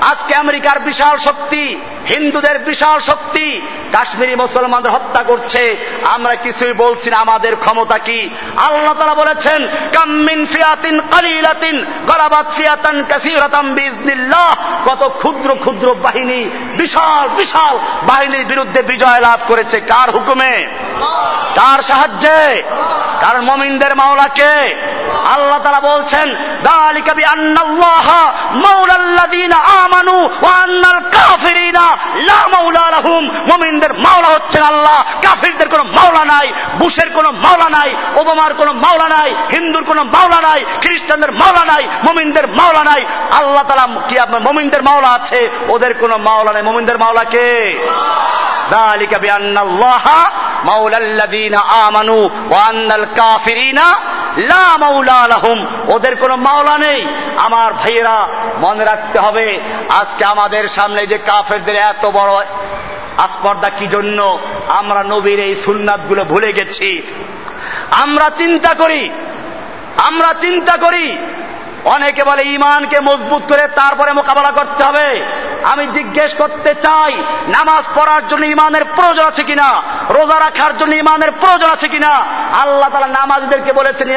আজকে 0.00 0.34
আমেরিকার 0.34 0.78
বিশাল 0.80 1.16
শক্তি 1.18 1.62
হিন্দুদের 2.08 2.58
বিশাল 2.58 2.98
শক্তি, 2.98 3.60
কাশ্মীরি 3.92 4.34
মুসলমানদের 4.34 4.92
হত্যা 4.92 5.22
করছে। 5.22 5.76
আমরা 6.04 6.34
কিছুই 6.34 6.72
বলছি 6.72 7.10
না, 7.10 7.16
আমাদের 7.16 7.56
ক্ষমতা 7.56 7.98
কি? 7.98 8.30
আল্লাহ 8.56 8.94
তারা 8.94 9.14
বলেছেন 9.14 9.68
কাম্মিন 9.92 10.46
ফিয়াতিন 10.46 11.00
কালিলাতিন 11.00 11.84
গলাবাত 12.06 12.46
ফিয়াতান 12.56 13.04
কাসিরাতাম 13.04 13.74
বিজনিল্লাহ 13.74 14.54
কত 14.86 15.08
ক্ষুদ্র 15.18 15.54
ক্ষুদ্র 15.54 15.94
বাহিনী, 15.94 16.48
বিশাল 16.76 17.28
বিশাল 17.28 17.78
বাহিনীর 18.02 18.46
বিরুদ্ধে 18.46 18.82
বিজয় 18.82 19.20
লাভ 19.20 19.40
করেছে। 19.48 19.80
কার 19.80 20.10
হুকুমে? 20.10 20.66
কার 21.54 21.82
সাহায্যে? 21.82 22.62
কারণ 23.20 23.40
মমিনদের 23.40 23.96
মাওলাকে 23.96 24.74
আল্লাহ 25.24 25.58
তারা 25.58 25.80
বলছেন, 25.80 26.34
দালিকা 26.62 27.14
বি 27.14 27.24
আন্নাল্লাহ 27.24 28.32
মাওলাল্লাযীনা 28.52 29.56
আমানু 29.56 30.30
আন্নাল 30.46 31.00
কাফিরিনা। 31.00 31.91
লা 32.29 32.39
মাওলা 32.53 32.83
লাহুম 32.95 33.23
মুমিনদের 33.51 33.91
মাওলা 34.05 34.29
হচ্ছেন 34.35 34.63
আল্লাহ 34.63 34.97
কাফিরদের 35.21 35.69
কোনো 35.69 35.83
মাওলা 35.97 36.23
নাই 36.25 36.47
বুশের 36.79 37.09
কোনো 37.13 37.29
মাওলা 37.45 37.67
নাই 37.69 37.89
ওবামার 38.15 38.53
কোনো 38.53 38.71
মাওলা 38.83 39.07
নাই 39.09 39.29
হিন্দুর 39.51 39.83
কোনো 39.83 40.01
মাওলা 40.15 40.39
নাই 40.41 40.59
খ্রিস্টানদের 40.83 41.31
মাওলা 41.31 41.63
নাই 41.65 41.83
মুমিনদের 42.03 42.45
মাওলা 42.59 42.83
নাই 42.83 43.01
আল্লাহ 43.31 43.63
তাআলা 43.67 43.85
কি 44.09 44.15
আপনার 44.19 44.41
মুমিনদের 44.41 44.81
মাওলা 44.81 45.09
আছে 45.13 45.41
ওদের 45.69 45.93
কোনো 45.93 46.15
মাওলা 46.17 46.51
নাই 46.53 46.63
মুমিনদের 46.69 46.97
মাওলা 46.97 47.23
কে 47.33 47.49
ذلك 48.71 49.13
بأن 49.19 49.57
الله 49.57 50.03
مولى 50.63 50.97
الذين 50.97 51.55
آمنوا 51.85 52.29
وأن 52.53 52.91
الكافرين 52.91 53.79
লা 54.36 54.78
ওদের 55.88 56.16
কোনো 56.16 56.36
মাওলা 56.36 56.78
নেই। 56.78 57.06
আমার 57.36 57.72
ভাইয়েরা 57.72 58.28
মনে 58.60 58.84
রাখতে 58.84 59.18
হবে, 59.18 59.60
আজকে 59.88 60.24
আমাদের 60.24 60.68
সামনে 60.68 61.06
যে 61.06 61.18
কাফেরদের 61.18 61.74
এত 61.74 62.06
বড় 62.06 62.44
আস্পর্দা 63.18 63.68
কি 63.68 63.86
জন্য 63.86 64.38
আমরা 64.68 65.02
নবীর 65.02 65.40
এই 65.40 65.54
সুন্নাতগুলো 65.54 66.24
ভুলে 66.24 66.52
গেছি? 66.52 67.02
আমরা 67.90 68.30
চিন্তা 68.30 68.74
করি, 68.74 69.10
আমরা 69.96 70.34
চিন্তা 70.40 70.76
করি। 70.76 71.18
অনেকে 71.84 72.24
বলে 72.24 72.42
ইমানকে 72.42 73.00
মজবুত 73.00 73.42
করে 73.48 73.68
তারপরে 73.68 74.12
মোকাবেলা 74.12 74.50
করতে 74.50 74.84
হবে। 74.84 75.24
আমি 75.70 75.84
জিজ্ঞেস 75.86 76.30
করতে 76.34 76.70
চাই, 76.74 77.12
নামাজ 77.48 77.84
পড়ার 77.94 78.22
জন্য 78.28 78.44
ইমানের 78.46 78.84
প্রয়োজন 78.96 79.24
আছে 79.26 79.42
কিনা? 79.42 79.68
রোজা 80.10 80.36
রাখার 80.38 80.72
জন্য 80.78 80.92
ইমানের 80.94 81.32
প্রয়োজন 81.32 81.70
আছে 81.70 81.88
কিনা? 81.88 82.12
আল্লাহ 82.62 82.90
তালা 82.92 83.06
নামাজদেরকে 83.06 83.72
বলেছেন 83.72 84.08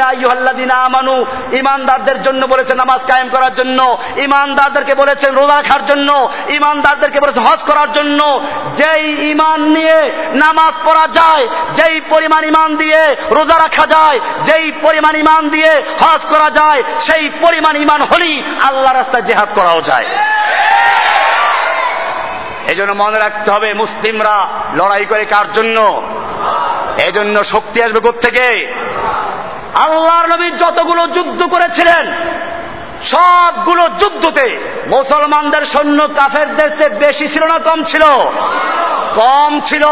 আমানু 0.71 1.25
ইমানদারদের 1.51 2.17
জন্য 2.23 2.41
বলেছেন 2.45 2.77
নামাজ 2.77 3.01
কায়েম 3.07 3.29
করার 3.29 3.53
জন্য, 3.55 3.79
ইমানদারদেরকে 4.17 4.93
বলেছেন 4.95 5.31
রোজা 5.35 5.55
রাখার 5.55 5.85
জন্য, 5.85 6.09
ইমানদারদেরকে 6.49 7.19
বলেছেন 7.19 7.43
হজ 7.43 7.61
করার 7.63 7.89
জন্য। 7.91 8.19
যেই 8.77 9.05
ইমান 9.31 9.59
নিয়ে 9.75 9.99
নামাজ 10.33 10.73
পড়া 10.85 11.05
যায়, 11.19 11.45
যেই 11.75 12.01
পরিমাণ 12.09 12.43
ইমান 12.43 12.69
দিয়ে 12.75 13.01
রোজা 13.31 13.57
রাখা 13.59 13.85
যায়, 13.87 14.19
যেই 14.43 14.71
পরিমাণ 14.81 15.15
ইমান 15.15 15.49
দিয়ে 15.49 15.71
হজ 16.03 16.21
করা 16.29 16.49
যায়, 16.49 16.83
সেই 16.99 17.25
পরিমাণ 17.41 17.75
ইমান 17.75 18.01
হলেই 18.01 18.43
আল্লাহ 18.63 18.93
রাস্তায় 18.93 19.23
জেহাদ 19.23 19.49
করাও 19.55 19.81
যায়। 19.81 20.07
এই 22.67 22.75
জন্য 22.75 22.91
মনে 22.93 23.19
রাখতে 23.19 23.51
হবে, 23.51 23.73
মুসলিমরা 23.73 24.47
লড়াই 24.75 25.05
করে 25.05 25.25
কার 25.25 25.45
জন্য? 25.53 26.01
এই 27.05 27.11
জন্য 27.11 27.43
শক্তি 27.43 27.83
আসবে 27.83 28.11
থেকে 28.21 28.73
আল্লাহর 29.75 30.27
নবী 30.29 30.51
যতগুলো 30.51 31.07
যুদ্ধ 31.07 31.43
করেছিলেন, 31.43 32.05
সবগুলো 33.03 33.89
যুদ্ধতে 33.99 34.47
মুসলমানদের 34.87 35.65
সৈন্য 35.65 36.09
কাফেরদের 36.15 36.77
চেয়ে 36.77 36.89
বেশি 36.89 37.27
ছিল 37.27 37.43
না, 37.45 37.59
কম 37.59 37.83
ছিল? 37.83 38.03
কম 39.15 39.59
ছিল। 39.65 39.83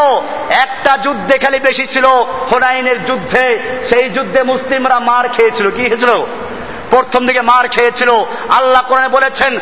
একটা 0.50 0.96
যুদ্ধে 0.96 1.38
খালি 1.38 1.58
বেশি 1.60 1.86
ছিল, 1.86 2.06
হোনাইনের 2.52 3.04
যুদ্ধে। 3.04 3.58
সেই 3.88 4.10
যুদ্ধে 4.10 4.42
মুসলিমরা 4.42 5.00
মার 5.00 5.28
খেয়েছিল, 5.28 5.70
কি 5.70 5.88
হয়েছিল 5.88 6.12
প্রথম 6.92 7.22
দিকে 7.28 7.42
মার 7.50 7.64
খেয়েছিল। 7.74 8.10
আল্লাহ 8.58 8.82
কোরআনে 8.88 9.10
বলেছেন 9.16 9.52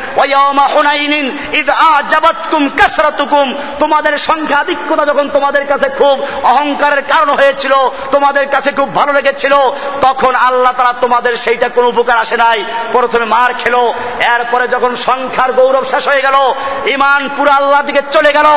তোমাদের 3.83 4.15
সংখ্যাধিক্যতা 4.29 5.05
যখন 5.11 5.27
তোমাদের 5.37 5.65
কাছে 5.71 5.89
খুব 6.01 6.17
অহংকারের 6.53 7.03
কারণ 7.13 7.31
হয়েছিল, 7.39 7.75
তোমাদের 8.15 8.45
কাছে 8.55 8.71
খুব 8.79 8.89
ভালো 8.99 9.13
লেগেছিল, 9.13 9.55
তখন 10.07 10.33
আল্লাহ 10.49 10.73
তারা 10.79 10.93
তোমাদের 11.05 11.33
সেইটা 11.45 11.69
কোনো 11.77 11.87
উপকার 11.93 12.17
আসে 12.25 12.37
নাই। 12.45 12.59
প্রথমে 12.93 13.27
মার 13.35 13.51
খেলো, 13.63 13.83
এরপরে 14.35 14.65
যখন 14.75 14.93
সংখ্যার 15.09 15.51
গৌরব 15.59 15.85
শেষ 15.93 16.05
হয়ে 16.11 16.25
গেল 16.27 16.37
ইমান 16.95 17.23
পুরো 17.37 17.51
আল্লাহ 17.61 17.81
দিকে 17.89 18.03
চলে 18.13 18.31
গেল, 18.39 18.49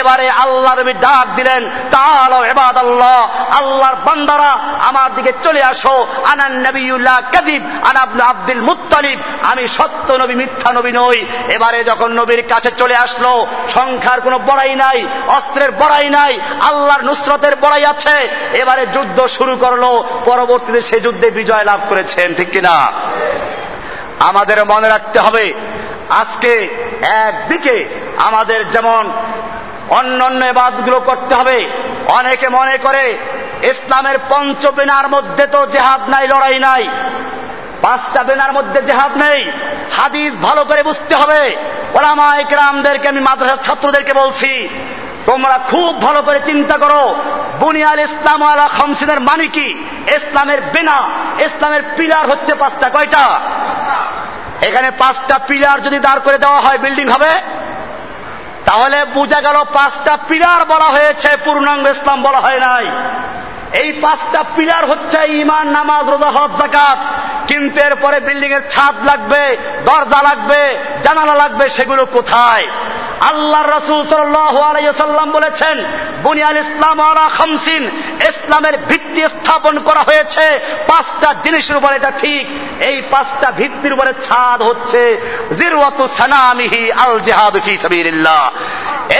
এবারে 0.00 0.26
আল্লাহ 0.44 0.72
নবী 0.80 0.92
ডাক 1.06 1.26
দিলেন 1.38 1.62
তাহলে 1.94 2.38
এবাদ 2.52 2.76
আল্লাহ 2.84 3.18
আল্লাহর 3.58 3.96
বান্দারা 4.06 4.52
আমার 4.88 5.08
দিকে 5.16 5.32
চলে 5.44 5.62
আসো। 5.72 5.96
আনান 6.32 6.54
নবীউল্লাহ 6.66 7.18
কাদিব 7.34 7.62
আনা 7.88 8.02
আব্দুল 8.04 8.60
মুত্তালিব, 8.60 9.18
আমি 9.42 9.68
সত্য 9.68 10.12
নবী, 10.12 10.34
মিথ্যা 10.34 10.72
নবী 10.72 10.92
নই। 10.92 11.26
এবারে 11.48 11.84
যখন 11.84 12.12
নবীর 12.12 12.42
কাছে 12.48 12.70
চলে 12.78 12.96
আসলো, 12.96 13.46
সংখ্যার 13.74 14.20
কোনো 14.20 14.38
বড়াই 14.38 14.74
নাই, 14.74 15.06
অস্ত্রের 15.28 15.72
বড়াই 15.72 16.08
নাই, 16.08 16.40
আল্লাহর 16.60 17.04
নুসরতের 17.04 17.56
বড়াই 17.56 17.84
আছে, 17.84 18.28
এবারে 18.52 18.86
যুদ্ধ 18.86 19.26
শুরু 19.26 19.56
করল, 19.56 20.02
পরবর্তীতে 20.24 20.80
সে 20.82 21.00
যুদ্ধে 21.00 21.30
বিজয় 21.30 21.64
লাভ 21.64 21.80
করেছেন, 21.88 22.34
ঠিক 22.34 22.50
কিনা? 22.50 22.92
আমাদের 24.20 24.64
মনে 24.64 24.88
রাখতে 24.88 25.18
হবে, 25.20 25.54
আজকে 26.10 26.68
একদিকে 27.26 27.88
আমাদের 28.18 28.70
যেমন 28.70 29.10
অন্য 29.90 30.24
অন্য 30.24 30.44
এবাদগুলো 30.44 31.00
করতে 31.00 31.34
হবে, 31.34 31.70
অনেকে 32.08 32.48
মনে 32.48 32.78
করে 32.78 33.18
ইসলামের 33.62 34.18
পঞ্চ 34.28 34.66
বেনার 34.66 35.08
মধ্যে 35.08 35.46
তো 35.46 35.66
জেহাদ 35.66 36.08
নাই, 36.08 36.28
লড়াই 36.28 36.58
নাই 36.58 36.88
পাঁচটা 37.84 38.22
বেনার 38.22 38.52
মধ্যে 38.52 38.82
জেহাদ 38.82 39.16
নেই। 39.16 39.50
হাদিস 39.92 40.32
ভালো 40.42 40.64
করে 40.64 40.82
বুঝতে 40.82 41.14
হবে। 41.14 41.56
ওলামা 41.94 42.36
একরামদেরকে 42.36 43.08
আমি 43.08 43.20
মাদ্রাসার 43.20 43.64
ছাত্রদেরকে 43.64 44.12
বলছি, 44.12 44.68
তোমরা 45.26 45.58
খুব 45.70 46.02
ভালো 46.02 46.22
করে 46.22 46.40
চিন্তা 46.46 46.78
করো, 46.78 47.14
বুনিয়াল 47.60 48.00
ইসলাম 48.00 48.42
আলা 48.42 48.68
খমসিনের 48.78 49.20
মানে 49.20 49.46
কি? 49.46 49.68
ইসলামের 50.16 50.60
বেনা, 50.60 50.98
ইসলামের 51.38 51.82
পিলার 51.96 52.26
হচ্ছে 52.26 52.54
পাঁচটা, 52.54 52.88
কয়টা? 52.88 53.40
এখানে 54.62 54.90
পাঁচটা 54.90 55.38
পিলার 55.38 55.82
যদি 55.82 55.98
দাঁড় 55.98 56.20
করে 56.20 56.38
দেওয়া 56.38 56.60
হয়, 56.60 56.78
বিল্ডিং 56.78 57.08
হবে। 57.08 57.32
তাহলে 58.64 59.04
বোঝা 59.04 59.40
গেল 59.40 59.56
পাঁচটা 59.72 60.18
পিলার 60.28 60.64
বলা 60.64 60.84
হয়েছে, 60.84 61.28
পূর্ণাঙ্গ 61.44 61.86
ইসলাম 61.88 62.22
বলা 62.22 62.40
হয় 62.40 62.60
নাই। 62.60 62.86
এই 63.74 63.92
পাঁচটা 63.92 64.44
পিলার 64.56 64.84
হচ্ছে 64.86 65.18
ইমান 65.28 65.68
নামাজ, 65.68 66.08
রোজা, 66.08 66.30
হজ 66.30 66.50
জাকাত 66.58 66.98
কিন্তু 67.48 67.80
এরপরে 67.80 68.20
বিল্ডিং 68.20 68.50
এর 68.52 68.60
ছাদ 68.70 68.94
লাগবে, 69.04 69.56
দরজা 69.84 70.22
লাগবে, 70.22 70.78
জানালা 71.02 71.34
লাগবে, 71.34 71.68
সেগুলো 71.68 72.06
কোথায়? 72.06 72.66
আল্লাহ 73.30 73.62
রসুল 73.62 74.00
সাল্লাম 74.06 75.28
বলেছেন, 75.32 75.76
বুনিয়াল 76.26 76.56
ইসলাম 76.64 76.98
আলা 77.00 77.24
খামসিন 77.38 77.82
ইসলামের 78.30 78.76
ভিত্তি 78.90 79.22
স্থাপন 79.34 79.74
করা 79.78 80.02
হয়েছে 80.08 80.46
পাঁচটা 80.88 81.28
জিনিসের 81.44 81.76
উপরে, 81.76 81.94
এটা 81.96 82.12
ঠিক। 82.22 82.44
এই 82.88 82.96
পাঁচটা 83.12 83.48
ভিত্তির 83.60 83.92
উপরে 83.96 84.12
ছাদ 84.26 84.58
হচ্ছে 84.62 85.02
আল 87.04 87.14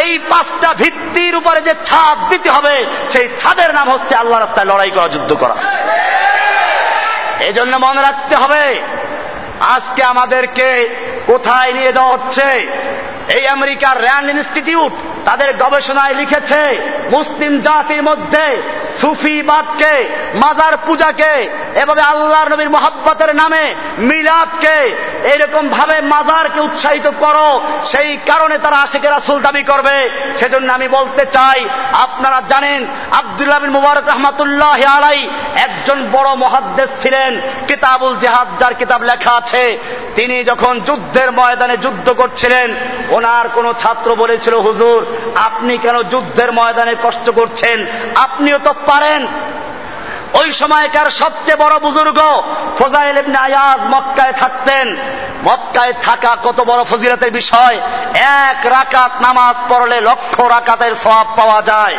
এই 0.02 0.12
পাঁচটা 0.30 0.70
ভিত্তির 0.82 1.34
উপরে 1.40 1.60
যে 1.60 1.74
ছাদ 1.84 2.18
দিতে 2.30 2.48
হবে, 2.50 2.76
সেই 3.12 3.26
ছাদের 3.40 3.70
নাম 3.74 3.86
হচ্ছে 3.94 4.12
আল্লাহ 4.22 4.38
রাস্তায় 4.38 4.68
লড়াই 4.70 4.90
করা, 4.90 5.08
যুদ্ধ 5.08 5.30
করা। 5.42 5.56
এই 7.46 7.52
জন্য 7.52 7.72
মনে 7.76 8.00
রাখতে 8.02 8.34
হবে, 8.42 8.64
আজকে 9.74 10.02
আমাদেরকে 10.12 10.68
কোথায় 11.26 11.70
নিয়ে 11.72 11.92
যাওয়া 11.92 12.12
হচ্ছে? 12.14 12.48
এই 13.28 13.46
আমেরিকার 13.46 14.02
র্যান্ড 14.02 14.30
ইনস্টিটিউট 14.30 14.92
তাদের 15.24 15.56
গবেষণায় 15.56 16.14
লিখেছে, 16.14 16.60
মুসলিম 17.10 17.60
জাতির 17.60 18.02
মধ্যে 18.02 18.62
সুফিবাদকে 19.00 20.08
মাজার 20.34 20.76
পূজাকে, 20.86 21.48
এভাবে 21.74 22.02
আল্লাহর 22.02 22.50
নবীর 22.52 22.70
মোহাব্বতের 22.70 23.34
নামে 23.34 23.74
মিলাদকে 23.98 24.76
এইরকম 25.32 25.68
ভাবে 25.68 26.00
মাজারকে 26.00 26.60
উৎসাহিত 26.60 27.06
করো, 27.06 27.60
সেই 27.84 28.16
কারণে 28.16 28.58
তারা 28.58 28.76
আশেকে 28.76 29.08
রাসুল 29.10 29.42
দাবি 29.42 29.62
করবে। 29.62 30.10
সেজন্য 30.40 30.72
আমি 30.72 30.88
বলতে 30.88 31.26
চাই, 31.26 31.68
আপনারা 31.92 32.42
জানেন, 32.48 32.86
আব্দুল্লাহ 33.20 33.58
বিন 33.58 33.70
মুবারক 33.70 34.06
রহমাতুল্লাহ 34.08 34.82
আলাই 34.96 35.28
একজন 35.66 36.10
বড় 36.12 36.34
মহাদ্দেশ 36.34 36.88
ছিলেন, 37.02 37.40
কিতাবুল 37.68 38.16
জেহাদ, 38.16 38.48
যার 38.60 38.74
কিতাব 38.74 39.02
লেখা 39.02 39.32
আছে। 39.36 39.78
তিনি 40.14 40.44
যখন 40.44 40.80
যুদ্ধের 40.80 41.32
ময়দানে 41.32 41.76
যুদ্ধ 41.76 42.10
করছিলেন 42.10 42.74
ওনার 43.14 43.48
কোন 43.48 43.72
ছাত্র 43.72 44.14
বলেছিল 44.14 44.54
হুজুর 44.54 45.06
আপনি 45.34 45.78
কেন 45.78 46.02
যুদ্ধের 46.02 46.52
ময়দানে 46.52 46.94
কষ্ট 47.02 47.30
করছেন? 47.30 47.86
আপনিও 48.16 48.58
তো 48.58 48.74
পারেন। 48.86 49.26
ওই 50.40 50.48
সময়কার 50.52 51.08
সবচেয়ে 51.20 51.60
বড় 51.64 51.74
বুজুর্গ 51.78 52.18
ফজাইল 52.78 53.16
ইবনে 53.18 53.38
আয়াজ 53.38 53.80
মক্কায় 53.94 54.32
থাকতেন। 54.32 54.86
মক্কায় 55.44 55.94
থাকা 56.02 56.32
কত 56.44 56.58
বড় 56.60 56.82
ফজিলতের 56.84 57.30
বিষয়, 57.30 57.76
এক 58.46 58.58
রাকাত 58.66 59.12
নামাজ 59.20 59.56
পড়লে 59.68 59.98
লক্ষ 60.00 60.34
রাকাতের 60.54 60.94
সব 60.96 61.26
পাওয়া 61.36 61.60
যায়, 61.62 61.96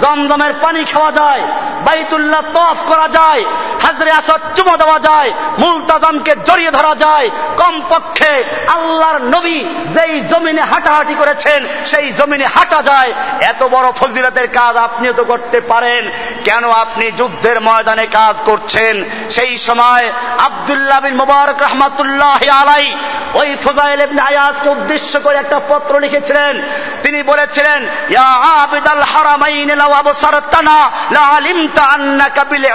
জমজমের 0.00 0.52
পানি 0.62 0.80
খাওয়া 0.84 1.12
যায়, 1.12 1.42
বাইতুল্লাহ 1.84 2.42
তফ 2.54 2.78
করা 2.88 3.08
যায়, 3.08 3.42
হাজরে 3.82 4.10
আসাদ 4.10 4.40
চুমো 4.56 4.74
দেওয়া 4.76 4.98
যায় 4.98 5.30
মুলতাজামকে 5.58 6.32
জড়িয়ে 6.46 6.70
ধরা 6.70 6.94
যায়। 6.94 7.30
কমপক্ষে 7.56 8.32
আল্লাহর 8.68 9.18
নবী 9.34 9.58
যেই 9.94 10.14
জমিনে 10.20 10.62
হাঁটাহাঁটি 10.62 11.14
করেছেন, 11.14 11.60
সেই 11.86 12.06
জমিনে 12.12 12.46
হাঁটা 12.46 12.80
যায়। 12.82 13.10
এত 13.40 13.60
বড় 13.74 13.86
ফজিলতের 13.92 14.46
কাজ 14.48 14.74
আপনিও 14.76 15.12
তো 15.12 15.24
করতে 15.24 15.58
পারেন। 15.60 16.02
কেন 16.44 16.64
আপনি 16.84 17.06
যুদ্ধের 17.10 17.58
ময়দানে 17.76 18.06
কাজ 18.18 18.36
করছেন। 18.44 18.94
সেই 19.30 19.52
সময় 19.58 20.06
আবদুল্লাহ 20.46 20.98
বিন 21.00 21.14
মুবারক 21.14 21.58
রহমাতুল্লাহ 21.62 22.40
আলাই 22.60 22.86
ওই 23.34 23.48
ফজাইল 23.64 24.00
ইবনে 24.00 24.22
আয়াজকে 24.22 24.68
উদ্দেশ্য 24.68 25.12
করে 25.24 25.36
একটা 25.38 25.58
পত্র 25.68 25.92
লিখেছিলেন। 26.00 26.54
তিনি 27.02 27.18
বলেছিলেন, 27.22 27.80
ইয়া 28.10 28.32
আবিদাল 28.62 29.02
হারামাইন 29.12 29.70
আবসারতানা 30.00 30.78
লা 31.12 31.22
আলিমতা 31.36 32.44
বিল 32.50 32.66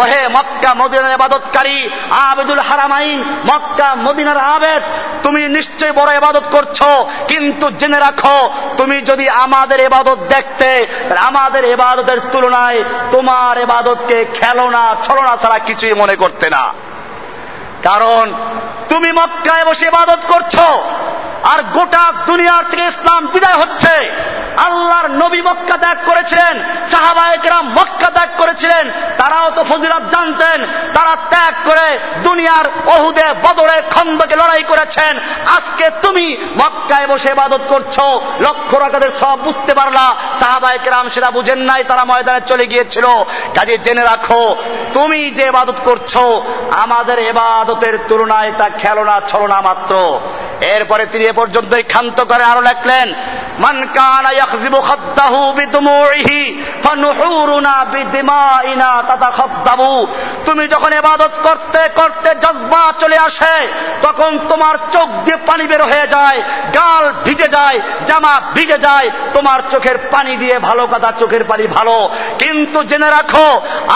ওহে 0.00 0.22
মক্কা 0.28 0.70
মদিনার 0.74 1.16
ইবাদতকারী 1.18 1.78
আবিদুল 2.28 2.62
হারামাইন, 2.68 3.18
মক্কা 3.52 3.88
মদিনার 4.06 4.40
আবেদ, 4.54 4.82
তুমি 5.22 5.40
নিশ্চয় 5.48 5.92
বড় 5.92 6.10
ইবাদত 6.20 6.46
করছ, 6.50 6.78
কিন্তু 7.30 7.66
জেনে 7.80 7.98
রাখো, 7.98 8.38
তুমি 8.76 8.96
যদি 9.00 9.26
আমাদের 9.44 9.78
ইবাদত 9.80 10.18
দেখতে 10.34 10.70
আমাদের 11.30 11.62
ইবাদতের 11.64 12.18
তুলনায় 12.32 12.80
তোমার 13.20 13.58
এবাদতকে 13.58 14.18
খেলনা 14.34 14.84
ছলনা 15.04 15.32
ছাড়া 15.36 15.58
কিছুই 15.58 15.94
মনে 15.94 16.16
করতে 16.16 16.46
না। 16.50 16.62
কারণ 17.82 18.24
তুমি 18.88 19.10
মক্কায় 19.12 19.64
বসে 19.64 19.84
ইবাদত 19.86 20.22
করছ, 20.32 20.54
আর 21.52 21.60
গোটা 21.76 22.04
দুনিয়ার 22.26 22.64
থেকে 22.70 22.84
ইসলাম 22.86 23.26
বিদায় 23.26 23.58
হচ্ছে। 23.62 23.94
আল্লাহর 24.66 25.08
নবী 25.22 25.40
মক্কা 25.42 25.76
ত্যাগ 25.76 25.98
করেছিলেন 26.06 26.54
সাহাবায়করাম 26.90 27.64
মক্কা 27.78 28.10
ত্যাগ 28.10 28.30
করেছিলেন, 28.38 28.84
তারাও 29.18 29.48
তো 29.50 29.62
ফজিলত 29.64 30.04
জানতেন, 30.14 30.58
তারা 30.94 31.14
ত্যাগ 31.32 31.54
করে 31.68 31.86
দুনিয়ার 32.22 32.66
অহুদে 32.86 33.26
বদরে, 33.44 33.76
খন্দকে 33.94 34.36
লড়াই 34.36 34.62
করেছেন। 34.62 35.12
আজকে 35.56 35.86
তুমি 36.02 36.26
মক্কায় 36.56 37.06
বসে 37.06 37.28
ইবাদত 37.30 37.62
করছ, 37.68 37.96
লক্ষ 38.40 38.70
রাখাদের 38.74 39.10
সব 39.20 39.36
বুঝতে 39.38 39.72
পারলা। 39.74 40.06
সাহাবায়করাম 40.40 41.08
সেটা 41.08 41.30
বুঝেন 41.30 41.60
নাই, 41.70 41.82
তারা 41.84 42.04
ময়দানে 42.04 42.40
চলে 42.46 42.64
গিয়েছিল। 42.66 43.06
কাজে 43.56 43.74
জেনে 43.78 44.02
রাখো, 44.02 44.42
তুমি 44.94 45.20
যে 45.30 45.44
ইবাদত 45.46 45.78
করছ, 45.84 46.12
আমাদের 46.84 47.18
এবাদতের 47.70 47.98
তুলনায় 48.08 48.52
তা 48.58 48.66
খেলনা 48.68 49.16
ছলনা 49.28 49.58
মাত্র। 49.60 49.92
এরপরে 50.60 51.04
তিনি 51.06 51.24
এ 51.24 51.32
পর্যন্তই 51.32 51.82
ক্ষান্ত 51.82 52.18
করে 52.20 52.44
আরও 52.44 52.60
লেখলেন 52.60 53.06
মান 53.64 53.76
কানা 53.96 54.30
ইয়াখযিবু 54.38 54.78
খাদ্দাহু 54.88 55.40
তুমি 60.46 60.64
যখন 60.74 60.90
ইবাদত 61.02 61.34
করতে 61.46 61.80
করতে 61.98 62.30
জজবা 62.44 62.82
চলে 63.02 63.18
আসে, 63.28 63.54
তখন 64.06 64.30
তোমার 64.50 64.74
চোখ 64.94 65.08
দিয়ে 65.24 65.38
পানি 65.48 65.64
বের 65.70 65.82
হয়ে 65.90 66.06
যায়, 66.14 66.38
গাল 66.78 67.04
ভিজে 67.24 67.48
যায়, 67.56 67.78
জামা 68.08 68.34
ভিজে 68.54 68.78
যায়, 68.86 69.08
তোমার 69.36 69.60
চোখের 69.72 69.96
পানি 70.12 70.32
দিয়ে 70.42 70.56
ভালো 70.68 70.84
কথা 70.92 71.10
চোখের 71.20 71.44
পানি 71.50 71.64
ভালো। 71.76 71.96
কিন্তু 72.42 72.78
জেনে 72.90 73.08
রাখো, 73.16 73.48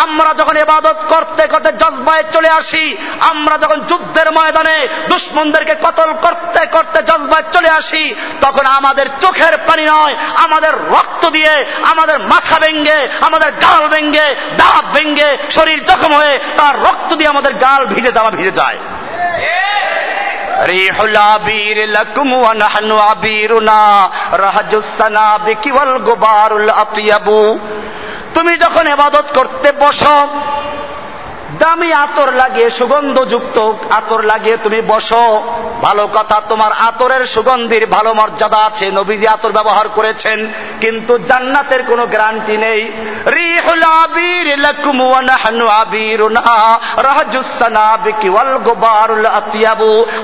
আমরা 0.04 0.30
যখন 0.40 0.56
ইবাদত 0.66 0.98
করতে 1.12 1.42
করতে 1.52 1.70
জজবায় 1.82 2.24
চলে 2.34 2.50
আসি, 2.60 2.84
আমরা 3.32 3.54
যখন 3.62 3.78
যুদ্ধের 3.90 4.28
ময়দানে 4.36 4.78
দুশ্মনদেরকে 5.10 5.74
কতল 5.86 6.10
করতে 6.24 6.62
করতে 6.74 6.98
জজবায় 7.10 7.46
চলে 7.54 7.70
আসি, 7.80 8.02
তখন 8.44 8.64
আমাদের 8.78 9.06
চোখের 9.22 9.53
পানি 9.67 9.83
নয় 9.85 10.15
আমাদের 10.35 10.73
রক্ত 10.89 11.23
দিয়ে 11.29 11.53
আমাদের 11.83 12.17
মাথা 12.19 12.57
ভেঙ্গে 12.59 12.99
আমাদের 13.21 13.49
গাল 13.51 13.83
ভেঙ্গে 13.87 14.27
দাঁত 14.57 14.85
ভেঙ্গে 14.93 15.29
শরীর 15.49 15.79
জখম 15.85 16.11
হয়ে 16.13 16.35
তার 16.57 16.73
রক্ত 16.81 17.09
দিয়ে 17.13 17.29
আমাদের 17.29 17.53
গাল 17.53 17.81
ভিজে 17.85 18.11
যাওয়া 18.11 18.31
ভিজে 18.31 18.51
যায় 18.51 18.79
ريح 20.65 20.99
العبير 21.01 21.77
لكم 21.89 22.33
ونحن 22.33 22.91
عبيرنا 22.91 24.09
رهج 24.33 24.71
السنابك 24.75 25.63
والغبار 25.67 26.51
الأطيب 26.57 27.27
তুমি 28.33 28.53
যখন 28.57 28.87
এবাদত 28.87 29.27
করতে 29.37 29.69
বসো 29.71 30.17
দামি 31.58 31.92
আতর 31.92 32.32
লাগিয়ে, 32.32 32.70
সুগন্ধযুক্ত 32.70 33.72
আতর 33.90 34.22
লাগিয়ে 34.22 34.56
তুমি 34.56 34.80
বসো। 34.80 35.42
ভালো 35.82 36.08
কথা, 36.14 36.40
তোমার 36.48 36.72
আতরের 36.72 37.26
সুগন্ধির 37.26 37.86
ভালো 37.86 38.14
মর্যাদা 38.14 38.56
আছে, 38.56 38.90
নবীজি 38.90 39.28
আতর 39.28 39.52
ব্যবহার 39.52 39.88
করেছেন, 39.88 40.38
কিন্তু 40.80 41.18
জান্নাতের 41.18 41.82
কোনো 41.82 42.06
গ্যারান্টি 42.06 42.56
নেই। 42.56 42.80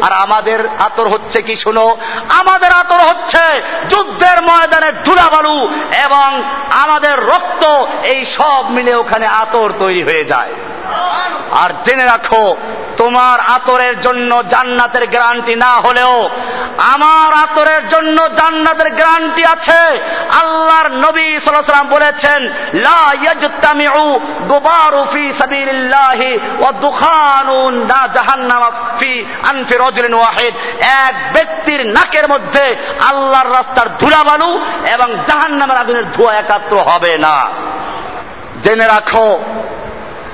আর 0.02 0.12
আমাদের 0.12 0.60
আতর 0.78 1.08
হচ্ছে 1.08 1.42
কি, 1.42 1.56
শুনো, 1.56 1.96
আমাদের 2.28 2.72
আতর 2.72 3.00
হচ্ছে 3.00 3.44
যুদ্ধের 3.88 4.42
ময়দানের 4.42 5.02
ধুলাবালু 5.02 5.68
এবং 6.04 6.42
আমাদের 6.70 7.14
রক্ত, 7.26 7.64
এই 8.04 8.24
সব 8.24 8.70
মিলে 8.70 8.94
ওখানে 8.94 9.26
আতর 9.26 9.72
তৈরি 9.78 10.02
হয়ে 10.02 10.24
যায়। 10.24 10.52
আর 11.52 11.70
জেনে 11.84 12.04
রাখো, 12.04 12.56
তোমার 12.96 13.40
আতরের 13.40 14.00
জন্য 14.00 14.42
জান্নাতের 14.48 15.06
গ্যারান্টি 15.06 15.54
না 15.54 15.72
হলেও 15.74 16.28
আমার 16.78 17.32
আতরের 17.32 17.88
জন্য 17.88 18.28
জান্নাতের 18.28 18.90
গ্যারান্টি 18.90 19.44
আছে। 19.46 20.00
আল্লাহর 20.40 20.90
নবী 20.90 21.38
সাল্লাম 21.38 21.88
বলেছেন 21.88 22.48
এক 30.80 31.32
ব্যক্তির 31.32 31.86
নাকের 31.86 32.28
মধ্যে 32.28 32.76
আল্লাহর 33.00 33.52
রাস্তার 33.52 33.88
ধুলা 33.98 34.20
ধুলাবালু 34.20 34.60
এবং 34.92 35.16
জাহান্নামের 35.26 35.76
আগুনের 35.76 36.12
ধোঁয়া 36.12 36.34
একাত্র 36.34 36.78
হবে 36.78 37.18
না। 37.18 37.48
জেনে 38.62 38.86
রাখো 38.86 39.44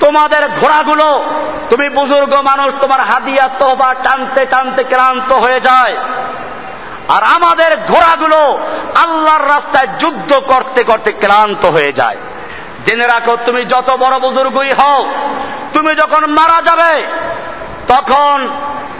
তোমাদের 0.01 0.49
ঘোড়াগুলো, 0.61 1.25
তুমি 1.71 1.89
বুজুর্গ 1.89 2.35
মানুষ, 2.35 2.75
তোমার 2.81 3.01
হাদিয়া 3.01 3.49
তোবা 3.49 3.95
টানতে 3.95 4.47
টানতে 4.47 4.85
ক্লান্ত 4.85 5.33
হয়ে 5.33 5.61
যায়। 5.61 5.97
আর 7.09 7.23
আমাদের 7.23 7.77
ঘোড়াগুলো 7.89 8.59
আল্লাহর 8.95 9.49
রাস্তায় 9.49 9.87
যুদ্ধ 9.99 10.35
করতে 10.35 10.85
করতে 10.85 11.13
ক্লান্ত 11.13 11.65
হয়ে 11.65 11.93
যায়। 11.93 12.17
জেনে 12.85 13.07
রাখো, 13.07 13.37
তুমি 13.45 13.65
যত 13.65 13.91
বড় 13.91 14.19
বুজুর্গই 14.19 14.73
হও, 14.73 15.07
তুমি 15.73 15.95
যখন 15.95 16.27
মারা 16.27 16.63
যাবে, 16.63 17.07
তখন 17.89 18.49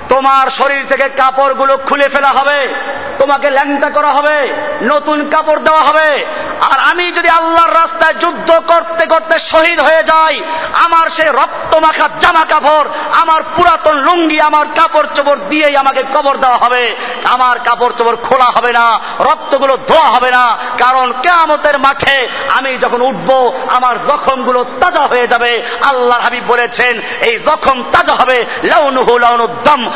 তোমার 0.09 0.51
শরীর 0.51 0.87
থেকে 0.89 1.09
কাপড়গুলো 1.09 1.77
খুলে 1.77 2.09
ফেলা 2.09 2.29
হবে। 2.29 2.75
তোমাকে 3.19 3.51
ল্যাংটা 3.51 3.91
করা 3.91 4.13
হবে, 4.13 4.53
নতুন 4.83 5.31
কাপড় 5.31 5.59
দেওয়া 5.59 5.83
হবে। 5.83 6.27
আর 6.71 6.79
আমি 6.91 7.13
যদি 7.13 7.29
আল্লাহর 7.29 7.75
রাস্তায় 7.75 8.15
যুদ্ধ 8.15 8.51
করতে 8.53 9.07
করতে 9.07 9.39
শহীদ 9.39 9.81
হয়ে 9.81 10.03
যাই, 10.03 10.43
আমার 10.85 11.11
সে 11.11 11.25
রক্ত 11.25 11.75
মাখা 11.75 12.09
জামা 12.21 12.45
কাপড়, 12.45 12.89
আমার 13.13 13.43
পুরাতন 13.57 13.97
লুঙ্গি, 13.99 14.41
আমার 14.41 14.67
কাপড় 14.75 15.07
চোপড় 15.15 15.41
দিয়েই 15.49 15.77
আমাকে 15.77 16.03
কবর 16.15 16.37
দেওয়া 16.37 16.57
হবে। 16.57 16.95
আমার 17.25 17.59
কাপড় 17.59 17.93
চোপড় 17.99 18.17
খোলা 18.17 18.45
হবে 18.45 18.73
না, 18.73 19.01
রক্তগুলো 19.21 19.77
ধোয়া 19.77 20.05
হবে 20.05 20.31
না, 20.31 20.59
কারণ 20.79 21.13
কেয়ামতের 21.23 21.79
মাঠে 21.79 22.29
আমি 22.49 22.79
যখন 22.79 23.03
উঠব, 23.03 23.53
আমার 23.69 24.07
জখমগুলো 24.07 24.65
তাজা 24.65 25.01
হয়ে 25.01 25.27
যাবে। 25.27 25.63
আল্লাহ 25.83 26.21
হাবিব 26.21 26.45
বলেছেন, 26.49 27.01
এই 27.21 27.39
জখম 27.39 27.85
তাজা 27.93 28.15
হবে, 28.15 28.45
লাউনুহু 28.65 29.19
লাউনুদ্দম 29.19 29.81
মেসকে 29.87 29.96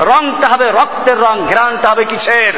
রংটা 0.00 0.48
হবে 0.48 0.70
রক্তের 0.70 1.20
রং 1.20 1.46
ঘ্রাণটা 1.46 1.88
হবে 1.88 2.04
কিসের? 2.04 2.54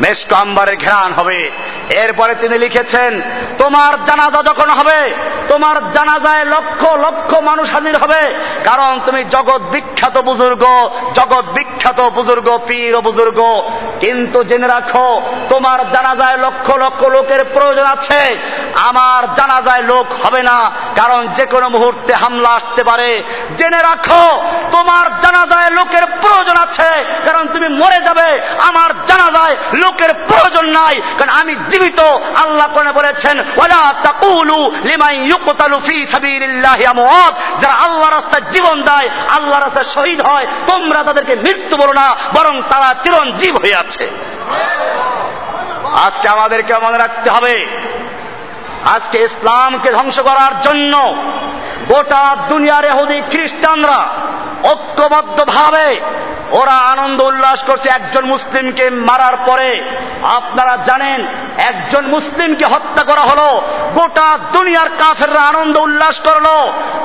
মেস্ক 0.00 0.32
আম্বারের 0.32 0.76
ঘ্রাণ 0.76 1.12
হবে। 1.12 1.50
এরপরে 1.90 2.34
তিনি 2.34 2.58
লিখেছেন, 2.58 3.20
তোমার 3.58 4.04
জানাজা 4.04 4.42
যখন 4.42 4.70
হবে, 4.70 5.14
তোমার 5.48 5.92
জানাজায় 5.92 6.44
লক্ষ 6.44 6.80
লক্ষ 6.92 7.30
মানুষ 7.34 7.70
হাজির 7.70 7.96
হবে। 7.96 8.22
কারণ 8.64 9.00
তুমি 9.06 9.24
জগৎ 9.24 9.60
বিখ্যাত 9.62 10.18
বুজুর্গ, 10.18 10.64
জগৎ 11.14 11.44
বিখ্যাত 11.44 12.00
বুজুর্গ, 12.00 12.58
পীর 12.66 13.00
বুজুর্গ। 13.00 13.40
কিন্তু 14.00 14.44
জেনে 14.44 14.66
রাখো, 14.66 15.22
তোমার 15.48 15.90
জানাজায় 15.90 16.36
লক্ষ 16.36 16.70
লক্ষ 16.70 17.04
লোকের 17.04 17.44
প্রয়োজন 17.54 17.86
আছে। 17.86 18.36
আমার 18.74 19.34
জানাজায় 19.34 19.82
লোক 19.82 20.06
হবে 20.26 20.42
না, 20.42 20.70
কারণ 20.96 21.26
যে 21.28 21.46
কোনো 21.46 21.68
মুহূর্তে 21.68 22.12
হামলা 22.14 22.48
আসতে 22.48 22.84
পারে। 22.84 23.22
জেনে 23.56 23.82
রাখো, 23.82 24.42
তোমার 24.72 25.20
জানাজায় 25.20 25.70
লোকের 25.70 26.06
প্রয়োজন 26.06 26.56
আছে, 26.56 27.04
কারণ 27.24 27.46
তুমি 27.46 27.68
মরে 27.68 28.00
যাবে। 28.02 28.40
আমার 28.58 28.90
জানাজায় 29.06 29.56
লোকের 29.86 30.12
প্রয়োজন 30.28 30.66
নাই, 30.80 30.94
কারণ 31.18 31.32
আমি 31.40 31.52
জীবিত। 31.70 32.00
আল্লাহ 32.42 32.66
কোনে 32.74 32.92
বলেছেন, 32.92 33.36
ওয়ালা 33.56 33.82
তাকুলু 34.02 34.58
লিমান 34.90 35.14
ইউকতালু 35.30 35.76
ফি 35.86 35.96
সাবিলিল্লাহি 36.12 36.84
আমওয়াত। 36.92 37.34
যারা 37.60 37.74
আল্লাহ 37.86 38.08
রাস্তায় 38.10 38.44
জীবন 38.54 38.76
দেয় 38.82 39.08
আল্লাহ 39.36 39.58
রাস্তায় 39.58 39.88
শহীদ 39.94 40.20
হয়, 40.28 40.46
তোমরা 40.66 41.00
তাদেরকে 41.04 41.34
মৃত্যু 41.36 41.74
বলো 41.82 41.92
না, 41.92 42.08
বরং 42.36 42.54
তারা 42.70 42.88
চিরঞ্জীব 43.02 43.54
হয়ে 43.62 43.76
আছে। 43.82 44.04
আজকে 46.06 46.26
আমাদেরকে 46.28 46.72
মনে 46.86 46.98
রাখতে 46.98 47.28
হবে, 47.30 47.54
আজকে 48.94 49.16
ইসলামকে 49.28 49.88
ধ্বংস 49.92 50.16
করার 50.28 50.54
জন্য 50.62 50.94
গোটা 51.88 52.24
দুনিয়ার 52.48 52.84
এহুদি 52.84 53.18
খ্রিস্টানরা 53.32 54.00
ঐক্যবদ্ধ 54.72 55.38
ভাবে 55.56 55.86
ওরা 56.50 56.72
আনন্দ 56.72 57.22
উল্লাস 57.22 57.62
করছে, 57.62 57.88
একজন 57.88 58.24
মুসলিমকে 58.24 58.90
মারার 58.90 59.36
পরে। 59.46 59.90
আপনারা 60.22 60.78
জানেন, 60.86 61.26
একজন 61.58 62.06
মুসলিমকে 62.06 62.66
হত্যা 62.66 63.04
করা 63.04 63.20
হলো, 63.20 63.62
গোটা 63.94 64.38
দুনিয়ার 64.52 64.88
কাফেররা 64.88 65.40
আনন্দ 65.40 65.78
উল্লাস 65.78 66.20
করল। 66.20 66.46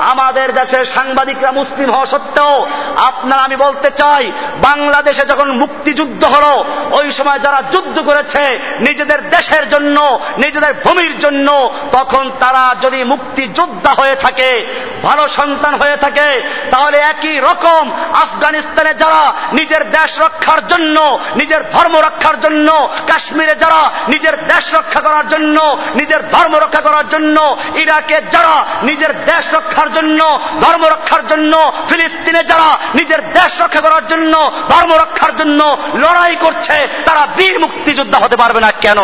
আমাদের 0.00 0.52
দেশের 0.52 0.84
সাংবাদিকরা 0.84 1.52
মুসলিম 1.52 1.90
হওয়া 1.90 2.06
সত্ত্বেও, 2.06 2.66
আপনারা 2.96 3.42
আমি 3.42 3.56
বলতে 3.56 3.90
চাই, 3.90 4.32
বাংলাদেশে 4.60 5.24
যখন 5.24 5.52
মুক্তিযুদ্ধ 5.52 6.24
হলো, 6.24 6.64
ওই 6.90 7.10
সময় 7.10 7.38
যারা 7.38 7.62
যুদ্ধ 7.72 8.00
করেছে, 8.00 8.60
নিজেদের 8.80 9.30
দেশের 9.30 9.68
জন্য, 9.68 10.20
নিজেদের 10.38 10.74
ভূমির 10.84 11.18
জন্য, 11.18 11.72
তখন 11.92 12.30
তারা 12.40 12.74
যদি 12.80 13.04
মুক্তিযোদ্ধা 13.04 13.90
হয়ে 13.90 14.16
থাকে, 14.16 14.66
ভালো 15.02 15.28
সন্তান 15.28 15.74
হয়ে 15.74 15.96
থাকে, 15.96 16.42
তাহলে 16.70 16.98
একই 16.98 17.40
রকম 17.40 17.92
আফগানিস্তানে 18.14 18.94
যারা 18.94 19.31
নিজের 19.52 19.90
দেশ 19.90 20.20
রক্ষার 20.20 20.66
জন্য, 20.66 21.18
নিজের 21.36 21.70
ধর্ম 21.70 21.96
রক্ষার 21.96 22.40
জন্য, 22.40 22.88
কাশ্মীরে 23.12 23.54
যারা 23.54 23.90
নিজের 24.08 24.46
দেশ 24.46 24.74
রক্ষা 24.74 25.00
করার 25.00 25.28
জন্য, 25.28 25.78
নিজের 25.94 26.30
ধর্ম 26.30 26.56
রক্ষা 26.56 26.80
করার 26.80 27.08
জন্য, 27.08 27.56
ইরাকে 27.74 28.20
যারা 28.30 28.64
নিজের 28.82 29.24
দেশ 29.24 29.54
রক্ষার 29.54 29.92
জন্য, 29.92 30.40
ধর্ম 30.60 30.84
রক্ষার 30.84 31.26
জন্য, 31.26 31.72
ফিলিস্তিনে 31.88 32.44
যারা 32.44 32.78
নিজের 32.94 33.32
দেশ 33.32 33.60
রক্ষা 33.60 33.80
করার 33.80 34.06
জন্য, 34.06 34.52
ধর্ম 34.68 34.94
রক্ষার 34.94 35.36
জন্য 35.36 35.76
লড়াই 35.94 36.36
করছে, 36.40 36.88
তারা 37.04 37.26
বীর 37.36 37.60
মুক্তিযোদ্ধা 37.60 38.18
হতে 38.18 38.36
পারবে 38.36 38.60
না 38.60 38.70
কেন? 38.80 38.98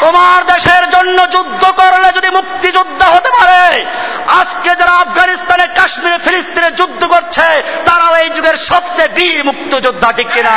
তোমার 0.00 0.46
দেশের 0.46 0.90
জন্য 0.90 1.30
যুদ্ধ 1.30 1.64
করলে 1.64 2.12
যদি 2.12 2.28
মুক্তিযোদ্ধা 2.28 3.06
হতে 3.06 3.28
পারে, 3.28 3.84
আজকে 4.28 4.76
যারা 4.76 4.92
আফগানিস্তানে, 4.92 5.66
কাশ্মীরে, 5.66 6.18
ফিলিস্তিনে 6.18 6.70
যুদ্ধ 6.70 7.04
করছে, 7.04 7.62
তারাও 7.84 8.16
এই 8.16 8.28
যুগের 8.30 8.56
সবচেয়ে 8.56 9.08
বীর 9.08 9.44
মুক্তিযোদ্ধা 9.44 10.12
ঠিক 10.12 10.28
কিনা? 10.34 10.56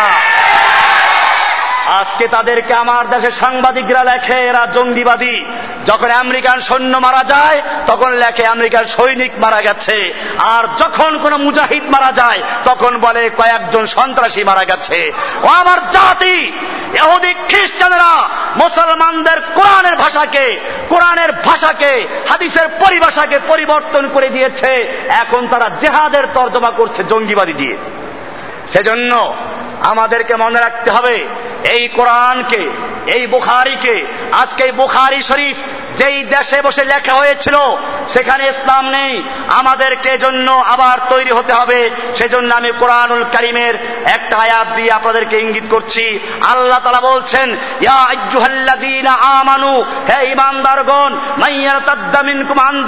আজকে 1.88 2.28
তাদেরকে 2.28 2.74
আমার 2.74 3.10
দেশের 3.10 3.32
সাংবাদিকরা 3.32 4.04
লেখে, 4.04 4.34
এরা 4.34 4.68
জঙ্গিবাদী। 4.74 5.46
যখন 5.86 6.12
আমেরিকান 6.12 6.62
সৈন্য 6.62 6.98
মারা 6.98 7.24
যায়, 7.24 7.62
তখন 7.88 8.14
লেখে 8.14 8.46
আমেরিকান 8.46 8.86
সৈনিক 8.86 9.32
মারা 9.38 9.62
গেছে। 9.62 10.14
আর 10.38 10.64
যখন 10.78 11.18
কোন 11.18 11.38
মুজাহিদ 11.38 11.84
মারা 11.84 12.12
যায়, 12.12 12.42
তখন 12.66 12.98
বলে 12.98 13.30
কয়েকজন 13.30 13.86
সন্ত্রাসী 13.86 14.44
মারা 14.44 14.64
গেছে। 14.64 15.12
ও 15.44 15.48
আমার 15.48 15.92
জাতি 15.92 16.52
এহুদি 16.94 17.34
খ্রিস্টানরা, 17.34 18.30
মুসলমানদের 18.56 19.42
কোরআনের 19.42 19.96
ভাষাকে 19.96 20.60
কোরআনের 20.90 21.32
ভাষাকে, 21.32 22.08
হাদিসের 22.30 22.68
পরিভাষাকে 22.68 23.40
পরিবর্তন 23.48 24.10
করে 24.10 24.30
দিয়েছে। 24.30 25.02
এখন 25.10 25.48
তারা 25.48 25.70
জেহাদের 25.82 26.24
তর্জমা 26.34 26.72
করছে 26.72 27.04
জঙ্গিবাদী 27.04 27.54
দিয়ে। 27.54 27.78
সেজন্য 28.74 29.34
আমাদেরকে 29.82 30.36
মনে 30.36 30.59
রাখতে 30.59 30.91
হবে 30.91 31.15
এই 31.69 31.88
কোরআনকে 31.88 32.69
এই 33.05 33.28
বুখারিকে 33.28 34.05
আজকে 34.32 34.63
এই 34.63 34.71
বুখারি 34.71 35.21
শরীফ 35.21 35.57
যেই 35.98 36.24
দেশে 36.24 36.62
বসে 36.62 36.84
লেখা 36.86 37.14
হয়েছিল, 37.14 37.56
সেখানে 38.14 38.48
ইসলাম 38.48 38.89
নেই। 38.89 39.24
আমাদেরকে 39.48 40.18
জন্য 40.18 40.52
আবার 40.52 40.98
তৈরি 41.10 41.32
হতে 41.32 41.54
হবে। 41.54 41.89
সেজন্য 42.16 42.56
আমি 42.56 42.72
কোরআনুল 42.80 43.24
করিমের 43.24 43.74
একটা 44.06 44.38
আয়াত 44.38 44.68
দিয়ে 44.76 44.91
আপনাদেরকে 44.91 45.39
ইঙ্গিত 45.39 45.64
করছি। 45.70 46.20
আল্লাহ 46.50 46.80
তালা 46.80 47.02
বলছেন 47.02 47.58
আমানু, 49.22 49.84
হে 50.10 50.36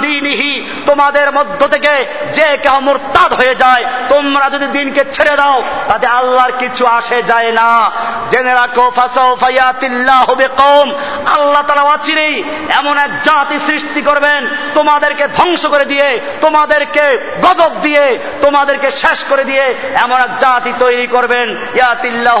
দীনিহি, 0.00 0.70
তোমাদের 0.86 1.32
মধ্য 1.32 1.68
থেকে 1.68 2.06
যে 2.34 2.56
কেউ 2.62 2.80
মুরতাদ 2.80 3.32
হয়ে 3.32 3.54
যায়, 3.54 3.84
তোমরা 4.08 4.50
যদি 4.50 4.66
দিনকে 4.66 5.04
ছেড়ে 5.12 5.36
দাও, 5.36 5.62
তাতে 5.88 6.06
আল্লাহর 6.06 6.52
কিছু 6.58 6.86
আসে 6.86 7.22
যায় 7.22 7.52
না। 7.52 7.90
জেনে 8.30 8.52
রাখো, 8.52 8.90
ফাসাউফা 8.96 9.48
ইয়াতিল্লাহু 9.48 10.34
বিকওম। 10.34 10.92
আল্লাহ 11.26 11.62
তাআলা 11.62 11.82
অচিরেই 11.82 12.44
এমন 12.76 12.99
এক 13.04 13.10
জাতি 13.22 13.58
সৃষ্টি 13.66 14.00
করবেন, 14.02 14.40
তোমাদেরকে 14.74 15.24
ধ্বংস 15.28 15.66
করে 15.66 15.84
দিয়ে, 15.84 16.08
তোমাদেরকে 16.40 17.04
গজব 17.42 17.72
দিয়ে, 17.80 18.18
তোমাদেরকে 18.42 18.90
শেষ 18.90 19.18
করে 19.28 19.44
দিয়ে 19.44 19.64
এমন 19.94 20.18
এক 20.20 20.38
জাতি 20.40 20.72
তৈরি 20.78 21.06
করবেন 21.06 21.46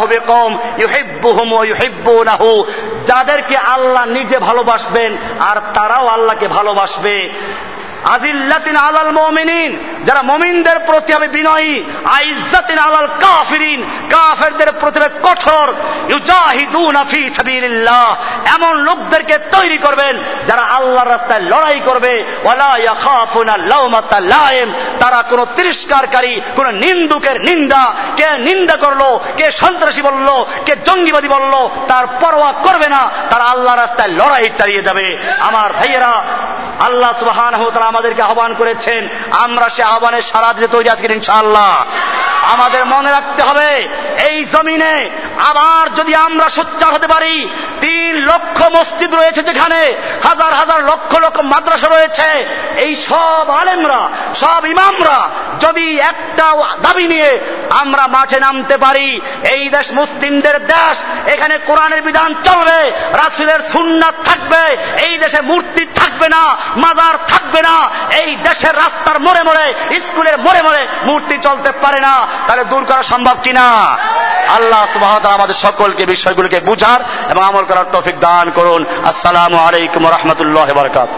হবে 0.00 0.18
কম 0.26 0.50
ইউহিব্বুহুম 0.78 1.52
ওয়া 1.52 1.64
ইউহিব্বুনাহু। 1.64 2.64
যাদেরকে 3.06 3.56
আল্লাহ 3.56 4.04
নিজে 4.04 4.38
ভালোবাসবেন, 4.38 5.16
আর 5.40 5.56
তারাও 5.74 6.06
আল্লাহকে 6.06 6.48
ভালোবাসবে। 6.48 7.16
আজিল্লাতিন 8.04 8.76
আলাল 8.76 9.12
মমিনিন, 9.12 10.02
যারা 10.04 10.22
মমিনদের 10.22 10.78
প্রতি 10.78 11.12
হবে 11.12 11.28
বিনয়ী, 11.28 11.84
আইজ্জাতিন 12.04 12.78
আলাল 12.78 13.08
কাফিরিন, 13.20 13.84
কাফেরদের 14.10 14.72
প্রতি 14.72 15.00
কঠোর, 15.00 15.74
ইউজাহিদুনা 16.08 17.04
ফি 17.04 17.28
সাবিলিল্লাহ, 17.36 18.16
এমন 18.54 18.76
লোকদেরকে 18.76 19.38
তৈরি 19.38 19.78
করবেন 19.78 20.20
যারা 20.46 20.62
আল্লাহর 20.62 21.08
রাস্তায় 21.08 21.40
লড়াই 21.40 21.80
করবে, 21.84 22.24
ওয়ালা 22.44 22.78
লাউমাতা 23.56 24.20
তারা 25.00 25.22
কোনো 25.22 25.46
তিরস্কারকারী, 25.56 26.40
কোন 26.56 26.70
নিন্দুকের 26.70 27.40
নিন্দা, 27.40 27.94
কে 28.16 28.38
নিন্দা 28.38 28.76
করল, 28.76 29.18
কে 29.36 29.50
সন্ত্রাসী 29.50 30.02
বলল, 30.02 30.44
কে 30.66 30.76
জঙ্গিবাদী 30.76 31.28
বলল, 31.28 31.68
তার 31.88 32.06
পরোয়া 32.06 32.52
করবে 32.52 32.88
না, 32.88 33.10
তারা 33.30 33.44
আল্লাহ 33.44 33.74
রাস্তায় 33.74 34.08
লড়াই 34.08 34.50
চালিয়ে 34.56 34.82
যাবে। 34.82 35.18
আমার 35.40 35.72
ভাইয়েরা, 35.72 36.22
আল্লাহ 36.80 37.18
সুবহানাহু 37.18 37.64
ওয়া 37.64 37.89
আমাদেরকে 37.90 38.22
আহ্বান 38.28 38.52
করেছেন, 38.60 39.00
আমরা 39.44 39.66
সে 39.74 39.82
আহ্বানের 39.92 40.24
সারা 40.30 40.50
দিতে 40.56 40.68
তৈরি 40.74 40.88
আজকে 40.94 41.06
ইনশাআল্লাহ। 41.18 41.72
আমাদের 42.54 42.82
মনে 42.94 43.10
রাখতে 43.16 43.42
হবে, 43.48 43.70
এই 44.28 44.36
জমিনে 44.54 44.94
আবার 45.50 45.84
যদি 45.98 46.12
আমরা 46.26 46.46
সোচ্চার 46.56 46.90
হতে 46.96 47.08
পারি, 47.14 47.34
তিন 47.84 48.12
লক্ষ 48.30 48.58
মসজিদ 48.76 49.10
রয়েছে 49.14 49.40
যেখানে 49.48 49.80
হাজার 50.26 50.52
হাজার 50.60 50.80
লক্ষ 50.90 51.12
লক্ষ 51.24 51.38
মাদ্রাসা 51.52 51.88
রয়েছে। 51.88 52.28
এই 52.84 52.92
সব 53.08 53.44
আলেমরা, 53.60 54.02
সব 54.42 54.62
ইমামরা 54.74 55.18
যদি 55.64 55.86
একটা 56.10 56.46
দাবি 56.86 57.06
নিয়ে 57.12 57.30
আমরা 57.82 58.04
মাঠে 58.16 58.38
নামতে 58.46 58.76
পারি, 58.84 59.08
এই 59.54 59.62
দেশ 59.74 59.86
মুসলিমদের 60.00 60.56
দেশ, 60.74 60.96
এখানে 61.34 61.54
কোরআনের 61.68 62.00
বিধান 62.08 62.30
চলবে, 62.46 62.80
রাসুলের 63.22 63.60
সুন্নাত 63.72 64.16
থাকবে, 64.28 64.62
এই 65.06 65.14
দেশে 65.22 65.40
মূর্তি 65.50 65.82
থাকবে 66.00 66.26
না, 66.36 66.42
মাজার 66.84 67.14
থাকবে 67.32 67.60
না 67.68 67.76
এই 68.22 68.36
দেশের 68.36 68.76
রাস্তার 68.76 69.20
মোড়ে 69.20 69.42
মোড়ে, 69.42 69.74
স্কুলের 70.00 70.38
মোড়ে 70.38 70.62
মোড়ে 70.62 70.86
মূর্তি 71.04 71.38
চলতে 71.38 71.72
পারে 71.72 72.00
না। 72.00 72.26
তাহলে 72.46 72.64
দূর 72.64 72.84
করা 72.84 73.02
সম্ভব 73.02 73.36
কিনা? 73.42 73.66
আল্লাহ 74.48 74.86
সুবাহ 74.92 75.28
আমাদের 75.28 75.54
সকলকে 75.54 76.06
বিষয়গুলোকে 76.06 76.60
বুঝার 76.60 77.00
এবং 77.30 77.42
আমল 77.44 77.64
করার 77.64 77.84
তৌফিক 77.92 78.20
দান 78.20 78.50
করুন। 78.50 78.84
আসসালামু 79.04 79.56
আলাইকুম 79.56 80.08
রহমতুল্লাহ 80.08 80.72
বরকাত 80.72 81.10